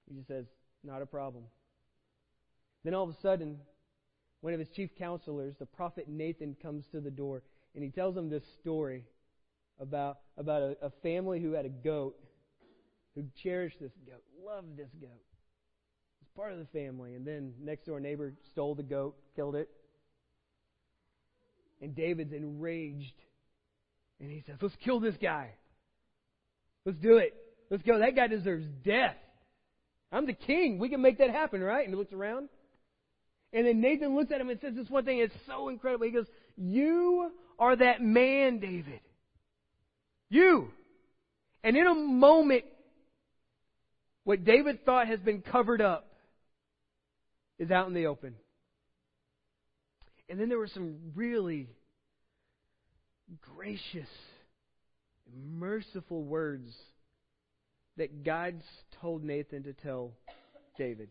He 0.07 0.15
just 0.15 0.27
says, 0.27 0.45
Not 0.83 1.01
a 1.01 1.05
problem. 1.05 1.43
Then 2.83 2.93
all 2.93 3.03
of 3.03 3.09
a 3.09 3.21
sudden, 3.21 3.57
one 4.41 4.53
of 4.53 4.59
his 4.59 4.69
chief 4.69 4.89
counselors, 4.97 5.55
the 5.59 5.65
prophet 5.65 6.07
Nathan, 6.07 6.55
comes 6.61 6.85
to 6.91 6.99
the 6.99 7.11
door 7.11 7.43
and 7.75 7.83
he 7.83 7.89
tells 7.89 8.17
him 8.17 8.29
this 8.29 8.43
story 8.59 9.03
about, 9.79 10.19
about 10.37 10.61
a, 10.61 10.77
a 10.81 10.89
family 11.01 11.39
who 11.39 11.53
had 11.53 11.65
a 11.65 11.69
goat, 11.69 12.15
who 13.15 13.23
cherished 13.41 13.79
this 13.79 13.91
goat, 14.05 14.23
loved 14.45 14.77
this 14.77 14.89
goat. 14.99 15.09
It 15.09 16.21
was 16.21 16.29
part 16.35 16.51
of 16.51 16.59
the 16.59 16.65
family. 16.65 17.15
And 17.15 17.25
then 17.25 17.53
next 17.61 17.85
door 17.85 17.99
neighbor 17.99 18.33
stole 18.51 18.75
the 18.75 18.83
goat, 18.83 19.15
killed 19.35 19.55
it. 19.55 19.69
And 21.81 21.95
David's 21.95 22.33
enraged. 22.33 23.15
And 24.19 24.29
he 24.29 24.43
says, 24.45 24.57
Let's 24.61 24.75
kill 24.83 24.99
this 24.99 25.15
guy. 25.19 25.51
Let's 26.85 26.97
do 26.99 27.17
it. 27.17 27.33
Let's 27.69 27.83
go. 27.83 27.99
That 27.99 28.15
guy 28.15 28.27
deserves 28.27 28.65
death. 28.83 29.15
I'm 30.11 30.25
the 30.25 30.33
king. 30.33 30.79
We 30.79 30.89
can 30.89 31.01
make 31.01 31.19
that 31.19 31.29
happen, 31.29 31.61
right? 31.61 31.85
And 31.85 31.93
he 31.93 31.97
looks 31.97 32.13
around. 32.13 32.49
And 33.53 33.65
then 33.65 33.81
Nathan 33.81 34.15
looks 34.15 34.31
at 34.31 34.41
him 34.41 34.49
and 34.49 34.59
says 34.61 34.73
this 34.75 34.89
one 34.89 35.05
thing. 35.05 35.19
It's 35.19 35.33
so 35.47 35.69
incredible. 35.69 36.05
He 36.05 36.11
goes, 36.11 36.27
You 36.57 37.31
are 37.59 37.75
that 37.75 38.01
man, 38.01 38.59
David. 38.59 39.01
You. 40.29 40.69
And 41.63 41.77
in 41.77 41.85
a 41.85 41.93
moment, 41.93 42.63
what 44.23 44.43
David 44.43 44.85
thought 44.85 45.07
has 45.07 45.19
been 45.19 45.41
covered 45.41 45.81
up 45.81 46.07
is 47.59 47.71
out 47.71 47.87
in 47.87 47.93
the 47.93 48.07
open. 48.07 48.35
And 50.29 50.39
then 50.39 50.49
there 50.49 50.57
were 50.57 50.69
some 50.73 51.11
really 51.13 51.67
gracious, 53.55 54.09
merciful 55.35 56.23
words 56.23 56.73
that 57.97 58.23
God 58.23 58.61
told 59.01 59.23
Nathan 59.23 59.63
to 59.63 59.73
tell 59.73 60.13
David. 60.77 61.09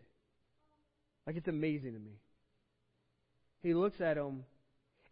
Like 1.26 1.36
it's 1.36 1.48
amazing 1.48 1.92
to 1.92 1.98
me. 1.98 2.18
He 3.62 3.74
looks 3.74 4.00
at 4.00 4.16
him, 4.16 4.44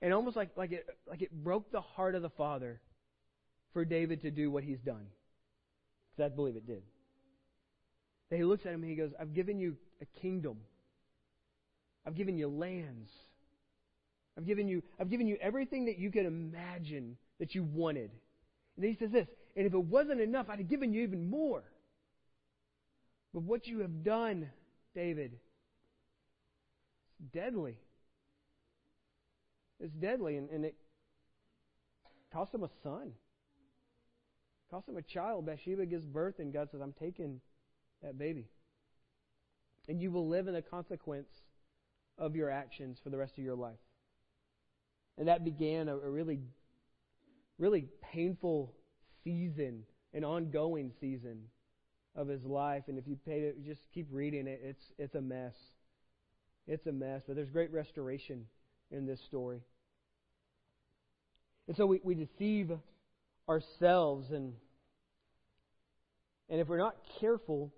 and 0.00 0.14
almost 0.14 0.36
like, 0.36 0.50
like 0.56 0.72
it 0.72 0.86
like 1.08 1.22
it 1.22 1.32
broke 1.44 1.70
the 1.70 1.80
heart 1.80 2.14
of 2.14 2.22
the 2.22 2.30
father 2.30 2.80
for 3.72 3.84
David 3.84 4.22
to 4.22 4.30
do 4.30 4.50
what 4.50 4.64
he's 4.64 4.80
done. 4.80 5.06
Because 6.10 6.32
I 6.32 6.34
believe 6.34 6.56
it 6.56 6.66
did. 6.66 6.82
That 8.30 8.36
he 8.36 8.44
looks 8.44 8.66
at 8.66 8.72
him 8.72 8.82
and 8.82 8.90
he 8.90 8.96
goes, 8.96 9.12
I've 9.20 9.34
given 9.34 9.58
you 9.58 9.76
a 10.00 10.20
kingdom. 10.20 10.58
I've 12.06 12.14
given 12.14 12.36
you 12.36 12.48
lands. 12.48 13.10
I've 14.36 14.46
given 14.46 14.68
you, 14.68 14.82
I've 15.00 15.10
given 15.10 15.26
you 15.26 15.36
everything 15.40 15.86
that 15.86 15.98
you 15.98 16.10
could 16.10 16.26
imagine 16.26 17.16
that 17.38 17.54
you 17.54 17.64
wanted. 17.64 18.10
And 18.78 18.84
then 18.84 18.92
he 18.92 18.96
says 18.96 19.10
this, 19.10 19.26
and 19.56 19.66
if 19.66 19.74
it 19.74 19.84
wasn't 19.84 20.20
enough, 20.20 20.46
I'd 20.48 20.60
have 20.60 20.68
given 20.68 20.92
you 20.92 21.02
even 21.02 21.28
more. 21.28 21.64
But 23.34 23.42
what 23.42 23.66
you 23.66 23.80
have 23.80 24.04
done, 24.04 24.48
David, 24.94 25.32
it's 27.18 27.32
deadly. 27.32 27.76
It's 29.80 29.92
deadly, 29.94 30.36
and, 30.36 30.48
and 30.50 30.64
it 30.64 30.76
cost 32.32 32.54
him 32.54 32.62
a 32.62 32.70
son. 32.84 33.08
It 33.08 34.70
cost 34.70 34.88
him 34.88 34.96
a 34.96 35.02
child. 35.02 35.44
Bathsheba 35.46 35.84
gives 35.84 36.04
birth, 36.04 36.38
and 36.38 36.52
God 36.52 36.68
says, 36.70 36.80
I'm 36.80 36.94
taking 37.00 37.40
that 38.00 38.16
baby. 38.16 38.46
And 39.88 40.00
you 40.00 40.12
will 40.12 40.28
live 40.28 40.46
in 40.46 40.54
the 40.54 40.62
consequence 40.62 41.30
of 42.16 42.36
your 42.36 42.48
actions 42.48 42.98
for 43.02 43.10
the 43.10 43.16
rest 43.16 43.38
of 43.38 43.42
your 43.42 43.56
life. 43.56 43.80
And 45.16 45.26
that 45.26 45.44
began 45.44 45.88
a, 45.88 45.96
a 45.96 46.08
really, 46.08 46.38
really 47.58 47.88
painful 48.12 48.72
season, 49.24 49.82
an 50.14 50.24
ongoing 50.24 50.92
season 51.00 51.42
of 52.14 52.28
his 52.28 52.44
life. 52.44 52.84
And 52.88 52.98
if 52.98 53.04
you 53.06 53.16
just 53.64 53.80
keep 53.92 54.08
reading 54.10 54.46
it. 54.46 54.60
It's 54.62 54.84
it's 54.98 55.14
a 55.14 55.20
mess. 55.20 55.54
It's 56.66 56.86
a 56.86 56.92
mess. 56.92 57.22
But 57.26 57.36
there's 57.36 57.50
great 57.50 57.72
restoration 57.72 58.46
in 58.90 59.06
this 59.06 59.20
story. 59.26 59.60
And 61.66 61.76
so 61.76 61.86
we, 61.86 62.00
we 62.02 62.14
deceive 62.14 62.70
ourselves 63.48 64.30
and 64.30 64.54
and 66.50 66.60
if 66.60 66.68
we're 66.68 66.78
not 66.78 66.96
careful, 67.20 67.72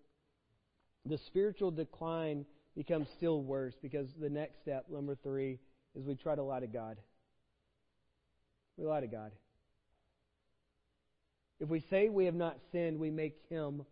the 1.05 1.19
spiritual 1.27 1.73
decline 1.73 2.45
becomes 2.77 3.09
still 3.17 3.43
worse 3.43 3.75
because 3.83 4.07
the 4.21 4.31
next 4.31 4.61
step, 4.63 4.87
number 4.89 5.17
three, 5.17 5.59
is 5.97 6.05
we 6.07 6.15
try 6.15 6.37
to 6.37 6.43
lie 6.43 6.61
to 6.61 6.69
God. 6.69 6.97
We 8.77 8.87
lie 8.87 9.01
to 9.01 9.09
God. 9.09 9.33
If 11.61 11.69
we 11.69 11.85
say 11.91 12.09
we 12.09 12.25
have 12.25 12.35
not 12.35 12.57
sinned, 12.73 12.99
we 12.99 13.11
make 13.11 13.37
him 13.51 13.85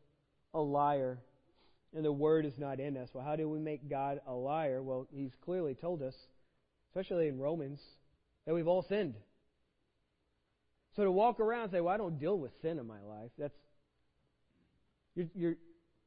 a 0.54 0.60
liar, 0.60 1.18
and 1.94 2.04
the 2.04 2.12
word 2.12 2.46
is 2.46 2.58
not 2.58 2.80
in 2.80 2.96
us. 2.96 3.10
Well, 3.12 3.24
how 3.24 3.36
do 3.36 3.48
we 3.48 3.58
make 3.58 3.90
God 3.90 4.20
a 4.26 4.32
liar? 4.32 4.82
Well, 4.82 5.06
he's 5.12 5.32
clearly 5.44 5.74
told 5.74 6.02
us, 6.02 6.14
especially 6.88 7.28
in 7.28 7.38
Romans, 7.38 7.78
that 8.46 8.54
we've 8.54 8.66
all 8.66 8.82
sinned. 8.88 9.14
So 10.96 11.04
to 11.04 11.12
walk 11.12 11.40
around 11.40 11.64
and 11.64 11.72
say, 11.72 11.80
"Well, 11.80 11.94
I 11.94 11.98
don't 11.98 12.18
deal 12.18 12.38
with 12.38 12.52
sin 12.62 12.78
in 12.78 12.86
my 12.86 13.00
life," 13.02 13.30
that's 13.38 13.54
you're, 15.14 15.26
you're 15.34 15.56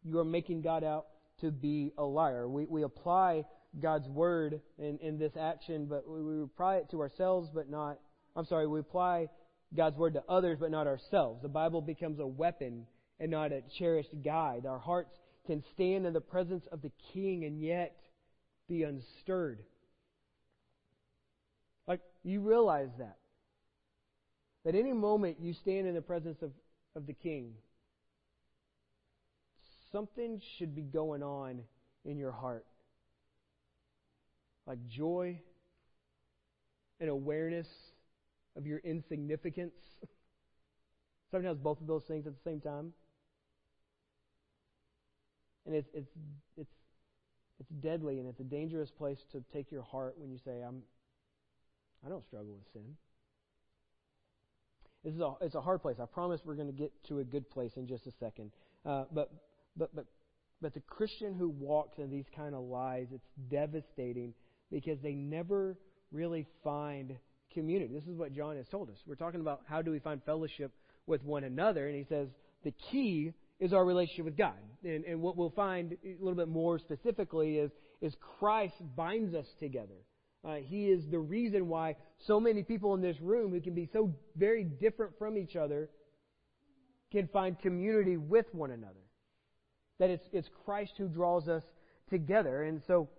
you 0.03 0.17
are 0.19 0.25
making 0.25 0.63
God 0.63 0.83
out 0.83 1.05
to 1.41 1.51
be 1.51 1.93
a 1.97 2.03
liar. 2.03 2.49
We 2.49 2.65
we 2.65 2.81
apply 2.81 3.45
God's 3.79 4.09
word 4.09 4.61
in, 4.79 4.97
in 4.97 5.17
this 5.17 5.37
action, 5.39 5.85
but 5.85 6.09
we, 6.09 6.21
we 6.21 6.43
apply 6.43 6.77
it 6.77 6.89
to 6.89 7.01
ourselves, 7.01 7.49
but 7.53 7.69
not 7.69 7.99
I'm 8.35 8.45
sorry, 8.45 8.67
we 8.67 8.79
apply 8.79 9.29
God's 9.75 9.97
word 9.97 10.13
to 10.15 10.23
others, 10.27 10.57
but 10.59 10.71
not 10.71 10.87
ourselves. 10.87 11.41
The 11.41 11.47
Bible 11.47 11.81
becomes 11.81 12.19
a 12.19 12.27
weapon 12.27 12.85
and 13.19 13.31
not 13.31 13.51
a 13.51 13.61
cherished 13.77 14.13
guide. 14.23 14.65
Our 14.65 14.79
hearts 14.79 15.13
can 15.45 15.63
stand 15.73 16.05
in 16.05 16.13
the 16.13 16.21
presence 16.21 16.65
of 16.71 16.81
the 16.81 16.91
King 17.13 17.45
and 17.45 17.61
yet 17.61 17.95
be 18.67 18.83
unstirred. 18.83 19.59
Like, 21.87 22.01
you 22.23 22.41
realize 22.41 22.89
that. 22.99 23.17
That 24.65 24.75
any 24.75 24.93
moment 24.93 25.37
you 25.39 25.53
stand 25.53 25.87
in 25.87 25.95
the 25.95 26.01
presence 26.01 26.37
of, 26.41 26.51
of 26.95 27.07
the 27.07 27.13
King, 27.13 27.53
something 29.91 30.41
should 30.57 30.75
be 30.75 30.83
going 30.83 31.23
on 31.23 31.61
in 32.05 32.17
your 32.17 32.31
heart. 32.31 32.65
Like 34.67 34.87
joy 34.87 35.39
and 36.99 37.09
awareness 37.09 37.67
of 38.55 38.65
your 38.65 38.79
insignificance. 38.79 39.73
Sometimes 41.31 41.59
both 41.59 41.79
of 41.81 41.87
those 41.87 42.03
things 42.07 42.27
at 42.27 42.33
the 42.33 42.49
same 42.49 42.59
time. 42.59 42.93
And 45.65 45.75
it's 45.75 45.89
it's 45.93 46.11
it's 46.57 46.73
it's 47.59 47.69
deadly 47.81 48.19
and 48.19 48.27
it's 48.27 48.39
a 48.39 48.43
dangerous 48.43 48.89
place 48.89 49.19
to 49.31 49.43
take 49.53 49.71
your 49.71 49.83
heart 49.83 50.15
when 50.17 50.31
you 50.31 50.39
say, 50.43 50.61
I'm 50.61 50.81
I 52.05 52.09
don't 52.09 52.23
struggle 52.23 52.53
with 52.53 52.73
sin. 52.73 52.95
This 55.03 55.13
is 55.13 55.21
a 55.21 55.33
it's 55.41 55.55
a 55.55 55.61
hard 55.61 55.81
place. 55.81 55.97
I 56.01 56.05
promise 56.05 56.41
we're 56.43 56.55
going 56.55 56.67
to 56.67 56.73
get 56.73 56.91
to 57.07 57.19
a 57.19 57.23
good 57.23 57.49
place 57.49 57.71
in 57.75 57.87
just 57.87 58.07
a 58.07 58.11
second. 58.19 58.51
Uh, 58.85 59.05
but 59.13 59.31
but 59.77 59.95
but 59.95 60.05
but 60.61 60.73
the 60.73 60.81
Christian 60.81 61.33
who 61.33 61.49
walks 61.49 61.97
in 61.97 62.09
these 62.09 62.27
kind 62.35 62.53
of 62.53 62.63
lies, 62.63 63.07
it's 63.11 63.27
devastating 63.49 64.33
because 64.71 64.99
they 65.01 65.13
never 65.13 65.77
really 66.11 66.45
find 66.63 67.17
community. 67.53 67.93
This 67.93 68.07
is 68.07 68.17
what 68.17 68.33
John 68.33 68.55
has 68.57 68.67
told 68.67 68.89
us. 68.89 68.97
We're 69.05 69.15
talking 69.15 69.41
about 69.41 69.61
how 69.67 69.81
do 69.81 69.91
we 69.91 69.99
find 69.99 70.21
fellowship 70.23 70.71
with 71.07 71.23
one 71.23 71.43
another, 71.43 71.87
and 71.87 71.95
he 71.95 72.05
says 72.07 72.27
the 72.63 72.73
key 72.91 73.33
is 73.59 73.73
our 73.73 73.85
relationship 73.85 74.25
with 74.25 74.37
God. 74.37 74.57
And, 74.83 75.05
and 75.05 75.21
what 75.21 75.37
we'll 75.37 75.51
find 75.51 75.95
a 76.03 76.15
little 76.19 76.35
bit 76.35 76.47
more 76.47 76.79
specifically 76.79 77.57
is, 77.57 77.71
is 78.01 78.13
Christ 78.39 78.75
binds 78.95 79.35
us 79.35 79.45
together. 79.59 79.95
Uh, 80.43 80.55
he 80.55 80.85
is 80.85 81.03
the 81.11 81.19
reason 81.19 81.67
why 81.67 81.95
so 82.25 82.39
many 82.39 82.63
people 82.63 82.95
in 82.95 83.01
this 83.01 83.19
room 83.21 83.51
who 83.51 83.61
can 83.61 83.75
be 83.75 83.87
so 83.93 84.11
very 84.35 84.63
different 84.63 85.13
from 85.19 85.37
each 85.37 85.55
other 85.55 85.89
can 87.11 87.27
find 87.27 87.59
community 87.59 88.17
with 88.17 88.47
one 88.53 88.71
another. 88.71 88.95
That 89.99 90.09
it's, 90.09 90.25
it's 90.33 90.49
Christ 90.65 90.93
who 90.97 91.07
draws 91.07 91.47
us 91.47 91.63
together. 92.09 92.63
And 92.63 92.81
so 92.87 93.09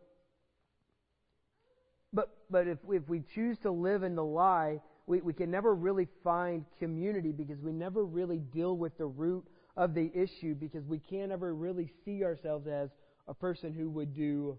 but, 2.12 2.30
but 2.50 2.66
if, 2.66 2.78
if 2.90 3.08
we 3.08 3.22
choose 3.34 3.58
to 3.62 3.70
live 3.70 4.02
in 4.02 4.14
the 4.14 4.24
lie, 4.24 4.80
we, 5.06 5.20
we 5.20 5.32
can 5.32 5.50
never 5.50 5.74
really 5.74 6.08
find 6.22 6.64
community 6.78 7.32
because 7.32 7.60
we 7.60 7.72
never 7.72 8.04
really 8.04 8.38
deal 8.38 8.76
with 8.76 8.96
the 8.98 9.06
root 9.06 9.44
of 9.76 9.94
the 9.94 10.10
issue 10.14 10.54
because 10.54 10.84
we 10.84 10.98
can't 10.98 11.32
ever 11.32 11.54
really 11.54 11.90
see 12.04 12.22
ourselves 12.24 12.66
as 12.66 12.90
a 13.26 13.34
person 13.34 13.72
who 13.72 13.88
would 13.90 14.14
do 14.14 14.58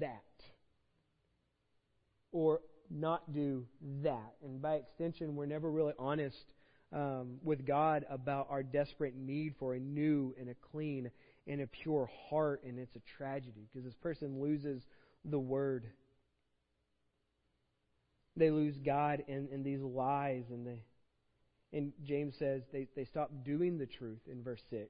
that 0.00 0.22
or 2.32 2.60
not 2.90 3.32
do 3.32 3.64
that. 4.02 4.34
And 4.42 4.60
by 4.60 4.74
extension, 4.74 5.36
we're 5.36 5.46
never 5.46 5.70
really 5.70 5.94
honest 5.98 6.36
um, 6.92 7.36
with 7.44 7.64
God 7.66 8.04
about 8.10 8.48
our 8.50 8.62
desperate 8.62 9.14
need 9.16 9.54
for 9.58 9.74
a 9.74 9.78
new 9.78 10.34
and 10.38 10.50
a 10.50 10.54
clean 10.72 11.10
and 11.46 11.60
a 11.60 11.66
pure 11.66 12.10
heart, 12.28 12.62
and 12.64 12.78
it's 12.78 12.96
a 12.96 13.00
tragedy 13.16 13.68
because 13.72 13.84
this 13.84 13.94
person 13.94 14.40
loses 14.40 14.82
the 15.24 15.38
Word 15.38 15.86
they 18.40 18.50
lose 18.50 18.74
God 18.84 19.22
in, 19.28 19.48
in 19.52 19.62
these 19.62 19.80
lies 19.80 20.44
and 20.50 20.66
they 20.66 20.82
and 21.72 21.92
James 22.04 22.34
says 22.38 22.62
they, 22.72 22.88
they 22.96 23.04
stop 23.04 23.30
doing 23.44 23.78
the 23.78 23.86
truth 23.86 24.20
in 24.30 24.42
verse 24.42 24.62
6. 24.70 24.88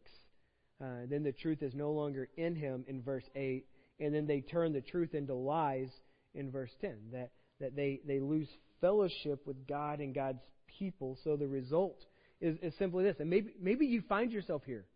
Uh, 0.82 0.86
then 1.08 1.22
the 1.22 1.32
truth 1.32 1.62
is 1.62 1.74
no 1.74 1.92
longer 1.92 2.28
in 2.36 2.56
him 2.56 2.84
in 2.88 3.02
verse 3.02 3.28
8. 3.34 3.66
And 3.98 4.14
then 4.14 4.26
they 4.26 4.40
turn 4.40 4.72
the 4.72 4.80
truth 4.80 5.14
into 5.14 5.34
lies 5.34 5.90
in 6.34 6.50
verse 6.50 6.70
10. 6.80 6.96
That, 7.12 7.32
that 7.60 7.76
they, 7.76 8.00
they 8.06 8.18
lose 8.18 8.48
fellowship 8.80 9.46
with 9.46 9.66
God 9.68 10.00
and 10.00 10.14
God's 10.14 10.40
people. 10.78 11.18
So 11.22 11.36
the 11.36 11.46
result 11.46 12.02
is, 12.40 12.56
is 12.62 12.72
simply 12.78 13.04
this. 13.04 13.16
And 13.20 13.28
maybe, 13.28 13.52
maybe 13.60 13.84
you 13.84 14.02
find 14.08 14.32
yourself 14.32 14.62
here. 14.64 14.86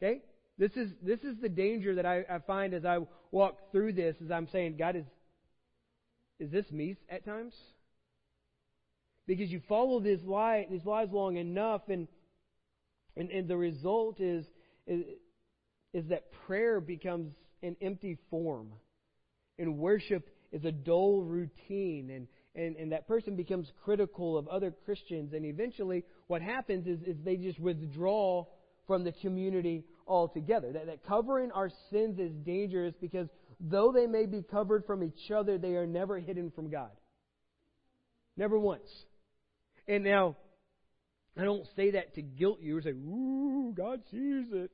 Okay? 0.00 0.20
This 0.56 0.70
is, 0.76 0.92
this 1.02 1.20
is 1.20 1.34
the 1.42 1.48
danger 1.48 1.96
that 1.96 2.06
I, 2.06 2.22
I 2.30 2.38
find 2.46 2.74
as 2.74 2.84
I 2.84 2.98
walk 3.32 3.72
through 3.72 3.94
this, 3.94 4.14
as 4.24 4.30
I'm 4.30 4.46
saying, 4.52 4.76
God 4.78 4.94
is, 4.94 5.04
is 6.42 6.50
this 6.50 6.70
me 6.72 6.96
at 7.08 7.24
times? 7.24 7.54
Because 9.28 9.48
you 9.50 9.60
follow 9.68 10.00
this 10.00 10.20
lie, 10.24 10.66
these 10.68 10.84
lies 10.84 11.08
long 11.12 11.36
enough, 11.36 11.82
and, 11.88 12.08
and, 13.16 13.30
and 13.30 13.46
the 13.46 13.56
result 13.56 14.20
is, 14.20 14.44
is, 14.88 15.04
is 15.94 16.08
that 16.08 16.32
prayer 16.46 16.80
becomes 16.80 17.32
an 17.62 17.76
empty 17.80 18.18
form. 18.28 18.72
And 19.56 19.78
worship 19.78 20.28
is 20.50 20.64
a 20.64 20.72
dull 20.72 21.22
routine. 21.22 22.10
And, 22.10 22.26
and, 22.56 22.74
and 22.74 22.90
that 22.90 23.06
person 23.06 23.36
becomes 23.36 23.70
critical 23.84 24.36
of 24.36 24.48
other 24.48 24.74
Christians. 24.84 25.34
And 25.34 25.46
eventually, 25.46 26.02
what 26.26 26.42
happens 26.42 26.88
is, 26.88 26.98
is 27.06 27.16
they 27.24 27.36
just 27.36 27.60
withdraw 27.60 28.46
from 28.88 29.04
the 29.04 29.12
community 29.12 29.84
altogether. 30.08 30.72
That, 30.72 30.86
that 30.86 31.06
covering 31.06 31.52
our 31.52 31.70
sins 31.90 32.18
is 32.18 32.32
dangerous 32.44 32.94
because 33.00 33.28
though 33.62 33.92
they 33.92 34.06
may 34.06 34.26
be 34.26 34.42
covered 34.42 34.84
from 34.84 35.04
each 35.04 35.30
other, 35.30 35.56
they 35.56 35.76
are 35.76 35.86
never 35.86 36.18
hidden 36.18 36.50
from 36.50 36.68
God. 36.68 36.90
Never 38.36 38.58
once. 38.58 38.88
And 39.86 40.02
now, 40.02 40.36
I 41.38 41.44
don't 41.44 41.66
say 41.76 41.92
that 41.92 42.14
to 42.16 42.22
guilt 42.22 42.58
you 42.60 42.76
or 42.76 42.82
say, 42.82 42.90
ooh, 42.90 43.72
God 43.76 44.00
sees 44.10 44.46
it. 44.52 44.70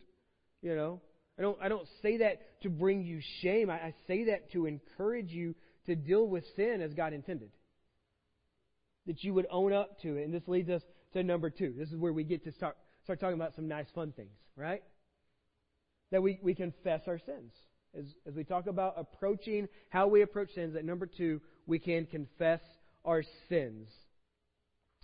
You 0.62 0.74
know, 0.74 1.00
I 1.38 1.42
don't, 1.42 1.58
I 1.62 1.68
don't 1.68 1.86
say 2.02 2.18
that 2.18 2.62
to 2.62 2.70
bring 2.70 3.04
you 3.04 3.20
shame. 3.42 3.70
I, 3.70 3.74
I 3.74 3.94
say 4.06 4.24
that 4.24 4.50
to 4.52 4.66
encourage 4.66 5.30
you 5.30 5.54
to 5.86 5.94
deal 5.94 6.26
with 6.26 6.44
sin 6.56 6.80
as 6.82 6.94
God 6.94 7.12
intended. 7.12 7.50
That 9.06 9.22
you 9.22 9.34
would 9.34 9.46
own 9.50 9.72
up 9.72 10.00
to 10.02 10.16
it. 10.16 10.24
And 10.24 10.34
this 10.34 10.42
leads 10.46 10.68
us 10.68 10.82
to 11.12 11.22
number 11.22 11.50
two. 11.50 11.74
This 11.76 11.90
is 11.90 11.96
where 11.96 12.12
we 12.12 12.24
get 12.24 12.44
to 12.44 12.52
start, 12.52 12.76
start 13.04 13.20
talking 13.20 13.36
about 13.36 13.54
some 13.54 13.68
nice, 13.68 13.86
fun 13.94 14.12
things, 14.12 14.36
right? 14.56 14.82
That 16.10 16.22
we, 16.22 16.38
we 16.42 16.54
confess 16.54 17.02
our 17.06 17.18
sins. 17.18 17.52
As, 17.96 18.04
as 18.26 18.34
we 18.34 18.44
talk 18.44 18.66
about 18.66 18.94
approaching 18.96 19.68
how 19.88 20.08
we 20.08 20.22
approach 20.22 20.54
sins, 20.54 20.76
at 20.76 20.84
number 20.84 21.06
two, 21.06 21.40
we 21.66 21.78
can 21.78 22.06
confess 22.06 22.60
our 23.04 23.22
sins. 23.48 23.88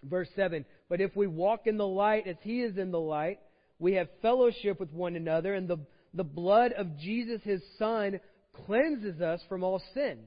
Verse 0.02 0.28
7 0.36 0.64
But 0.88 1.00
if 1.00 1.16
we 1.16 1.26
walk 1.26 1.66
in 1.66 1.76
the 1.76 1.86
light 1.86 2.26
as 2.26 2.36
he 2.42 2.60
is 2.62 2.76
in 2.76 2.90
the 2.90 3.00
light, 3.00 3.38
we 3.78 3.94
have 3.94 4.08
fellowship 4.22 4.78
with 4.78 4.92
one 4.92 5.16
another, 5.16 5.54
and 5.54 5.68
the, 5.68 5.78
the 6.12 6.24
blood 6.24 6.72
of 6.72 6.98
Jesus, 6.98 7.40
his 7.42 7.62
Son, 7.78 8.20
cleanses 8.66 9.20
us 9.20 9.40
from 9.48 9.64
all 9.64 9.82
sin. 9.94 10.20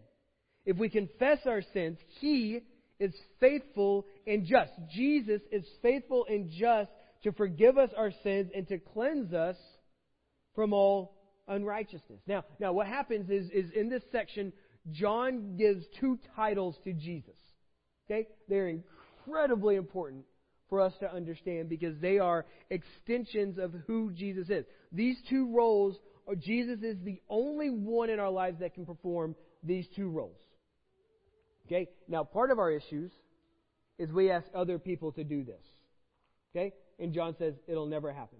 If 0.65 0.77
we 0.77 0.89
confess 0.89 1.39
our 1.45 1.61
sins, 1.73 1.97
he 2.19 2.61
is 2.99 3.13
faithful 3.39 4.05
and 4.25 4.45
just. 4.45 4.71
Jesus 4.93 5.41
is 5.51 5.65
faithful 5.81 6.25
and 6.29 6.49
just 6.51 6.89
to 7.23 7.31
forgive 7.31 7.77
us 7.77 7.89
our 7.95 8.11
sins 8.23 8.51
and 8.53 8.67
to 8.67 8.79
cleanse 8.79 9.33
us 9.33 9.55
from 10.55 10.73
all 10.73 11.16
unrighteousness. 11.47 12.19
Now, 12.27 12.43
now 12.59 12.73
what 12.73 12.87
happens 12.87 13.29
is, 13.29 13.49
is 13.51 13.71
in 13.71 13.89
this 13.89 14.03
section, 14.11 14.53
John 14.91 15.57
gives 15.57 15.85
two 15.99 16.19
titles 16.35 16.75
to 16.83 16.93
Jesus. 16.93 17.35
Okay? 18.05 18.27
They're 18.47 18.69
incredibly 18.69 19.75
important 19.75 20.25
for 20.69 20.81
us 20.81 20.93
to 20.99 21.13
understand 21.13 21.69
because 21.69 21.97
they 21.99 22.19
are 22.19 22.45
extensions 22.69 23.57
of 23.57 23.73
who 23.85 24.11
Jesus 24.11 24.49
is. 24.49 24.65
These 24.91 25.17
two 25.29 25.53
roles, 25.53 25.97
are, 26.27 26.35
Jesus 26.35 26.81
is 26.81 26.97
the 27.03 27.21
only 27.29 27.69
one 27.69 28.09
in 28.09 28.19
our 28.19 28.29
lives 28.29 28.59
that 28.59 28.73
can 28.73 28.85
perform 28.85 29.35
these 29.63 29.85
two 29.95 30.09
roles. 30.09 30.37
Okay? 31.65 31.89
Now, 32.07 32.23
part 32.23 32.51
of 32.51 32.59
our 32.59 32.71
issues 32.71 33.11
is 33.97 34.11
we 34.11 34.31
ask 34.31 34.45
other 34.53 34.79
people 34.79 35.11
to 35.13 35.23
do 35.23 35.43
this. 35.43 35.63
Okay? 36.55 36.73
And 36.99 37.13
John 37.13 37.35
says 37.37 37.53
it'll 37.67 37.87
never 37.87 38.11
happen. 38.11 38.39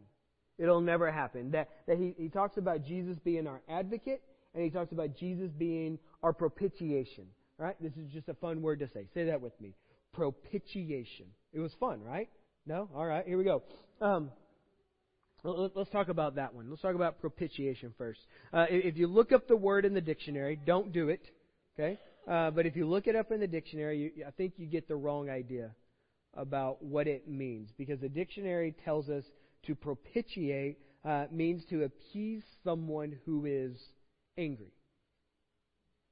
It'll 0.57 0.81
never 0.81 1.11
happen. 1.11 1.51
That, 1.51 1.69
that 1.87 1.97
he, 1.97 2.15
he 2.17 2.29
talks 2.29 2.57
about 2.57 2.83
Jesus 2.83 3.17
being 3.23 3.47
our 3.47 3.61
advocate, 3.69 4.21
and 4.53 4.63
he 4.63 4.69
talks 4.69 4.91
about 4.91 5.15
Jesus 5.15 5.51
being 5.51 5.99
our 6.23 6.33
propitiation. 6.33 7.25
Right? 7.59 7.75
This 7.81 7.93
is 7.93 8.11
just 8.11 8.29
a 8.29 8.33
fun 8.35 8.61
word 8.61 8.79
to 8.79 8.87
say. 8.87 9.07
Say 9.13 9.25
that 9.25 9.41
with 9.41 9.59
me 9.59 9.73
propitiation. 10.17 11.27
It 11.53 11.59
was 11.59 11.71
fun, 11.79 12.01
right? 12.03 12.27
No? 12.65 12.89
All 12.95 13.05
right, 13.05 13.25
here 13.25 13.37
we 13.37 13.43
go. 13.43 13.61
Um, 14.01 14.31
let's 15.43 15.91
talk 15.91 16.09
about 16.09 16.35
that 16.35 16.53
one. 16.53 16.69
Let's 16.69 16.81
talk 16.81 16.95
about 16.95 17.21
propitiation 17.21 17.93
first. 17.97 18.19
Uh, 18.51 18.65
if 18.69 18.97
you 18.97 19.07
look 19.07 19.31
up 19.31 19.47
the 19.47 19.55
word 19.55 19.85
in 19.85 19.93
the 19.93 20.01
dictionary, 20.01 20.59
don't 20.65 20.91
do 20.91 21.09
it, 21.09 21.21
okay? 21.79 21.99
Uh, 22.27 22.49
but 22.49 22.65
if 22.65 22.75
you 22.75 22.87
look 22.87 23.07
it 23.07 23.15
up 23.15 23.31
in 23.31 23.39
the 23.39 23.47
dictionary, 23.47 24.11
you, 24.15 24.25
I 24.25 24.31
think 24.31 24.53
you 24.57 24.65
get 24.65 24.87
the 24.87 24.95
wrong 24.95 25.29
idea 25.29 25.69
about 26.33 26.83
what 26.83 27.07
it 27.07 27.27
means 27.27 27.69
because 27.77 27.99
the 27.99 28.09
dictionary 28.09 28.75
tells 28.83 29.09
us 29.09 29.23
to 29.67 29.75
propitiate 29.75 30.79
uh, 31.05 31.25
means 31.31 31.63
to 31.69 31.83
appease 31.83 32.43
someone 32.63 33.17
who 33.25 33.45
is 33.45 33.77
angry. 34.37 34.73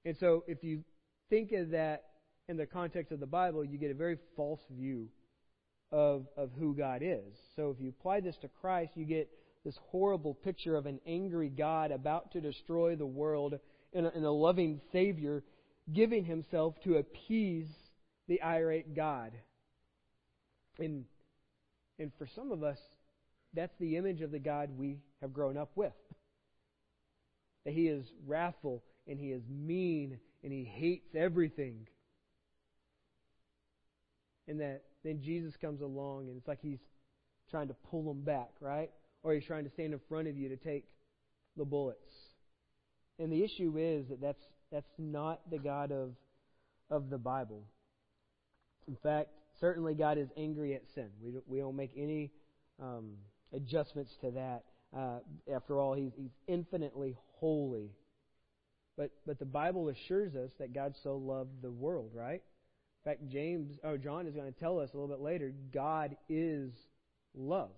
And 0.06 0.16
so 0.20 0.44
if 0.48 0.64
you 0.64 0.84
think 1.30 1.52
of 1.52 1.72
that 1.72 2.04
in 2.48 2.58
the 2.58 2.66
context 2.66 3.12
of 3.12 3.20
the 3.20 3.26
Bible, 3.26 3.66
you 3.66 3.78
get 3.78 3.92
a 3.92 3.96
very 3.96 4.18
false 4.36 4.62
view 4.70 5.10
of, 5.92 6.28
of 6.38 6.52
who 6.58 6.76
God 6.76 7.02
is. 7.04 7.34
So 7.56 7.72
if 7.72 7.82
you 7.82 7.90
apply 7.90 8.22
this 8.22 8.38
to 8.42 8.48
Christ, 8.48 8.92
you 8.96 9.06
get 9.06 9.30
this 9.64 9.78
horrible 9.90 10.36
picture 10.36 10.76
of 10.76 10.86
an 10.86 11.00
angry 11.08 11.50
God 11.50 11.92
about 11.92 12.32
to 12.34 12.42
destroy 12.42 12.96
the 12.96 13.06
world 13.06 13.56
and 13.94 14.06
a, 14.06 14.14
and 14.14 14.24
a 14.24 14.32
loving 14.32 14.80
Savior 14.92 15.44
giving 15.92 16.26
himself 16.26 16.76
to 16.84 16.98
appease 16.98 17.70
the 18.28 18.42
irate 18.42 18.96
God. 18.96 19.32
And, 20.80 21.06
and 22.00 22.12
for 22.18 22.28
some 22.36 22.52
of 22.52 22.64
us, 22.64 22.78
that's 23.56 23.76
the 23.80 23.98
image 23.98 24.22
of 24.22 24.32
the 24.32 24.40
God 24.40 24.70
we 24.78 25.00
have 25.22 25.34
grown 25.34 25.58
up 25.58 25.72
with. 25.76 25.94
That 27.66 27.74
he 27.74 27.88
is 27.88 28.06
wrathful 28.26 28.84
and 29.08 29.20
he 29.20 29.32
is 29.32 29.42
mean 29.50 30.20
and 30.44 30.52
he 30.52 30.64
hates 30.64 31.16
everything 31.16 31.88
and 34.48 34.60
that 34.60 34.84
then 35.04 35.22
Jesus 35.22 35.54
comes 35.60 35.82
along 35.82 36.28
and 36.28 36.38
it's 36.38 36.48
like 36.48 36.60
he's 36.62 36.80
trying 37.50 37.68
to 37.68 37.76
pull 37.90 38.04
them 38.04 38.22
back, 38.22 38.50
right? 38.60 38.92
Or 39.24 39.34
he's 39.34 39.46
trying 39.46 39.64
to 39.66 39.72
stand 39.72 39.94
in 39.94 40.00
front 40.08 40.28
of 40.28 40.38
you 40.38 40.50
to 40.50 40.58
take 40.58 40.86
the 41.58 41.66
bullets. 41.66 42.12
And 43.20 43.32
the 43.32 43.44
issue 43.44 43.76
is 43.78 44.08
that 44.10 44.22
that's 44.22 44.44
that's 44.72 44.92
not 44.98 45.42
the 45.50 45.58
God 45.58 45.92
of 45.92 46.12
of 46.90 47.10
the 47.10 47.18
Bible. 47.18 47.64
In 48.88 48.98
fact, 49.02 49.30
certainly 49.60 49.96
God 49.96 50.18
is 50.18 50.28
angry 50.38 50.76
at 50.76 50.84
sin. 50.94 51.10
We 51.24 51.32
don't, 51.32 51.48
we 51.48 51.60
don't 51.60 51.76
make 51.76 51.92
any 51.98 52.32
um, 52.82 53.14
adjustments 53.56 54.12
to 54.22 54.32
that. 54.32 54.64
Uh, 54.96 55.20
after 55.54 55.80
all, 55.80 55.94
he's, 55.94 56.12
he's 56.16 56.32
infinitely 56.48 57.18
holy. 57.40 57.92
But 58.98 59.12
but 59.26 59.40
the 59.40 59.46
Bible 59.46 59.90
assures 59.90 60.36
us 60.36 60.52
that 60.60 60.74
God 60.74 60.96
so 61.04 61.18
loved 61.18 61.62
the 61.62 61.72
world, 61.72 62.12
right? 62.14 62.42
In 63.06 63.12
fact, 63.12 63.28
James 63.30 63.78
or 63.84 63.98
John 63.98 64.26
is 64.26 64.34
going 64.34 64.52
to 64.52 64.60
tell 64.60 64.80
us 64.80 64.90
a 64.94 64.98
little 64.98 65.14
bit 65.14 65.22
later, 65.22 65.54
God 65.74 66.16
is 66.30 66.72
love. 67.36 67.72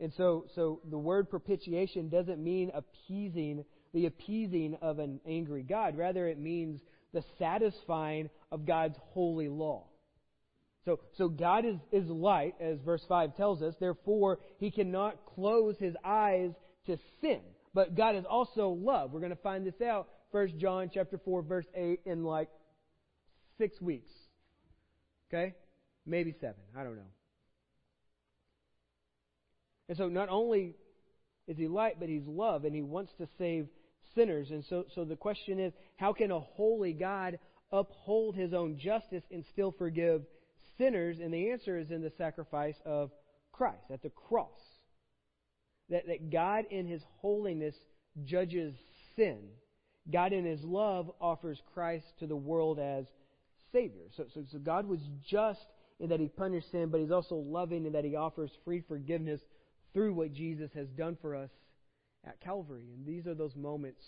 And 0.00 0.12
so, 0.16 0.46
so 0.54 0.80
the 0.88 0.98
word 0.98 1.28
propitiation 1.28 2.08
doesn't 2.08 2.42
mean 2.42 2.70
appeasing, 2.72 3.64
the 3.92 4.06
appeasing 4.06 4.76
of 4.80 5.00
an 5.00 5.20
angry 5.26 5.62
God. 5.62 5.96
Rather, 5.96 6.28
it 6.28 6.38
means 6.38 6.80
the 7.12 7.24
satisfying 7.38 8.30
of 8.52 8.64
God's 8.64 8.96
holy 9.10 9.48
law. 9.48 9.87
So, 10.88 11.00
so 11.18 11.28
God 11.28 11.66
is, 11.66 11.76
is 11.92 12.08
light, 12.08 12.54
as 12.62 12.78
verse 12.80 13.04
5 13.06 13.36
tells 13.36 13.60
us. 13.60 13.74
Therefore, 13.78 14.38
he 14.56 14.70
cannot 14.70 15.18
close 15.34 15.76
his 15.78 15.94
eyes 16.02 16.52
to 16.86 16.96
sin. 17.20 17.40
But 17.74 17.94
God 17.94 18.16
is 18.16 18.24
also 18.26 18.70
love. 18.70 19.12
We're 19.12 19.20
going 19.20 19.28
to 19.28 19.36
find 19.36 19.66
this 19.66 19.82
out. 19.82 20.08
1 20.30 20.58
John 20.58 20.90
chapter 20.92 21.20
4, 21.22 21.42
verse 21.42 21.66
8, 21.74 22.00
in 22.06 22.24
like 22.24 22.48
six 23.58 23.78
weeks. 23.82 24.08
Okay? 25.28 25.54
Maybe 26.06 26.34
seven. 26.40 26.62
I 26.74 26.84
don't 26.84 26.96
know. 26.96 27.02
And 29.90 29.98
so 29.98 30.08
not 30.08 30.30
only 30.30 30.74
is 31.46 31.58
he 31.58 31.68
light, 31.68 31.96
but 32.00 32.08
he's 32.08 32.26
love, 32.26 32.64
and 32.64 32.74
he 32.74 32.80
wants 32.80 33.12
to 33.18 33.28
save 33.36 33.68
sinners. 34.14 34.48
And 34.50 34.64
so, 34.70 34.86
so 34.94 35.04
the 35.04 35.16
question 35.16 35.60
is, 35.60 35.74
how 35.96 36.14
can 36.14 36.30
a 36.30 36.40
holy 36.40 36.94
God 36.94 37.38
uphold 37.70 38.36
his 38.36 38.54
own 38.54 38.78
justice 38.78 39.24
and 39.30 39.44
still 39.52 39.74
forgive 39.78 40.22
sinners? 40.78 41.18
And 41.20 41.32
the 41.32 41.50
answer 41.50 41.78
is 41.78 41.90
in 41.90 42.02
the 42.02 42.12
sacrifice 42.16 42.76
of 42.86 43.10
Christ 43.52 43.84
at 43.92 44.02
the 44.02 44.10
cross. 44.10 44.48
That, 45.90 46.06
that 46.06 46.30
God 46.30 46.64
in 46.70 46.86
his 46.86 47.02
holiness 47.20 47.74
judges 48.24 48.74
sin. 49.16 49.38
God 50.10 50.32
in 50.32 50.44
his 50.44 50.62
love 50.62 51.10
offers 51.20 51.60
Christ 51.74 52.06
to 52.20 52.26
the 52.26 52.36
world 52.36 52.78
as 52.78 53.04
Savior. 53.72 54.06
So, 54.16 54.24
so, 54.34 54.44
so 54.50 54.58
God 54.58 54.86
was 54.86 55.00
just 55.28 55.60
in 56.00 56.10
that 56.10 56.20
He 56.20 56.28
punished 56.28 56.70
sin, 56.70 56.88
but 56.90 57.00
He's 57.00 57.10
also 57.10 57.36
loving 57.36 57.86
in 57.86 57.92
that 57.92 58.04
He 58.04 58.16
offers 58.16 58.50
free 58.64 58.82
forgiveness 58.86 59.40
through 59.92 60.14
what 60.14 60.32
Jesus 60.32 60.70
has 60.74 60.88
done 60.88 61.16
for 61.20 61.34
us 61.34 61.50
at 62.26 62.40
Calvary. 62.40 62.86
And 62.94 63.06
these 63.06 63.26
are 63.26 63.34
those 63.34 63.56
moments 63.56 64.04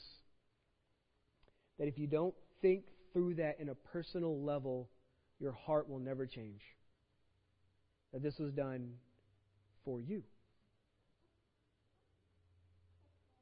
that 1.79 1.89
if 1.89 1.99
you 1.99 2.07
don't 2.07 2.35
think 2.63 2.85
through 3.13 3.35
that 3.35 3.57
in 3.59 3.69
a 3.69 3.75
personal 3.75 4.43
level, 4.45 4.89
your 5.41 5.53
heart 5.53 5.89
will 5.89 5.99
never 5.99 6.27
change. 6.27 6.61
That 8.13 8.23
this 8.23 8.39
was 8.39 8.53
done 8.53 8.93
for 9.85 10.01
you. 10.01 10.23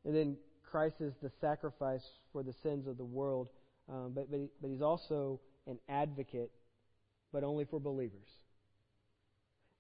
And 0.05 0.15
then 0.15 0.37
Christ 0.71 0.97
is 1.01 1.13
the 1.23 1.31
sacrifice 1.41 2.05
for 2.33 2.43
the 2.43 2.55
sins 2.63 2.87
of 2.87 2.97
the 2.97 3.05
world, 3.05 3.49
um, 3.91 4.13
but, 4.15 4.31
but, 4.31 4.41
but 4.61 4.71
He's 4.71 4.83
also 4.83 5.41
an 5.67 5.79
advocate 5.89 6.51
but 7.33 7.45
only 7.45 7.65
for 7.65 7.81
believers. 7.81 8.29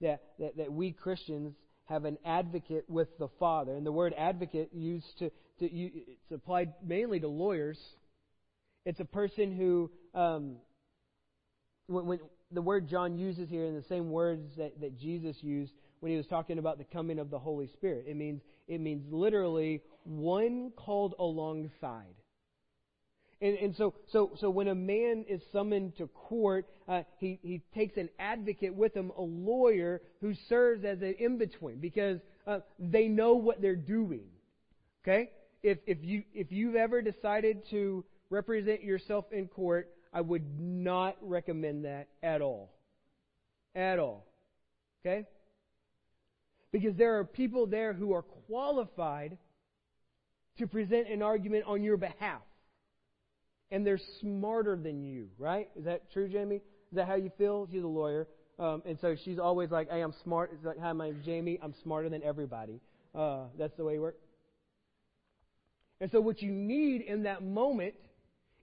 That, 0.00 0.22
that, 0.38 0.56
that 0.58 0.72
we 0.72 0.92
Christians 0.92 1.54
have 1.86 2.04
an 2.04 2.18
advocate 2.24 2.84
with 2.88 3.08
the 3.18 3.28
Father. 3.40 3.74
And 3.74 3.84
the 3.84 3.92
word 3.92 4.14
advocate 4.16 4.70
used 4.72 5.18
to, 5.18 5.30
to 5.60 5.66
it's 5.66 6.32
applied 6.32 6.74
mainly 6.84 7.18
to 7.20 7.28
lawyers. 7.28 7.78
It's 8.84 9.00
a 9.00 9.04
person 9.04 9.56
who, 9.56 9.90
um, 10.14 10.56
when, 11.88 12.06
when 12.06 12.20
the 12.52 12.62
word 12.62 12.88
John 12.88 13.18
uses 13.18 13.48
here 13.48 13.64
in 13.64 13.74
the 13.74 13.82
same 13.82 14.10
words 14.10 14.52
that, 14.56 14.80
that 14.80 14.98
Jesus 14.98 15.36
used 15.42 15.72
when 16.00 16.12
he 16.12 16.16
was 16.16 16.26
talking 16.26 16.58
about 16.58 16.78
the 16.78 16.84
coming 16.84 17.18
of 17.18 17.30
the 17.30 17.38
Holy 17.38 17.66
Spirit. 17.66 18.04
It 18.06 18.16
means 18.16 18.40
it 18.68 18.80
means 18.80 19.04
literally 19.10 19.82
one 20.04 20.70
called 20.76 21.14
alongside. 21.18 22.14
And, 23.40 23.56
and 23.56 23.76
so, 23.76 23.94
so, 24.10 24.32
so 24.40 24.50
when 24.50 24.68
a 24.68 24.74
man 24.74 25.24
is 25.28 25.40
summoned 25.52 25.96
to 25.98 26.08
court, 26.08 26.66
uh, 26.88 27.02
he, 27.18 27.38
he 27.42 27.62
takes 27.74 27.96
an 27.96 28.08
advocate 28.18 28.74
with 28.74 28.94
him, 28.94 29.12
a 29.16 29.22
lawyer 29.22 30.02
who 30.20 30.34
serves 30.48 30.84
as 30.84 31.00
an 31.02 31.14
in 31.18 31.38
between 31.38 31.76
because 31.78 32.18
uh, 32.46 32.60
they 32.78 33.06
know 33.06 33.34
what 33.34 33.62
they're 33.62 33.76
doing. 33.76 34.24
Okay? 35.04 35.30
If, 35.62 35.78
if, 35.86 35.98
you, 36.02 36.24
if 36.34 36.50
you've 36.50 36.74
ever 36.74 37.00
decided 37.00 37.62
to 37.70 38.04
represent 38.28 38.82
yourself 38.82 39.26
in 39.30 39.46
court, 39.46 39.88
I 40.12 40.20
would 40.20 40.60
not 40.60 41.16
recommend 41.20 41.84
that 41.84 42.08
at 42.22 42.40
all. 42.40 42.70
At 43.74 43.98
all. 43.98 44.26
Okay? 45.00 45.26
Because 46.72 46.96
there 46.96 47.18
are 47.18 47.24
people 47.24 47.66
there 47.66 47.92
who 47.92 48.12
are 48.12 48.22
qualified 48.22 49.36
to 50.58 50.66
present 50.66 51.08
an 51.08 51.22
argument 51.22 51.64
on 51.66 51.82
your 51.82 51.96
behalf. 51.96 52.42
And 53.70 53.86
they're 53.86 54.00
smarter 54.20 54.76
than 54.76 55.04
you, 55.04 55.28
right? 55.38 55.68
Is 55.76 55.84
that 55.84 56.10
true, 56.12 56.28
Jamie? 56.28 56.56
Is 56.56 56.96
that 56.96 57.06
how 57.06 57.16
you 57.16 57.30
feel? 57.36 57.68
She's 57.70 57.82
a 57.82 57.86
lawyer. 57.86 58.26
Um, 58.58 58.82
and 58.86 58.98
so 59.00 59.14
she's 59.24 59.38
always 59.38 59.70
like, 59.70 59.90
hey, 59.90 60.00
I'm 60.00 60.14
smart. 60.24 60.50
It's 60.52 60.64
like, 60.64 60.78
hi, 60.80 60.92
my 60.92 61.10
name's 61.10 61.24
Jamie. 61.24 61.58
I'm 61.62 61.74
smarter 61.82 62.08
than 62.08 62.22
everybody. 62.22 62.80
Uh, 63.14 63.44
that's 63.58 63.76
the 63.76 63.84
way 63.84 63.96
it 63.96 63.98
works. 63.98 64.20
And 66.00 66.10
so 66.10 66.20
what 66.20 66.42
you 66.42 66.50
need 66.50 67.02
in 67.02 67.24
that 67.24 67.42
moment 67.42 67.94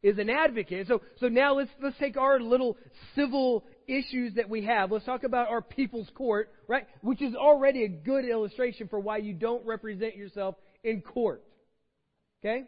is 0.06 0.20
an 0.20 0.30
advocate. 0.30 0.88
So, 0.88 1.02
so 1.20 1.30
now 1.30 1.56
let's, 1.56 1.72
let's 1.82 1.98
take 1.98 2.16
our 2.16 2.40
little 2.40 2.78
civil 3.16 3.66
issues 3.88 4.36
that 4.36 4.48
we 4.48 4.64
have. 4.66 4.92
Let's 4.92 5.04
talk 5.04 5.24
about 5.24 5.50
our 5.50 5.64
people's 5.64 6.08
court, 6.14 6.52
right? 6.68 6.86
Which 7.02 7.24
is 7.24 7.34
already 7.34 7.86
a 7.86 7.88
good 7.88 8.24
illustration 8.24 8.88
for 8.88 9.00
why 9.00 9.18
you 9.18 9.34
don't 9.34 9.66
represent 9.66 10.16
yourself 10.16 10.58
in 10.84 11.02
court. 11.02 11.44
Okay? 12.40 12.66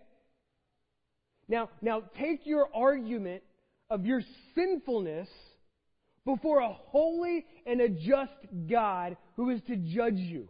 Now, 1.48 1.70
now 1.80 2.02
take 2.20 2.48
your 2.48 2.70
argument 2.74 3.44
of 3.92 4.04
your 4.04 4.22
sinfulness 4.56 5.30
before 6.26 6.62
a 6.62 6.74
holy 6.74 7.46
and 7.68 7.80
a 7.82 7.90
just 7.90 8.34
God 8.68 9.16
who 9.36 9.52
is 9.52 9.62
to 9.68 9.76
judge 9.76 10.18
you. 10.18 10.48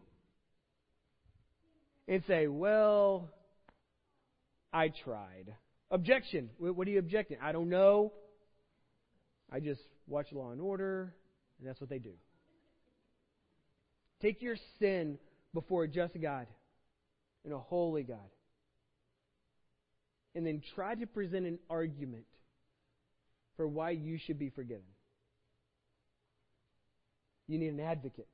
And 2.07 2.23
say, 2.27 2.47
well, 2.47 3.29
I 4.71 4.93
tried. 5.03 5.53
Objection. 5.89 6.49
What 6.57 6.87
are 6.87 6.91
you 6.91 6.99
objecting? 6.99 7.37
I 7.41 7.51
don't 7.51 7.69
know. 7.69 8.13
I 9.51 9.59
just 9.59 9.81
watch 10.07 10.27
Law 10.33 10.51
and 10.51 10.59
Order, 10.59 11.13
and 11.59 11.67
that's 11.67 11.79
what 11.79 11.89
they 11.89 11.99
do. 11.99 12.13
Take 14.21 14.41
your 14.41 14.57
sin 14.79 15.17
before 15.53 15.83
a 15.83 15.87
just 15.87 16.19
God 16.21 16.47
and 17.45 17.53
a 17.53 17.59
holy 17.59 18.03
God. 18.03 18.17
And 20.35 20.45
then 20.45 20.61
try 20.75 20.95
to 20.95 21.07
present 21.07 21.45
an 21.45 21.59
argument 21.69 22.25
for 23.55 23.67
why 23.67 23.91
you 23.91 24.19
should 24.23 24.37
be 24.37 24.49
forgiven. 24.49 24.83
You 27.47 27.57
need 27.57 27.69
an 27.69 27.79
advocate. 27.79 28.27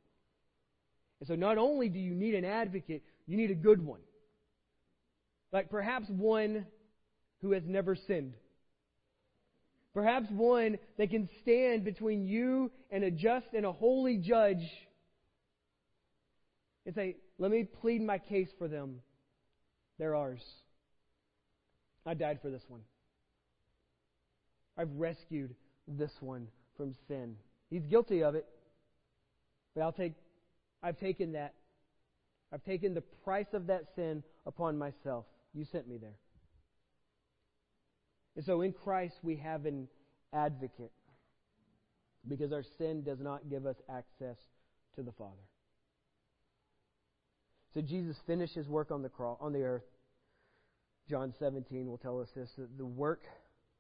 And 1.20 1.28
so 1.28 1.36
not 1.36 1.58
only 1.58 1.88
do 1.88 2.00
you 2.00 2.14
need 2.14 2.36
an 2.36 2.44
advocate, 2.44 3.04
you 3.28 3.38
need 3.38 3.52
a 3.52 3.56
good 3.56 3.86
one. 3.86 4.02
Like 5.54 5.70
perhaps 5.70 6.08
one 6.10 6.66
who 7.44 7.52
has 7.52 7.64
never 7.68 7.96
sinned. 7.96 8.34
Perhaps 9.94 10.28
one 10.32 10.80
that 10.98 11.12
can 11.12 11.30
stand 11.44 11.84
between 11.84 12.26
you 12.26 12.72
and 12.90 13.04
a 13.04 13.12
just 13.12 13.46
and 13.54 13.66
a 13.66 13.72
holy 13.72 14.18
judge 14.18 14.64
and 16.88 16.96
say, 16.96 17.18
Let 17.38 17.52
me 17.52 17.66
plead 17.82 18.02
my 18.02 18.18
case 18.18 18.50
for 18.58 18.68
them. 18.68 19.02
They're 20.00 20.16
ours. 20.16 20.42
I 22.06 22.16
died 22.16 22.40
for 22.42 22.50
this 22.50 22.64
one. 22.68 22.82
I've 24.78 24.92
rescued 24.96 25.54
this 25.88 26.12
one 26.20 26.48
from 26.76 26.96
sin. 27.08 27.36
He's 27.70 27.84
guilty 27.84 28.24
of 28.24 28.36
it, 28.36 28.48
but 29.76 29.82
I'll 29.82 29.92
take, 29.92 30.14
I've 30.82 31.00
taken 31.00 31.34
that. 31.34 31.54
I've 32.52 32.64
taken 32.64 32.94
the 32.94 33.04
price 33.24 33.54
of 33.54 33.68
that 33.68 33.84
sin 33.96 34.24
upon 34.46 34.78
myself. 34.78 35.26
You 35.54 35.66
sent 35.72 35.88
me 35.88 35.98
there. 35.98 36.16
And 38.36 38.46
so 38.46 38.62
in 38.62 38.74
Christ 38.74 39.16
we 39.22 39.38
have 39.38 39.66
an 39.66 39.88
advocate 40.34 40.92
because 42.28 42.52
our 42.52 42.64
sin 42.78 43.04
does 43.04 43.20
not 43.20 43.50
give 43.50 43.66
us 43.66 43.76
access 43.90 44.38
to 44.96 45.04
the 45.04 45.12
Father. 45.12 45.44
So 47.74 47.82
Jesus 47.82 48.18
finished 48.28 48.56
his 48.56 48.68
work 48.68 48.92
on 48.92 49.02
the 49.02 49.10
cross, 49.10 49.38
on 49.42 49.52
the 49.52 49.64
earth. 49.64 49.84
John 51.10 51.34
17 51.38 51.88
will 51.88 51.98
tell 51.98 52.22
us 52.22 52.30
this 52.36 52.50
that 52.58 52.78
the 52.78 52.86
work 52.86 53.24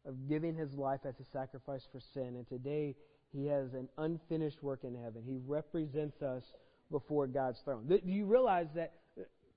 of 0.06 0.28
giving 0.28 0.56
his 0.56 0.74
life 0.74 1.01
as 1.08 1.16
a 1.20 1.26
sacrifice 1.32 1.88
for 1.91 1.99
sin. 2.14 2.36
And 2.36 2.47
today 2.47 2.95
he 3.32 3.47
has 3.47 3.74
an 3.74 3.88
unfinished 3.97 4.62
work 4.62 4.84
in 4.84 4.95
heaven. 4.95 5.24
He 5.26 5.38
represents 5.45 6.22
us 6.22 6.43
before 6.91 7.28
God's 7.28 7.60
throne. 7.64 7.88
Do 7.88 7.99
you 8.04 8.26
realize 8.26 8.68
that, 8.76 8.93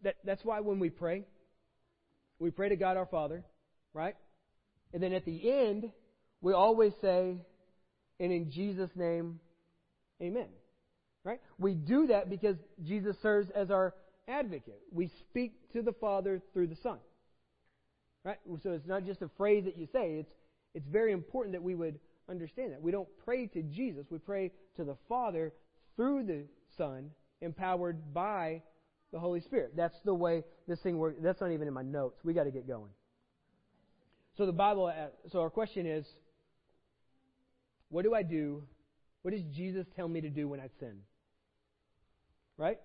that 0.02 0.16
that's 0.24 0.44
why 0.44 0.60
when 0.60 0.78
we 0.78 0.90
pray, 0.90 1.24
we 2.38 2.50
pray 2.50 2.68
to 2.68 2.76
God 2.76 2.96
our 2.96 3.06
Father, 3.06 3.44
right? 3.92 4.14
And 4.96 5.02
then 5.02 5.12
at 5.12 5.26
the 5.26 5.50
end, 5.50 5.90
we 6.40 6.54
always 6.54 6.94
say, 7.02 7.36
and 8.18 8.32
in 8.32 8.50
Jesus' 8.50 8.88
name, 8.96 9.40
amen. 10.22 10.46
Right? 11.22 11.38
We 11.58 11.74
do 11.74 12.06
that 12.06 12.30
because 12.30 12.56
Jesus 12.82 13.14
serves 13.20 13.50
as 13.50 13.70
our 13.70 13.92
advocate. 14.26 14.80
We 14.90 15.10
speak 15.28 15.52
to 15.74 15.82
the 15.82 15.92
Father 15.92 16.40
through 16.54 16.68
the 16.68 16.76
Son. 16.76 16.96
Right? 18.24 18.38
So 18.62 18.72
it's 18.72 18.86
not 18.86 19.04
just 19.04 19.20
a 19.20 19.28
phrase 19.36 19.66
that 19.66 19.76
you 19.76 19.86
say, 19.92 20.14
it's, 20.20 20.32
it's 20.74 20.88
very 20.88 21.12
important 21.12 21.52
that 21.52 21.62
we 21.62 21.74
would 21.74 21.98
understand 22.30 22.72
that. 22.72 22.80
We 22.80 22.90
don't 22.90 23.08
pray 23.22 23.48
to 23.48 23.62
Jesus, 23.64 24.06
we 24.08 24.16
pray 24.16 24.50
to 24.76 24.84
the 24.84 24.96
Father 25.10 25.52
through 25.96 26.22
the 26.22 26.44
Son, 26.78 27.10
empowered 27.42 28.14
by 28.14 28.62
the 29.12 29.18
Holy 29.18 29.42
Spirit. 29.42 29.74
That's 29.76 30.00
the 30.06 30.14
way 30.14 30.42
this 30.66 30.80
thing 30.80 30.96
works. 30.96 31.18
That's 31.22 31.42
not 31.42 31.52
even 31.52 31.68
in 31.68 31.74
my 31.74 31.82
notes. 31.82 32.18
We 32.24 32.32
got 32.32 32.44
to 32.44 32.50
get 32.50 32.66
going. 32.66 32.92
So 34.36 34.44
the 34.44 34.52
Bible, 34.52 34.86
uh, 34.86 35.08
so 35.30 35.40
our 35.40 35.50
question 35.50 35.86
is, 35.86 36.06
what 37.88 38.02
do 38.02 38.14
I 38.14 38.22
do? 38.22 38.62
What 39.22 39.32
does 39.32 39.42
Jesus 39.54 39.86
tell 39.96 40.08
me 40.08 40.20
to 40.20 40.28
do 40.28 40.48
when 40.48 40.60
I 40.60 40.68
sin? 40.78 40.98
Right? 42.58 42.78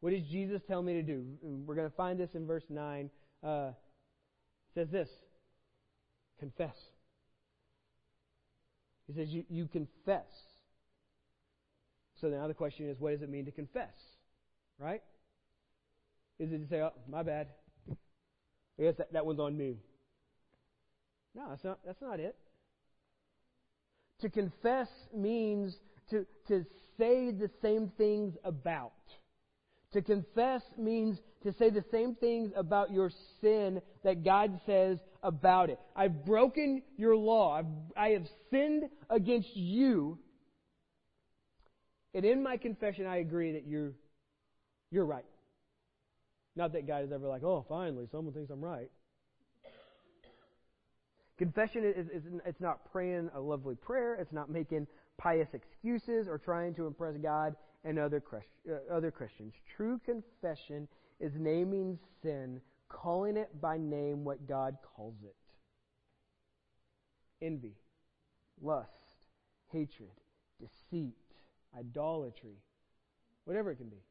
What 0.00 0.10
does 0.10 0.22
Jesus 0.30 0.62
tell 0.66 0.82
me 0.82 0.94
to 0.94 1.02
do? 1.02 1.24
We're 1.42 1.74
going 1.74 1.90
to 1.90 1.96
find 1.96 2.18
this 2.18 2.30
in 2.34 2.46
verse 2.46 2.64
9. 2.68 3.10
Uh, 3.42 3.70
says 4.74 4.88
this 4.90 5.08
confess. 6.38 6.76
He 9.06 9.12
says, 9.12 9.28
you, 9.28 9.44
you 9.50 9.66
confess. 9.66 10.24
So 12.20 12.28
now 12.28 12.48
the 12.48 12.54
question 12.54 12.88
is, 12.88 12.98
what 12.98 13.12
does 13.12 13.22
it 13.22 13.28
mean 13.28 13.44
to 13.44 13.50
confess? 13.50 13.92
Right? 14.78 15.02
Is 16.38 16.50
it 16.52 16.58
to 16.58 16.68
say, 16.68 16.80
oh, 16.80 16.92
my 17.08 17.22
bad? 17.22 17.48
I 18.78 18.82
guess 18.82 18.94
that, 18.96 19.12
that 19.12 19.26
one's 19.26 19.40
on 19.40 19.56
me. 19.56 19.76
No, 21.34 21.48
that's 21.50 21.64
not, 21.64 21.78
that's 21.84 22.02
not 22.02 22.20
it. 22.20 22.36
To 24.20 24.28
confess 24.28 24.88
means 25.14 25.74
to, 26.10 26.26
to 26.48 26.64
say 26.98 27.30
the 27.30 27.50
same 27.62 27.92
things 27.96 28.34
about. 28.44 28.92
To 29.92 30.02
confess 30.02 30.62
means 30.76 31.18
to 31.42 31.52
say 31.58 31.70
the 31.70 31.84
same 31.90 32.14
things 32.14 32.52
about 32.54 32.92
your 32.92 33.10
sin 33.40 33.80
that 34.04 34.24
God 34.24 34.60
says 34.66 34.98
about 35.22 35.70
it. 35.70 35.78
I've 35.96 36.24
broken 36.24 36.82
your 36.96 37.16
law. 37.16 37.58
I've, 37.58 37.66
I 37.96 38.08
have 38.10 38.26
sinned 38.50 38.84
against 39.08 39.56
you. 39.56 40.18
And 42.14 42.24
in 42.24 42.42
my 42.42 42.56
confession, 42.56 43.06
I 43.06 43.18
agree 43.18 43.52
that 43.52 43.66
you're, 43.66 43.92
you're 44.90 45.06
right. 45.06 45.24
Not 46.56 46.72
that 46.72 46.86
God 46.86 47.04
is 47.04 47.12
ever 47.12 47.28
like, 47.28 47.42
oh, 47.42 47.64
finally, 47.68 48.06
someone 48.10 48.34
thinks 48.34 48.50
I'm 48.50 48.62
right. 48.62 48.90
Confession 51.40 51.84
is, 51.86 52.06
is, 52.08 52.22
it's 52.44 52.60
not 52.60 52.92
praying 52.92 53.30
a 53.34 53.40
lovely 53.40 53.74
prayer. 53.74 54.14
It's 54.16 54.30
not 54.30 54.50
making 54.50 54.86
pious 55.16 55.48
excuses 55.54 56.28
or 56.28 56.36
trying 56.36 56.74
to 56.74 56.86
impress 56.86 57.16
God 57.16 57.56
and 57.82 57.98
other, 57.98 58.22
uh, 58.68 58.94
other 58.94 59.10
Christians. 59.10 59.54
True 59.74 59.98
confession 60.04 60.86
is 61.18 61.32
naming 61.38 61.98
sin, 62.22 62.60
calling 62.90 63.38
it 63.38 63.58
by 63.58 63.78
name 63.78 64.22
what 64.22 64.46
God 64.46 64.76
calls 64.82 65.14
it. 65.24 65.34
Envy, 67.42 67.72
lust, 68.60 68.90
hatred, 69.72 70.10
deceit, 70.60 71.14
idolatry, 71.74 72.58
whatever 73.46 73.70
it 73.70 73.76
can 73.76 73.88
be. 73.88 74.04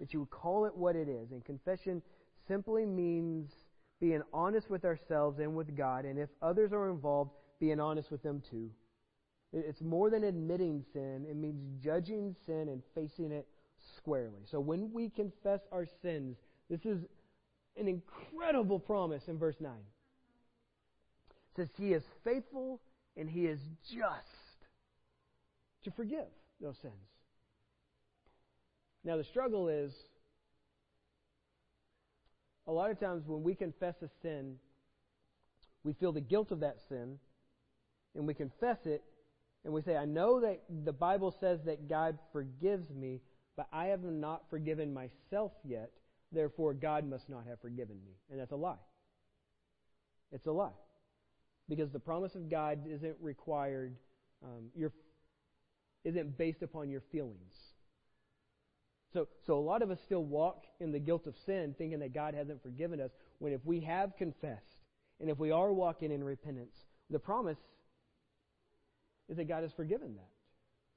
That 0.00 0.12
you 0.12 0.18
would 0.18 0.30
call 0.30 0.64
it 0.64 0.76
what 0.76 0.96
it 0.96 1.08
is. 1.08 1.30
And 1.30 1.44
confession 1.44 2.02
simply 2.48 2.86
means 2.86 3.52
being 4.00 4.22
honest 4.32 4.70
with 4.70 4.84
ourselves 4.84 5.38
and 5.38 5.54
with 5.54 5.76
God, 5.76 6.04
and 6.04 6.18
if 6.18 6.30
others 6.40 6.72
are 6.72 6.90
involved, 6.90 7.32
being 7.60 7.78
honest 7.78 8.10
with 8.10 8.22
them 8.22 8.42
too. 8.50 8.70
It's 9.52 9.80
more 9.80 10.10
than 10.10 10.24
admitting 10.24 10.84
sin, 10.92 11.26
it 11.28 11.36
means 11.36 11.60
judging 11.82 12.34
sin 12.46 12.68
and 12.68 12.82
facing 12.94 13.32
it 13.32 13.46
squarely. 13.96 14.40
So 14.50 14.60
when 14.60 14.92
we 14.92 15.10
confess 15.10 15.60
our 15.72 15.86
sins, 16.02 16.36
this 16.68 16.84
is 16.84 17.04
an 17.76 17.88
incredible 17.88 18.78
promise 18.78 19.22
in 19.28 19.38
verse 19.38 19.56
9. 19.60 19.72
It 19.72 21.56
says, 21.56 21.68
He 21.76 21.92
is 21.92 22.02
faithful 22.24 22.80
and 23.16 23.28
He 23.28 23.46
is 23.46 23.58
just 23.92 24.66
to 25.84 25.90
forgive 25.90 26.26
those 26.60 26.76
sins. 26.80 26.94
Now, 29.02 29.16
the 29.16 29.24
struggle 29.24 29.68
is 29.68 29.92
a 32.70 32.72
lot 32.72 32.92
of 32.92 33.00
times 33.00 33.24
when 33.26 33.42
we 33.42 33.56
confess 33.56 33.96
a 34.00 34.08
sin, 34.22 34.54
we 35.82 35.92
feel 35.94 36.12
the 36.12 36.20
guilt 36.20 36.52
of 36.52 36.60
that 36.60 36.76
sin, 36.88 37.18
and 38.14 38.28
we 38.28 38.32
confess 38.32 38.78
it, 38.84 39.02
and 39.64 39.74
we 39.74 39.82
say, 39.82 39.96
I 39.96 40.04
know 40.04 40.40
that 40.40 40.62
the 40.84 40.92
Bible 40.92 41.34
says 41.40 41.58
that 41.66 41.88
God 41.88 42.16
forgives 42.32 42.88
me, 42.90 43.22
but 43.56 43.66
I 43.72 43.86
have 43.86 44.04
not 44.04 44.44
forgiven 44.50 44.94
myself 44.94 45.50
yet, 45.64 45.90
therefore 46.30 46.72
God 46.72 47.04
must 47.04 47.28
not 47.28 47.44
have 47.48 47.60
forgiven 47.60 47.96
me. 48.06 48.12
And 48.30 48.38
that's 48.38 48.52
a 48.52 48.56
lie. 48.56 48.76
It's 50.30 50.46
a 50.46 50.52
lie. 50.52 50.70
Because 51.68 51.90
the 51.90 51.98
promise 51.98 52.36
of 52.36 52.48
God 52.48 52.86
isn't 52.88 53.16
required, 53.20 53.96
um, 54.44 54.66
your, 54.76 54.92
isn't 56.04 56.38
based 56.38 56.62
upon 56.62 56.88
your 56.88 57.02
feelings. 57.10 57.52
So, 59.12 59.26
so 59.46 59.58
a 59.58 59.60
lot 59.60 59.82
of 59.82 59.90
us 59.90 59.98
still 60.04 60.24
walk 60.24 60.64
in 60.78 60.92
the 60.92 60.98
guilt 60.98 61.26
of 61.26 61.34
sin, 61.44 61.74
thinking 61.76 61.98
that 61.98 62.14
God 62.14 62.34
hasn't 62.34 62.62
forgiven 62.62 63.00
us, 63.00 63.10
when 63.38 63.52
if 63.52 63.60
we 63.64 63.80
have 63.80 64.16
confessed, 64.16 64.78
and 65.20 65.28
if 65.28 65.38
we 65.38 65.50
are 65.50 65.72
walking 65.72 66.12
in 66.12 66.22
repentance, 66.22 66.74
the 67.10 67.18
promise 67.18 67.58
is 69.28 69.36
that 69.36 69.48
God 69.48 69.62
has 69.62 69.72
forgiven 69.72 70.14
that. 70.14 70.30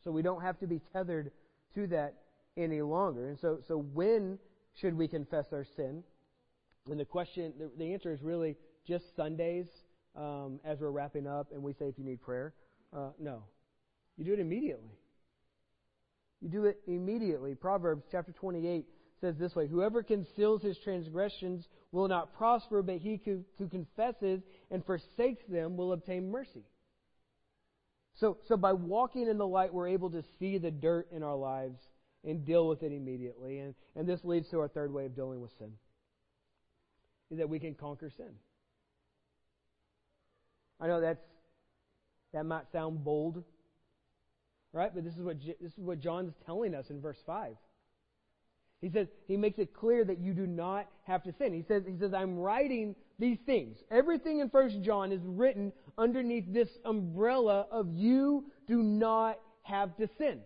So 0.03 0.11
we 0.11 0.21
don't 0.21 0.41
have 0.41 0.59
to 0.59 0.67
be 0.67 0.81
tethered 0.91 1.31
to 1.75 1.87
that 1.87 2.15
any 2.55 2.81
longer. 2.81 3.29
And 3.29 3.39
so, 3.39 3.59
so 3.67 3.77
when 3.77 4.37
should 4.79 4.95
we 4.95 5.07
confess 5.07 5.47
our 5.51 5.65
sin? 5.75 6.03
And 6.89 6.99
the 6.99 7.05
question, 7.05 7.53
the, 7.57 7.71
the 7.77 7.93
answer 7.93 8.11
is 8.13 8.21
really 8.21 8.55
just 8.85 9.15
Sundays 9.15 9.67
um, 10.15 10.59
as 10.63 10.79
we're 10.79 10.91
wrapping 10.91 11.25
up 11.25 11.47
and 11.51 11.63
we 11.63 11.73
say 11.73 11.85
if 11.85 11.97
you 11.97 12.03
need 12.03 12.21
prayer. 12.21 12.53
Uh, 12.95 13.09
no. 13.19 13.43
You 14.17 14.25
do 14.25 14.33
it 14.33 14.39
immediately. 14.39 14.91
You 16.43 16.49
do 16.49 16.65
it 16.65 16.81
immediately. 16.87 17.55
Proverbs 17.55 18.03
chapter 18.11 18.33
28 18.33 18.85
says 19.21 19.35
this 19.37 19.55
way 19.55 19.65
Whoever 19.65 20.03
conceals 20.03 20.61
his 20.61 20.77
transgressions 20.83 21.65
will 21.93 22.09
not 22.09 22.35
prosper, 22.35 22.81
but 22.81 22.97
he 22.97 23.21
who, 23.23 23.69
confesses 23.69 24.41
and 24.69 24.85
forsakes 24.85 25.43
them 25.47 25.77
will 25.77 25.93
obtain 25.93 26.29
mercy. 26.29 26.65
So, 28.15 28.37
so 28.47 28.57
by 28.57 28.73
walking 28.73 29.27
in 29.27 29.37
the 29.37 29.47
light, 29.47 29.73
we're 29.73 29.87
able 29.87 30.09
to 30.11 30.23
see 30.37 30.57
the 30.57 30.69
dirt 30.69 31.07
in 31.13 31.23
our 31.23 31.35
lives 31.35 31.79
and 32.25 32.45
deal 32.45 32.67
with 32.67 32.83
it 32.83 32.91
immediately. 32.91 33.59
And, 33.59 33.73
and 33.95 34.05
this 34.05 34.19
leads 34.25 34.49
to 34.49 34.59
our 34.59 34.67
third 34.67 34.93
way 34.93 35.05
of 35.05 35.15
dealing 35.15 35.41
with 35.41 35.51
sin 35.57 35.71
is 37.31 37.37
that 37.37 37.49
we 37.49 37.59
can 37.59 37.73
conquer 37.73 38.11
sin. 38.15 38.29
I 40.79 40.87
know 40.87 40.99
that's 40.99 41.23
that 42.33 42.45
might 42.45 42.71
sound 42.71 43.03
bold, 43.03 43.43
right? 44.73 44.91
But 44.93 45.03
this 45.03 45.13
is 45.13 45.21
what 45.21 45.37
this 45.39 45.71
is 45.71 45.83
what 45.83 45.99
John's 45.99 46.33
telling 46.45 46.75
us 46.75 46.85
in 46.89 47.01
verse 47.01 47.19
five. 47.25 47.55
He 48.81 48.89
says 48.89 49.07
he 49.27 49.37
makes 49.37 49.59
it 49.59 49.73
clear 49.73 50.03
that 50.03 50.19
you 50.19 50.33
do 50.33 50.45
not 50.45 50.87
have 51.03 51.23
to 51.23 51.33
sin. 51.37 51.53
He 51.53 51.63
says 51.67 51.83
he 51.87 51.97
says 51.97 52.13
I'm 52.13 52.37
writing 52.37 52.95
these 53.19 53.37
things. 53.45 53.77
Everything 53.89 54.39
in 54.39 54.49
First 54.49 54.81
John 54.81 55.11
is 55.11 55.21
written 55.23 55.71
underneath 55.97 56.51
this 56.51 56.69
umbrella 56.83 57.67
of 57.71 57.87
you 57.93 58.45
do 58.67 58.83
not 58.83 59.39
have 59.61 59.95
to 59.97 60.09
sin. 60.17 60.39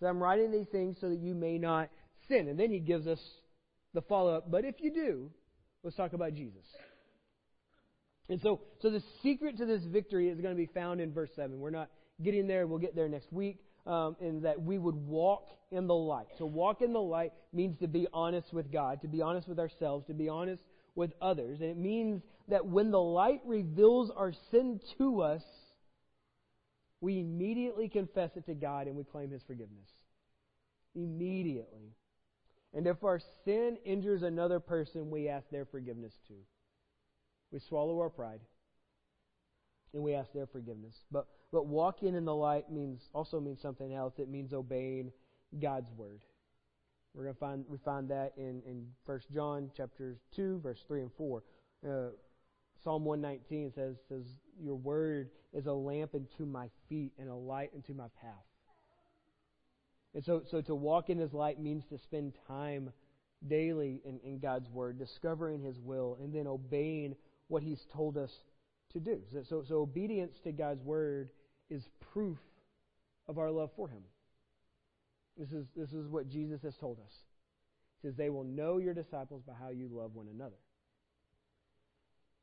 So 0.00 0.06
I'm 0.06 0.22
writing 0.22 0.50
these 0.50 0.66
things 0.72 0.96
so 1.00 1.08
that 1.10 1.18
you 1.18 1.34
may 1.34 1.58
not 1.58 1.90
sin. 2.28 2.48
And 2.48 2.58
then 2.58 2.70
he 2.70 2.78
gives 2.78 3.06
us 3.06 3.20
the 3.92 4.02
follow 4.02 4.34
up. 4.34 4.50
But 4.50 4.64
if 4.64 4.76
you 4.80 4.92
do, 4.92 5.30
let's 5.82 5.96
talk 5.96 6.12
about 6.12 6.34
Jesus. 6.34 6.64
And 8.28 8.40
so, 8.40 8.62
so 8.80 8.90
the 8.90 9.02
secret 9.22 9.58
to 9.58 9.66
this 9.66 9.84
victory 9.84 10.28
is 10.28 10.40
going 10.40 10.54
to 10.54 10.58
be 10.58 10.70
found 10.72 11.00
in 11.00 11.12
verse 11.12 11.30
7. 11.36 11.60
We're 11.60 11.70
not 11.70 11.90
getting 12.22 12.46
there. 12.46 12.66
We'll 12.66 12.78
get 12.78 12.94
there 12.94 13.08
next 13.08 13.32
week. 13.32 13.58
Um, 13.86 14.16
in 14.18 14.40
that 14.40 14.62
we 14.62 14.78
would 14.78 14.94
walk 14.94 15.46
in 15.70 15.86
the 15.86 15.94
light. 15.94 16.28
So, 16.38 16.46
walk 16.46 16.80
in 16.80 16.94
the 16.94 17.02
light 17.02 17.34
means 17.52 17.78
to 17.80 17.86
be 17.86 18.06
honest 18.14 18.50
with 18.50 18.72
God, 18.72 19.02
to 19.02 19.08
be 19.08 19.20
honest 19.20 19.46
with 19.46 19.58
ourselves, 19.58 20.06
to 20.06 20.14
be 20.14 20.26
honest 20.26 20.62
with 20.94 21.12
others. 21.20 21.60
And 21.60 21.68
it 21.68 21.76
means 21.76 22.22
that 22.48 22.64
when 22.64 22.90
the 22.90 23.00
light 23.00 23.40
reveals 23.44 24.10
our 24.10 24.32
sin 24.50 24.80
to 24.96 25.20
us, 25.20 25.42
we 27.00 27.20
immediately 27.20 27.90
confess 27.90 28.30
it 28.36 28.46
to 28.46 28.54
God 28.54 28.86
and 28.86 28.96
we 28.96 29.04
claim 29.04 29.30
His 29.30 29.42
forgiveness. 29.42 29.90
Immediately. 30.94 31.92
And 32.72 32.86
if 32.86 33.04
our 33.04 33.20
sin 33.44 33.76
injures 33.84 34.22
another 34.22 34.60
person, 34.60 35.10
we 35.10 35.28
ask 35.28 35.48
their 35.50 35.64
forgiveness 35.64 36.12
too. 36.26 36.40
We 37.52 37.60
swallow 37.60 38.00
our 38.00 38.10
pride 38.10 38.40
and 39.92 40.02
we 40.02 40.14
ask 40.14 40.32
their 40.32 40.46
forgiveness. 40.46 40.94
But 41.10 41.26
but 41.54 41.66
walking 41.66 42.16
in 42.16 42.24
the 42.24 42.34
light 42.34 42.68
means 42.68 43.08
also 43.14 43.38
means 43.38 43.62
something 43.62 43.94
else. 43.94 44.14
It 44.18 44.28
means 44.28 44.52
obeying 44.52 45.12
God's 45.62 45.88
word. 45.92 46.20
We're 47.14 47.22
gonna 47.22 47.34
find 47.34 47.64
we 47.68 47.78
find 47.78 48.08
that 48.10 48.32
in 48.36 48.60
in 48.66 48.88
First 49.06 49.30
John 49.32 49.70
chapters 49.76 50.18
two, 50.34 50.58
verse 50.64 50.80
three 50.88 51.02
and 51.02 51.12
four. 51.16 51.44
Uh, 51.88 52.08
Psalm 52.82 53.04
119 53.04 53.72
says, 53.72 53.94
says, 54.08 54.24
Your 54.60 54.74
word 54.74 55.30
is 55.52 55.66
a 55.66 55.72
lamp 55.72 56.14
unto 56.14 56.44
my 56.44 56.68
feet 56.88 57.12
and 57.20 57.28
a 57.28 57.34
light 57.34 57.70
unto 57.72 57.94
my 57.94 58.08
path. 58.20 58.32
And 60.12 60.24
so, 60.24 60.42
so 60.50 60.60
to 60.62 60.74
walk 60.74 61.08
in 61.08 61.18
His 61.18 61.32
light 61.32 61.60
means 61.60 61.84
to 61.90 61.98
spend 61.98 62.34
time 62.48 62.90
daily 63.46 64.02
in, 64.04 64.18
in 64.24 64.38
God's 64.40 64.68
word, 64.70 64.98
discovering 64.98 65.62
His 65.62 65.78
will, 65.78 66.18
and 66.20 66.34
then 66.34 66.46
obeying 66.46 67.14
what 67.46 67.62
He's 67.62 67.86
told 67.92 68.18
us 68.18 68.32
to 68.92 69.00
do. 69.00 69.20
So, 69.32 69.42
so, 69.48 69.64
so 69.66 69.76
obedience 69.76 70.34
to 70.44 70.52
God's 70.52 70.82
word 70.82 71.30
is 71.70 71.82
proof 72.12 72.38
of 73.28 73.38
our 73.38 73.50
love 73.50 73.70
for 73.76 73.88
Him. 73.88 74.02
This 75.38 75.50
is, 75.50 75.66
this 75.76 75.92
is 75.92 76.06
what 76.08 76.28
Jesus 76.28 76.62
has 76.62 76.76
told 76.76 76.98
us. 76.98 77.12
He 78.00 78.08
says, 78.08 78.16
They 78.16 78.30
will 78.30 78.44
know 78.44 78.78
your 78.78 78.94
disciples 78.94 79.42
by 79.46 79.54
how 79.58 79.70
you 79.70 79.88
love 79.90 80.14
one 80.14 80.28
another. 80.32 80.56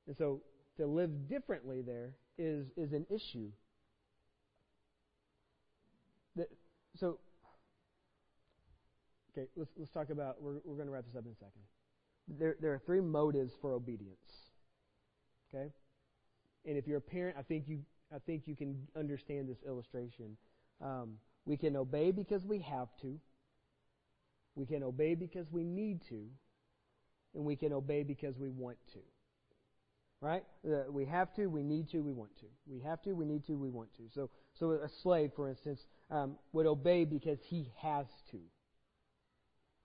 And 0.07 0.17
so 0.17 0.41
to 0.78 0.88
live 0.88 1.30
differently 1.30 1.82
there 1.82 2.15
is, 2.38 2.67
is 2.76 2.93
an 2.93 3.05
issue. 3.09 3.51
That, 6.36 6.47
so, 6.99 7.19
okay, 9.32 9.47
let's, 9.55 9.69
let's 9.78 9.91
talk 9.91 10.09
about, 10.09 10.41
we're, 10.41 10.55
we're 10.63 10.76
going 10.76 10.88
to 10.88 10.93
wrap 10.93 11.05
this 11.05 11.15
up 11.15 11.26
in 11.26 11.32
a 11.32 11.36
second. 11.36 11.61
There, 12.39 12.55
there 12.61 12.74
are 12.74 12.82
three 12.86 13.01
motives 13.01 13.51
for 13.61 13.74
obedience. 13.74 14.17
Okay? 15.53 15.72
And 16.65 16.78
if 16.78 16.88
you're 16.88 16.97
a 16.97 17.01
parent, 17.01 17.38
I 17.38 17.43
think 17.43 17.65
you, 17.67 17.80
I 18.14 18.20
think 18.20 18.43
you 18.45 18.55
can 18.55 18.88
understand 18.95 19.47
this 19.47 19.57
illustration. 19.66 20.38
Um, 20.82 21.14
we 21.45 21.57
can 21.57 21.76
obey 21.76 22.12
because 22.12 22.45
we 22.45 22.59
have 22.59 22.89
to. 23.01 23.20
We 24.55 24.66
can 24.66 24.84
obey 24.84 25.16
because 25.16 25.47
we 25.51 25.64
need 25.64 26.01
to. 26.09 26.26
And 27.34 27.45
we 27.45 27.55
can 27.55 27.72
obey 27.72 28.03
because 28.03 28.38
we 28.38 28.49
want 28.49 28.78
to. 28.93 28.99
Right? 30.20 30.43
Uh, 30.68 30.91
we 30.91 31.05
have 31.05 31.34
to, 31.36 31.47
we 31.47 31.64
need 31.64 31.89
to, 31.91 32.01
we 32.01 32.14
want 32.14 32.36
to. 32.41 32.45
We 32.68 32.82
have 32.82 33.01
to, 33.03 33.14
we 33.14 33.26
need 33.26 33.45
to, 33.47 33.53
we 33.53 33.70
want 33.70 33.89
to. 33.95 34.03
So, 34.14 34.30
so 34.59 34.72
a 34.72 34.89
slave, 35.01 35.32
for 35.36 35.49
instance, 35.49 35.80
um, 36.12 36.36
would 36.53 36.68
obey 36.68 37.05
because 37.05 37.39
he 37.41 37.72
has 37.82 38.05
to. 38.30 38.38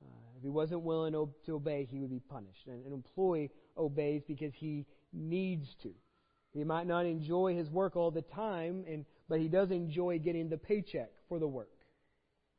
Uh, 0.05 0.37
if 0.37 0.43
he 0.43 0.51
wasn't 0.51 0.83
willing 0.83 1.15
to, 1.15 1.31
to 1.47 1.55
obey, 1.55 1.89
he 1.91 2.01
would 2.01 2.11
be 2.11 2.21
punished. 2.21 2.67
And 2.67 2.85
an 2.85 2.93
employee 2.93 3.51
obeys 3.79 4.23
because 4.27 4.53
he 4.55 4.85
needs 5.13 5.75
to. 5.83 5.91
He 6.57 6.65
might 6.65 6.87
not 6.87 7.05
enjoy 7.05 7.55
his 7.55 7.69
work 7.69 7.97
all 7.97 8.11
the 8.11 8.23
time, 8.23 8.85
and, 8.89 9.05
but 9.29 9.41
he 9.41 9.49
does 9.49 9.71
enjoy 9.71 10.19
getting 10.19 10.49
the 10.49 10.57
paycheck 10.57 11.11
for 11.29 11.39
the 11.39 11.47
work 11.47 11.69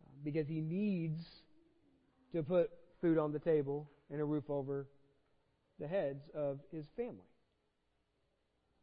uh, 0.05 0.09
because 0.23 0.47
he 0.47 0.61
needs 0.61 1.19
to 2.31 2.43
put 2.43 2.69
food 3.01 3.17
on 3.17 3.31
the 3.31 3.39
table 3.39 3.89
and 4.11 4.21
a 4.21 4.23
roof 4.23 4.43
over 4.49 4.87
the 5.79 5.87
heads 5.87 6.21
of 6.35 6.59
his 6.71 6.85
family. 6.95 7.25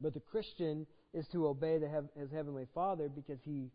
But 0.00 0.14
the 0.14 0.20
Christian 0.20 0.84
is 1.12 1.28
to 1.28 1.46
obey 1.46 1.78
his 2.18 2.32
heavenly 2.32 2.66
Father 2.74 3.08
because 3.08 3.38
he 3.44 3.70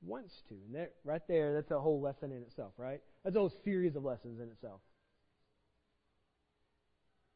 wants 0.00 0.32
to. 0.48 0.54
And 0.54 0.76
that, 0.76 0.92
right 1.02 1.22
there, 1.26 1.54
that's 1.54 1.72
a 1.72 1.80
whole 1.80 2.00
lesson 2.00 2.30
in 2.30 2.42
itself, 2.42 2.72
right? 2.76 3.00
That's 3.24 3.34
a 3.34 3.40
whole 3.40 3.52
series 3.64 3.96
of 3.96 4.04
lessons 4.04 4.40
in 4.40 4.48
itself. 4.48 4.80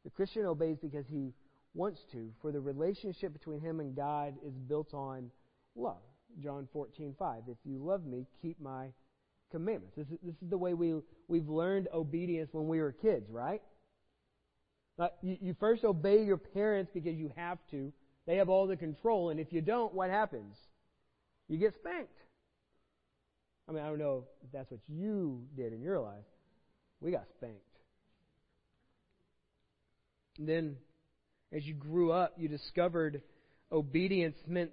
The 0.04 0.10
Christian 0.10 0.46
obeys 0.46 0.78
because 0.80 1.06
he 1.08 1.32
wants 1.74 2.04
to, 2.12 2.30
for 2.40 2.52
the 2.52 2.60
relationship 2.60 3.32
between 3.32 3.60
him 3.60 3.80
and 3.80 3.96
God 3.96 4.34
is 4.46 4.54
built 4.54 4.92
on 4.94 5.30
love. 5.74 6.02
John 6.40 6.68
14:5. 6.74 7.48
If 7.48 7.58
you 7.64 7.78
love 7.78 8.04
me, 8.04 8.26
keep 8.40 8.60
my 8.60 8.88
commandments. 9.50 9.96
This 9.96 10.08
is, 10.08 10.18
this 10.22 10.34
is 10.42 10.50
the 10.50 10.58
way 10.58 10.74
we, 10.74 10.94
we've 11.28 11.48
learned 11.48 11.88
obedience 11.92 12.50
when 12.52 12.68
we 12.68 12.80
were 12.80 12.92
kids, 12.92 13.30
right? 13.30 13.62
You, 15.20 15.36
you 15.40 15.56
first 15.58 15.84
obey 15.84 16.24
your 16.24 16.36
parents 16.36 16.90
because 16.92 17.16
you 17.16 17.32
have 17.36 17.58
to. 17.70 17.92
They 18.26 18.36
have 18.36 18.48
all 18.48 18.66
the 18.66 18.76
control, 18.76 19.30
and 19.30 19.40
if 19.40 19.52
you 19.52 19.60
don't, 19.60 19.92
what 19.92 20.10
happens? 20.10 20.56
You 21.48 21.58
get 21.58 21.74
spanked. 21.74 22.18
I 23.68 23.72
mean, 23.72 23.82
I 23.82 23.88
don't 23.88 23.98
know 23.98 24.24
if 24.44 24.52
that's 24.52 24.70
what 24.70 24.80
you 24.88 25.42
did 25.56 25.72
in 25.72 25.82
your 25.82 26.00
life. 26.00 26.24
We 27.00 27.10
got 27.10 27.24
spanked. 27.36 27.58
And 30.38 30.48
then, 30.48 30.76
as 31.52 31.64
you 31.64 31.74
grew 31.74 32.12
up, 32.12 32.34
you 32.36 32.48
discovered 32.48 33.22
obedience 33.70 34.36
meant 34.46 34.70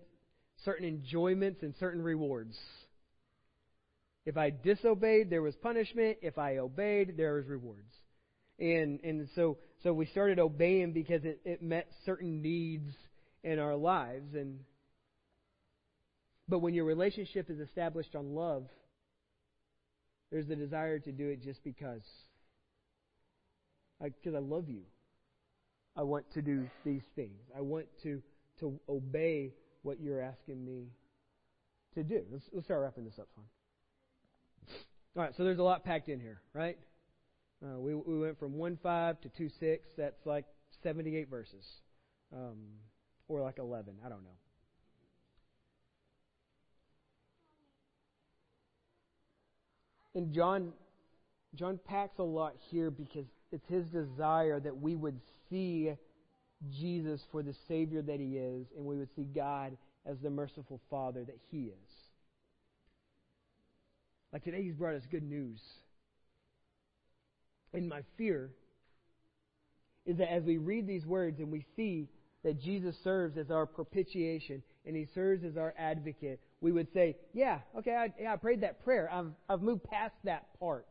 certain 0.63 0.88
enjoyments 0.88 1.61
and 1.61 1.73
certain 1.80 2.01
rewards. 2.01 2.57
If 4.25 4.38
I 4.38 4.49
disobeyed, 4.49 5.30
there 5.30 5.41
was 5.41 5.55
punishment. 5.55 6.17
If 6.21 6.38
I 6.38 6.57
obeyed, 6.57 7.15
there 7.17 7.34
was 7.34 7.47
rewards. 7.47 7.93
And 8.59 8.99
and 9.03 9.27
so 9.36 9.57
so 9.84 9.93
we 9.93 10.05
started 10.07 10.39
obeying 10.39 10.91
because 10.91 11.23
it, 11.23 11.39
it 11.45 11.61
met 11.61 11.88
certain 12.05 12.41
needs 12.41 12.91
in 13.43 13.59
our 13.59 13.75
lives. 13.75 14.36
And 14.36 14.59
but 16.47 16.59
when 16.59 16.73
your 16.73 16.86
relationship 16.86 17.49
is 17.49 17.59
established 17.59 18.15
on 18.15 18.36
love, 18.36 18.67
there's 20.32 20.47
the 20.47 20.55
desire 20.55 20.99
to 20.99 21.11
do 21.11 21.30
it 21.30 21.41
just 21.41 21.63
because. 21.63 22.01
Because 24.01 24.34
I, 24.34 24.38
I 24.38 24.41
love 24.41 24.69
you. 24.69 24.82
I 26.00 26.04
want 26.04 26.32
to 26.32 26.41
do 26.41 26.66
these 26.86 27.02
things. 27.14 27.41
I 27.56 27.60
want 27.60 27.86
to 28.04 28.22
to 28.62 28.80
obey 28.88 29.52
what 29.82 30.00
you're 30.00 30.22
asking 30.22 30.64
me 30.64 30.88
to 31.93 32.04
do. 32.04 32.24
Let's, 32.32 32.45
let's 32.54 32.66
start 32.66 32.82
wrapping 32.82 33.04
this 33.04 33.20
up, 33.20 33.28
son. 33.36 33.43
All 35.18 35.24
right, 35.24 35.34
so 35.36 35.43
there's 35.43 35.60
a 35.60 35.64
lot 35.64 35.84
packed 35.84 36.08
in 36.08 36.22
here, 36.22 36.39
right? 36.54 36.78
Uh, 37.62 37.78
we, 37.80 37.95
we 37.95 38.18
went 38.18 38.39
from 38.39 38.54
1 38.54 38.80
5 38.82 39.22
to 39.22 39.30
2 39.30 39.50
6. 39.60 39.89
That's 39.97 40.26
like 40.26 40.45
78 40.84 41.30
verses. 41.30 41.66
Um, 42.34 42.60
or 43.28 43.41
like 43.41 43.60
11. 43.60 43.95
I 44.06 44.08
don't 44.08 44.24
know. 44.24 44.30
And 50.16 50.34
John, 50.34 50.72
John 51.56 51.78
packs 51.86 52.20
a 52.20 52.24
lot 52.24 52.54
here 52.72 52.89
because 52.89 53.26
it's 53.52 53.68
his 53.68 53.86
desire 53.88 54.60
that 54.60 54.80
we 54.80 54.95
would 54.95 55.20
see 55.50 55.93
Jesus 56.72 57.22
for 57.32 57.41
the 57.41 57.56
Savior 57.68 58.02
that 58.02 58.20
He 58.20 58.38
is, 58.38 58.68
and 58.76 58.86
we 58.86 58.97
would 58.97 59.10
see 59.16 59.24
God 59.24 59.78
as 60.06 60.18
the 60.20 60.30
merciful 60.30 60.82
Father 60.89 61.24
that 61.24 61.39
He 61.52 61.66
is. 61.66 61.89
Like 64.34 64.43
today, 64.43 64.64
He's 64.64 64.76
brought 64.76 64.95
us 64.95 65.04
good 65.10 65.24
news. 65.24 65.60
And 67.74 67.88
my 67.88 68.02
fear 68.18 68.50
is 70.06 70.18
that 70.18 70.32
as 70.32 70.43
we 70.43 70.58
read 70.58 70.88
these 70.88 71.06
words 71.06 71.39
and 71.39 71.52
we 71.52 71.66
see 71.76 72.10
that 72.43 72.60
Jesus 72.60 72.95
serves 73.04 73.38
as 73.38 73.52
our 73.52 73.66
propitiation 73.66 74.64
and 74.86 74.95
He 74.95 75.08
serves 75.14 75.43
as 75.43 75.56
our 75.56 75.74
advocate, 75.78 76.39
we 76.62 76.72
would 76.72 76.91
say, 76.93 77.16
Yeah, 77.34 77.60
okay, 77.78 77.95
I, 77.95 78.14
yeah, 78.20 78.34
I 78.34 78.36
prayed 78.38 78.62
that 78.62 78.84
prayer. 78.84 79.10
I've, 79.12 79.32
I've 79.47 79.62
moved 79.62 79.84
past 79.84 80.16
that 80.26 80.47
part. 80.60 80.88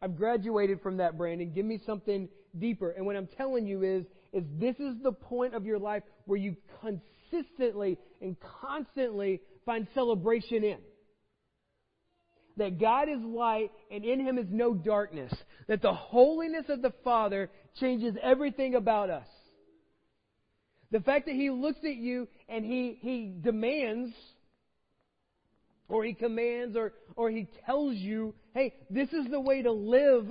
I've 0.00 0.16
graduated 0.16 0.80
from 0.80 0.98
that, 0.98 1.18
Brandon. 1.18 1.52
Give 1.52 1.64
me 1.64 1.80
something 1.84 2.28
deeper. 2.58 2.90
And 2.90 3.04
what 3.04 3.16
I'm 3.16 3.28
telling 3.36 3.66
you 3.66 3.82
is, 3.82 4.04
is 4.32 4.44
this 4.58 4.76
is 4.76 4.94
the 5.02 5.12
point 5.12 5.54
of 5.54 5.64
your 5.64 5.78
life 5.78 6.02
where 6.26 6.38
you 6.38 6.56
consistently 6.80 7.98
and 8.20 8.36
constantly 8.60 9.40
find 9.66 9.86
celebration 9.94 10.64
in. 10.64 10.78
That 12.58 12.80
God 12.80 13.08
is 13.08 13.20
light 13.20 13.70
and 13.90 14.04
in 14.04 14.20
Him 14.20 14.38
is 14.38 14.46
no 14.50 14.74
darkness. 14.74 15.32
That 15.68 15.82
the 15.82 15.94
holiness 15.94 16.66
of 16.68 16.82
the 16.82 16.92
Father 17.04 17.50
changes 17.80 18.14
everything 18.22 18.74
about 18.74 19.10
us. 19.10 19.26
The 20.90 21.00
fact 21.00 21.26
that 21.26 21.34
He 21.34 21.50
looks 21.50 21.78
at 21.84 21.96
you 21.96 22.28
and 22.48 22.64
He, 22.64 22.98
he 23.00 23.32
demands 23.40 24.12
or 25.88 26.04
he 26.04 26.14
commands 26.14 26.76
or, 26.76 26.92
or 27.16 27.30
he 27.30 27.48
tells 27.66 27.94
you, 27.96 28.34
hey, 28.54 28.74
this 28.90 29.08
is 29.12 29.30
the 29.30 29.40
way 29.40 29.62
to 29.62 29.72
live. 29.72 30.26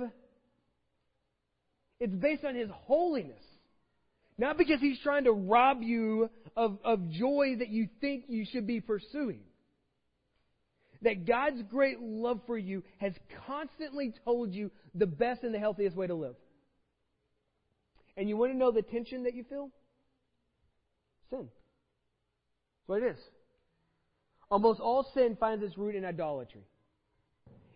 It's 2.00 2.14
based 2.14 2.44
on 2.44 2.54
his 2.54 2.70
holiness. 2.70 3.42
Not 4.38 4.56
because 4.56 4.80
he's 4.80 5.00
trying 5.00 5.24
to 5.24 5.32
rob 5.32 5.82
you 5.82 6.30
of, 6.56 6.78
of 6.84 7.10
joy 7.10 7.56
that 7.58 7.68
you 7.68 7.88
think 8.00 8.24
you 8.28 8.46
should 8.50 8.66
be 8.66 8.80
pursuing. 8.80 9.40
That 11.02 11.26
God's 11.26 11.62
great 11.70 12.00
love 12.00 12.40
for 12.46 12.56
you 12.56 12.84
has 12.98 13.12
constantly 13.46 14.14
told 14.24 14.52
you 14.52 14.70
the 14.94 15.06
best 15.06 15.42
and 15.42 15.52
the 15.52 15.58
healthiest 15.58 15.96
way 15.96 16.06
to 16.06 16.14
live. 16.14 16.36
And 18.16 18.28
you 18.28 18.36
want 18.36 18.52
to 18.52 18.58
know 18.58 18.70
the 18.70 18.82
tension 18.82 19.24
that 19.24 19.34
you 19.34 19.44
feel? 19.44 19.70
Sin. 21.30 21.48
That's 21.48 22.88
what 22.88 23.02
it 23.02 23.12
is. 23.12 23.18
Almost 24.50 24.80
all 24.80 25.06
sin 25.14 25.36
finds 25.38 25.62
its 25.62 25.76
root 25.76 25.94
in 25.94 26.04
idolatry. 26.04 26.62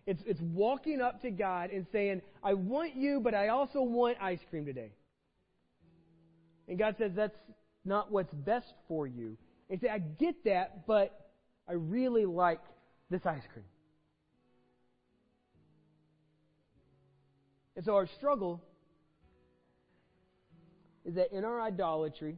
It's, 0.05 0.21
it's 0.25 0.41
walking 0.41 1.01
up 1.01 1.21
to 1.21 1.31
God 1.31 1.69
and 1.69 1.85
saying, 1.91 2.21
I 2.43 2.55
want 2.55 2.95
you, 2.95 3.21
but 3.21 3.33
I 3.33 3.49
also 3.49 3.81
want 3.81 4.17
ice 4.19 4.39
cream 4.49 4.65
today. 4.65 4.91
And 6.67 6.77
God 6.77 6.95
says, 6.97 7.11
that's 7.15 7.37
not 7.85 8.11
what's 8.11 8.33
best 8.33 8.73
for 8.87 9.07
you. 9.07 9.37
And 9.69 9.79
say, 9.79 9.89
I 9.89 9.99
get 9.99 10.43
that, 10.45 10.87
but 10.87 11.31
I 11.69 11.73
really 11.73 12.25
like 12.25 12.61
this 13.09 13.21
ice 13.25 13.43
cream. 13.53 13.65
And 17.75 17.85
so 17.85 17.95
our 17.95 18.07
struggle 18.17 18.61
is 21.05 21.15
that 21.15 21.31
in 21.31 21.43
our 21.43 21.61
idolatry, 21.61 22.37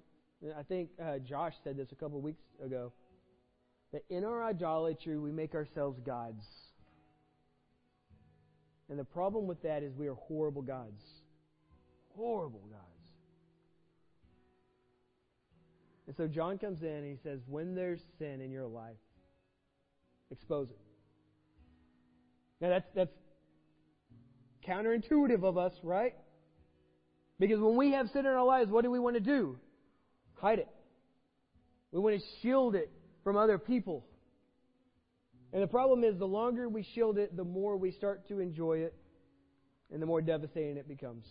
I 0.57 0.63
think 0.63 0.89
uh, 1.01 1.19
Josh 1.19 1.53
said 1.63 1.77
this 1.77 1.91
a 1.91 1.95
couple 1.95 2.17
of 2.17 2.23
weeks 2.23 2.41
ago, 2.63 2.91
that 3.95 4.03
in 4.09 4.25
our 4.25 4.43
idolatry 4.43 5.17
we 5.17 5.31
make 5.31 5.55
ourselves 5.55 5.97
gods. 6.05 6.43
And 8.89 8.99
the 8.99 9.05
problem 9.05 9.47
with 9.47 9.63
that 9.63 9.83
is 9.83 9.95
we 9.95 10.07
are 10.07 10.15
horrible 10.15 10.61
gods. 10.61 11.01
Horrible 12.17 12.63
gods. 12.69 12.81
And 16.07 16.15
so 16.17 16.27
John 16.27 16.57
comes 16.57 16.81
in 16.81 16.89
and 16.89 17.05
he 17.05 17.17
says, 17.23 17.39
when 17.47 17.73
there's 17.73 18.01
sin 18.19 18.41
in 18.41 18.51
your 18.51 18.67
life, 18.67 18.97
expose 20.29 20.67
it. 20.69 20.77
Now 22.59 22.67
that's 22.71 22.87
that's 22.93 23.13
counterintuitive 24.67 25.45
of 25.45 25.57
us, 25.57 25.71
right? 25.83 26.15
Because 27.39 27.61
when 27.61 27.77
we 27.77 27.93
have 27.93 28.09
sin 28.09 28.25
in 28.25 28.33
our 28.33 28.45
lives, 28.45 28.69
what 28.69 28.83
do 28.83 28.91
we 28.91 28.99
want 28.99 29.15
to 29.15 29.21
do? 29.21 29.57
Hide 30.33 30.59
it. 30.59 30.67
We 31.93 32.01
want 32.01 32.19
to 32.19 32.25
shield 32.41 32.75
it 32.75 32.91
from 33.26 33.36
other 33.36 33.57
people. 33.57 34.05
And 35.51 35.61
the 35.61 35.67
problem 35.67 36.03
is, 36.03 36.17
the 36.17 36.28
longer 36.28 36.69
we 36.69 36.84
shield 36.93 37.17
it, 37.17 37.36
the 37.36 37.43
more 37.43 37.76
we 37.76 37.91
start 37.91 38.28
to 38.30 38.39
enjoy 38.39 38.78
it, 38.80 38.93
and 39.91 40.01
the 40.01 40.05
more 40.05 40.21
devastating 40.21 40.78
it 40.78 40.88
becomes. 40.88 41.26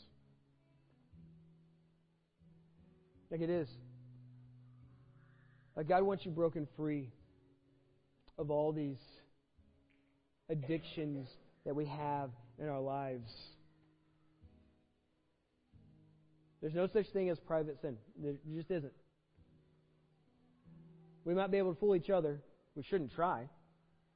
Like 3.30 3.40
it 3.40 3.51
is. 3.51 3.68
Like 5.76 5.88
God 5.88 6.03
wants 6.03 6.24
you 6.24 6.30
broken 6.30 6.68
free 6.76 7.11
of 8.38 8.51
all 8.51 8.72
these 8.72 8.99
addictions 10.49 11.28
that 11.64 11.74
we 11.74 11.86
have 11.86 12.30
in 12.59 12.68
our 12.68 12.80
lives. 12.80 13.32
There's 16.61 16.74
no 16.74 16.88
such 16.92 17.07
thing 17.12 17.30
as 17.30 17.38
private 17.38 17.80
sin. 17.82 17.99
There 18.20 18.34
just 18.57 18.70
isn't. 18.70 18.92
We 21.24 21.34
might 21.34 21.50
be 21.50 21.58
able 21.58 21.74
to 21.74 21.80
fool 21.80 21.96
each 21.96 22.10
other. 22.10 22.40
We 22.74 22.82
shouldn't 22.82 23.12
try, 23.12 23.48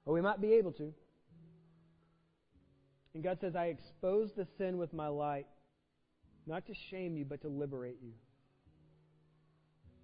but 0.05 0.13
we 0.13 0.21
might 0.21 0.41
be 0.41 0.55
able 0.55 0.73
to. 0.73 0.93
And 3.15 3.23
God 3.23 3.39
says, 3.41 3.57
I 3.57 3.67
expose 3.67 4.31
the 4.37 4.47
sin 4.59 4.79
with 4.79 4.93
my 4.93 5.09
light, 5.09 5.47
not 6.47 6.67
to 6.67 6.75
shame 6.91 7.17
you, 7.17 7.25
but 7.25 7.41
to 7.43 7.49
liberate 7.49 7.99
you. 8.03 8.13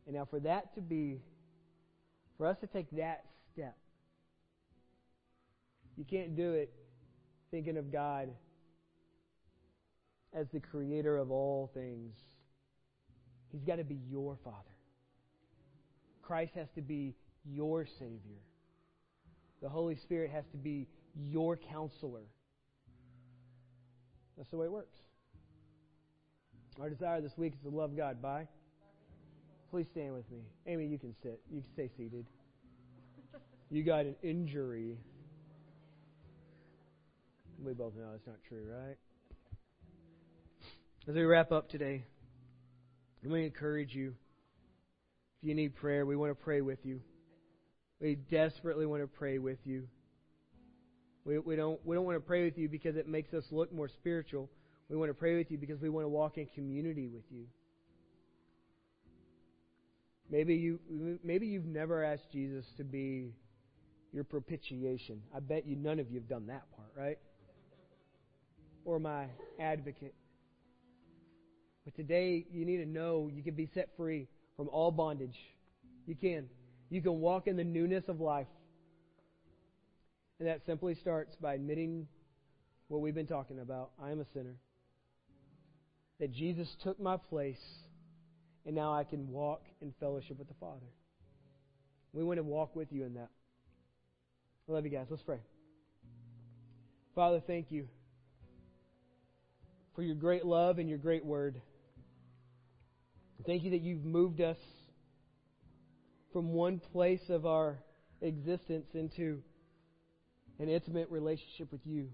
And 0.06 0.16
now, 0.16 0.24
for 0.24 0.40
that 0.40 0.74
to 0.74 0.80
be, 0.80 1.20
for 2.36 2.46
us 2.46 2.56
to 2.60 2.66
take 2.66 2.90
that 2.92 3.24
step, 3.52 3.76
you 5.96 6.04
can't 6.04 6.36
do 6.36 6.52
it 6.52 6.72
thinking 7.50 7.76
of 7.76 7.92
God 7.92 8.30
as 10.32 10.46
the 10.52 10.60
creator 10.60 11.16
of 11.16 11.30
all 11.30 11.70
things. 11.72 12.16
He's 13.52 13.62
got 13.62 13.76
to 13.76 13.84
be 13.84 13.98
your 14.10 14.36
Father. 14.42 14.73
Christ 16.26 16.52
has 16.54 16.68
to 16.74 16.82
be 16.82 17.14
your 17.44 17.86
Savior. 17.98 18.40
The 19.62 19.68
Holy 19.68 19.96
Spirit 19.96 20.30
has 20.30 20.44
to 20.52 20.56
be 20.56 20.88
your 21.14 21.56
counselor. 21.56 22.22
That's 24.36 24.50
the 24.50 24.56
way 24.56 24.66
it 24.66 24.72
works. 24.72 24.96
Our 26.80 26.90
desire 26.90 27.20
this 27.20 27.36
week 27.36 27.52
is 27.54 27.60
to 27.70 27.76
love 27.76 27.96
God 27.96 28.20
by. 28.20 28.48
Please 29.70 29.86
stand 29.92 30.14
with 30.14 30.28
me. 30.30 30.40
Amy, 30.66 30.86
you 30.86 30.98
can 30.98 31.14
sit. 31.22 31.40
You 31.50 31.60
can 31.60 31.70
stay 31.72 31.90
seated. 31.96 32.26
You 33.70 33.82
got 33.82 34.06
an 34.06 34.16
injury. 34.22 34.98
We 37.64 37.72
both 37.72 37.94
know 37.94 38.10
that's 38.12 38.26
not 38.26 38.36
true, 38.48 38.64
right? 38.70 38.96
As 41.08 41.14
we 41.14 41.22
wrap 41.22 41.52
up 41.52 41.68
today, 41.68 42.04
let 43.22 43.32
me 43.32 43.44
encourage 43.44 43.94
you. 43.94 44.14
You 45.44 45.54
need 45.54 45.76
prayer, 45.76 46.06
we 46.06 46.16
want 46.16 46.30
to 46.30 46.42
pray 46.42 46.62
with 46.62 46.78
you. 46.84 47.02
We 48.00 48.14
desperately 48.14 48.86
want 48.86 49.02
to 49.02 49.06
pray 49.06 49.38
with 49.38 49.58
you. 49.64 49.86
We, 51.26 51.38
we 51.38 51.54
don't 51.54 51.78
we 51.84 51.94
don't 51.94 52.06
want 52.06 52.16
to 52.16 52.26
pray 52.26 52.44
with 52.44 52.56
you 52.56 52.66
because 52.66 52.96
it 52.96 53.06
makes 53.06 53.34
us 53.34 53.44
look 53.50 53.70
more 53.70 53.88
spiritual. 53.88 54.48
We 54.88 54.96
want 54.96 55.10
to 55.10 55.14
pray 55.14 55.36
with 55.36 55.50
you 55.50 55.58
because 55.58 55.82
we 55.82 55.90
want 55.90 56.04
to 56.04 56.08
walk 56.08 56.38
in 56.38 56.46
community 56.54 57.08
with 57.08 57.24
you. 57.30 57.44
Maybe 60.30 60.54
you 60.54 60.80
maybe 61.22 61.46
you've 61.46 61.66
never 61.66 62.02
asked 62.02 62.32
Jesus 62.32 62.64
to 62.78 62.84
be 62.84 63.34
your 64.14 64.24
propitiation. 64.24 65.20
I 65.34 65.40
bet 65.40 65.66
you 65.66 65.76
none 65.76 65.98
of 65.98 66.10
you 66.10 66.20
have 66.20 66.28
done 66.28 66.46
that 66.46 66.62
part, 66.74 66.88
right? 66.96 67.18
Or 68.86 68.98
my 68.98 69.26
advocate. 69.60 70.14
But 71.84 71.94
today 71.96 72.46
you 72.50 72.64
need 72.64 72.78
to 72.78 72.86
know 72.86 73.30
you 73.30 73.42
can 73.42 73.54
be 73.54 73.68
set 73.74 73.90
free 73.94 74.26
from 74.56 74.68
all 74.68 74.90
bondage. 74.90 75.38
You 76.06 76.14
can. 76.14 76.48
You 76.90 77.02
can 77.02 77.20
walk 77.20 77.46
in 77.46 77.56
the 77.56 77.64
newness 77.64 78.04
of 78.08 78.20
life. 78.20 78.46
And 80.38 80.48
that 80.48 80.60
simply 80.66 80.94
starts 80.94 81.34
by 81.36 81.54
admitting 81.54 82.06
what 82.88 83.00
we've 83.00 83.14
been 83.14 83.26
talking 83.26 83.58
about. 83.58 83.90
I 84.02 84.10
am 84.10 84.20
a 84.20 84.26
sinner. 84.34 84.56
That 86.20 86.32
Jesus 86.32 86.68
took 86.82 87.00
my 87.00 87.16
place, 87.16 87.60
and 88.66 88.74
now 88.74 88.92
I 88.92 89.04
can 89.04 89.28
walk 89.30 89.62
in 89.80 89.92
fellowship 89.98 90.38
with 90.38 90.48
the 90.48 90.54
Father. 90.60 90.86
We 92.12 92.22
want 92.22 92.38
to 92.38 92.44
walk 92.44 92.76
with 92.76 92.92
you 92.92 93.04
in 93.04 93.14
that. 93.14 93.30
I 94.68 94.72
love 94.72 94.84
you 94.84 94.90
guys. 94.90 95.06
Let's 95.10 95.22
pray. 95.22 95.40
Father, 97.14 97.42
thank 97.46 97.70
you 97.70 97.88
for 99.94 100.02
your 100.02 100.14
great 100.14 100.44
love 100.44 100.78
and 100.78 100.88
your 100.88 100.98
great 100.98 101.24
word. 101.24 101.60
Thank 103.46 103.62
you 103.62 103.72
that 103.72 103.82
you've 103.82 104.04
moved 104.04 104.40
us 104.40 104.56
from 106.32 106.54
one 106.54 106.80
place 106.92 107.20
of 107.28 107.44
our 107.44 107.78
existence 108.22 108.86
into 108.94 109.42
an 110.58 110.70
intimate 110.70 111.10
relationship 111.10 111.70
with 111.70 111.82
you. 111.84 112.08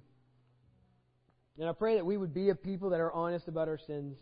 And 1.56 1.68
I 1.68 1.72
pray 1.72 1.94
that 1.94 2.04
we 2.04 2.16
would 2.16 2.34
be 2.34 2.48
a 2.48 2.56
people 2.56 2.90
that 2.90 3.00
are 3.00 3.12
honest 3.12 3.46
about 3.46 3.68
our 3.68 3.78
sins. 3.78 4.16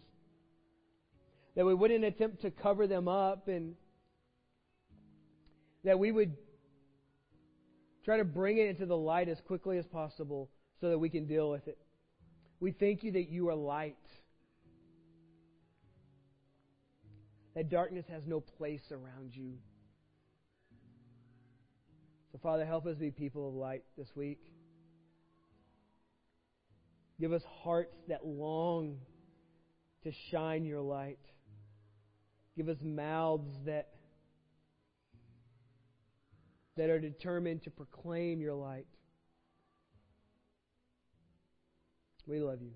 That 1.57 1.65
we 1.65 1.73
wouldn't 1.73 2.05
attempt 2.05 2.43
to 2.43 2.51
cover 2.51 2.87
them 2.87 3.09
up 3.09 3.49
and 3.49 3.75
that 5.85 5.99
we 5.99 6.13
would 6.13 6.37
try 8.05 8.19
to 8.19 8.25
bring 8.25 8.59
it 8.59 8.69
into 8.69 8.85
the 8.85 8.97
light 8.97 9.31
as 9.31 9.41
quickly 9.47 9.79
as 9.79 9.87
possible 9.87 10.51
so 10.81 10.91
that 10.91 10.99
we 10.99 11.09
can 11.09 11.27
deal 11.27 11.51
with 11.51 11.67
it. 11.69 11.79
We 12.61 12.73
thank 12.73 13.03
you 13.03 13.13
that 13.13 13.31
you 13.31 13.49
are 13.49 13.55
light. 13.55 13.97
That 17.59 17.71
darkness 17.71 18.05
has 18.09 18.23
no 18.25 18.39
place 18.39 18.93
around 18.93 19.35
you. 19.35 19.55
So, 22.31 22.39
Father, 22.41 22.65
help 22.65 22.87
us 22.87 22.95
be 22.95 23.11
people 23.11 23.49
of 23.49 23.55
light 23.57 23.83
this 23.97 24.07
week. 24.15 24.39
Give 27.21 27.33
us 27.33 27.43
hearts 27.65 27.97
that 28.07 28.25
long 28.25 28.99
to 30.05 30.13
shine 30.31 30.67
your 30.67 30.83
light. 30.83 31.19
Give 32.57 32.69
us 32.69 32.77
mouths 32.81 33.51
that, 33.67 33.89
that 36.77 36.91
are 36.91 37.01
determined 37.01 37.65
to 37.65 37.71
proclaim 37.73 38.41
your 38.41 38.55
light. 38.55 38.87
We 42.25 42.39
love 42.39 42.63
you. 42.63 42.71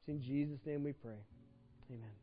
It's 0.00 0.08
in 0.08 0.20
Jesus' 0.20 0.58
name 0.66 0.82
we 0.82 0.94
pray. 0.94 1.22
Amen. 1.92 2.19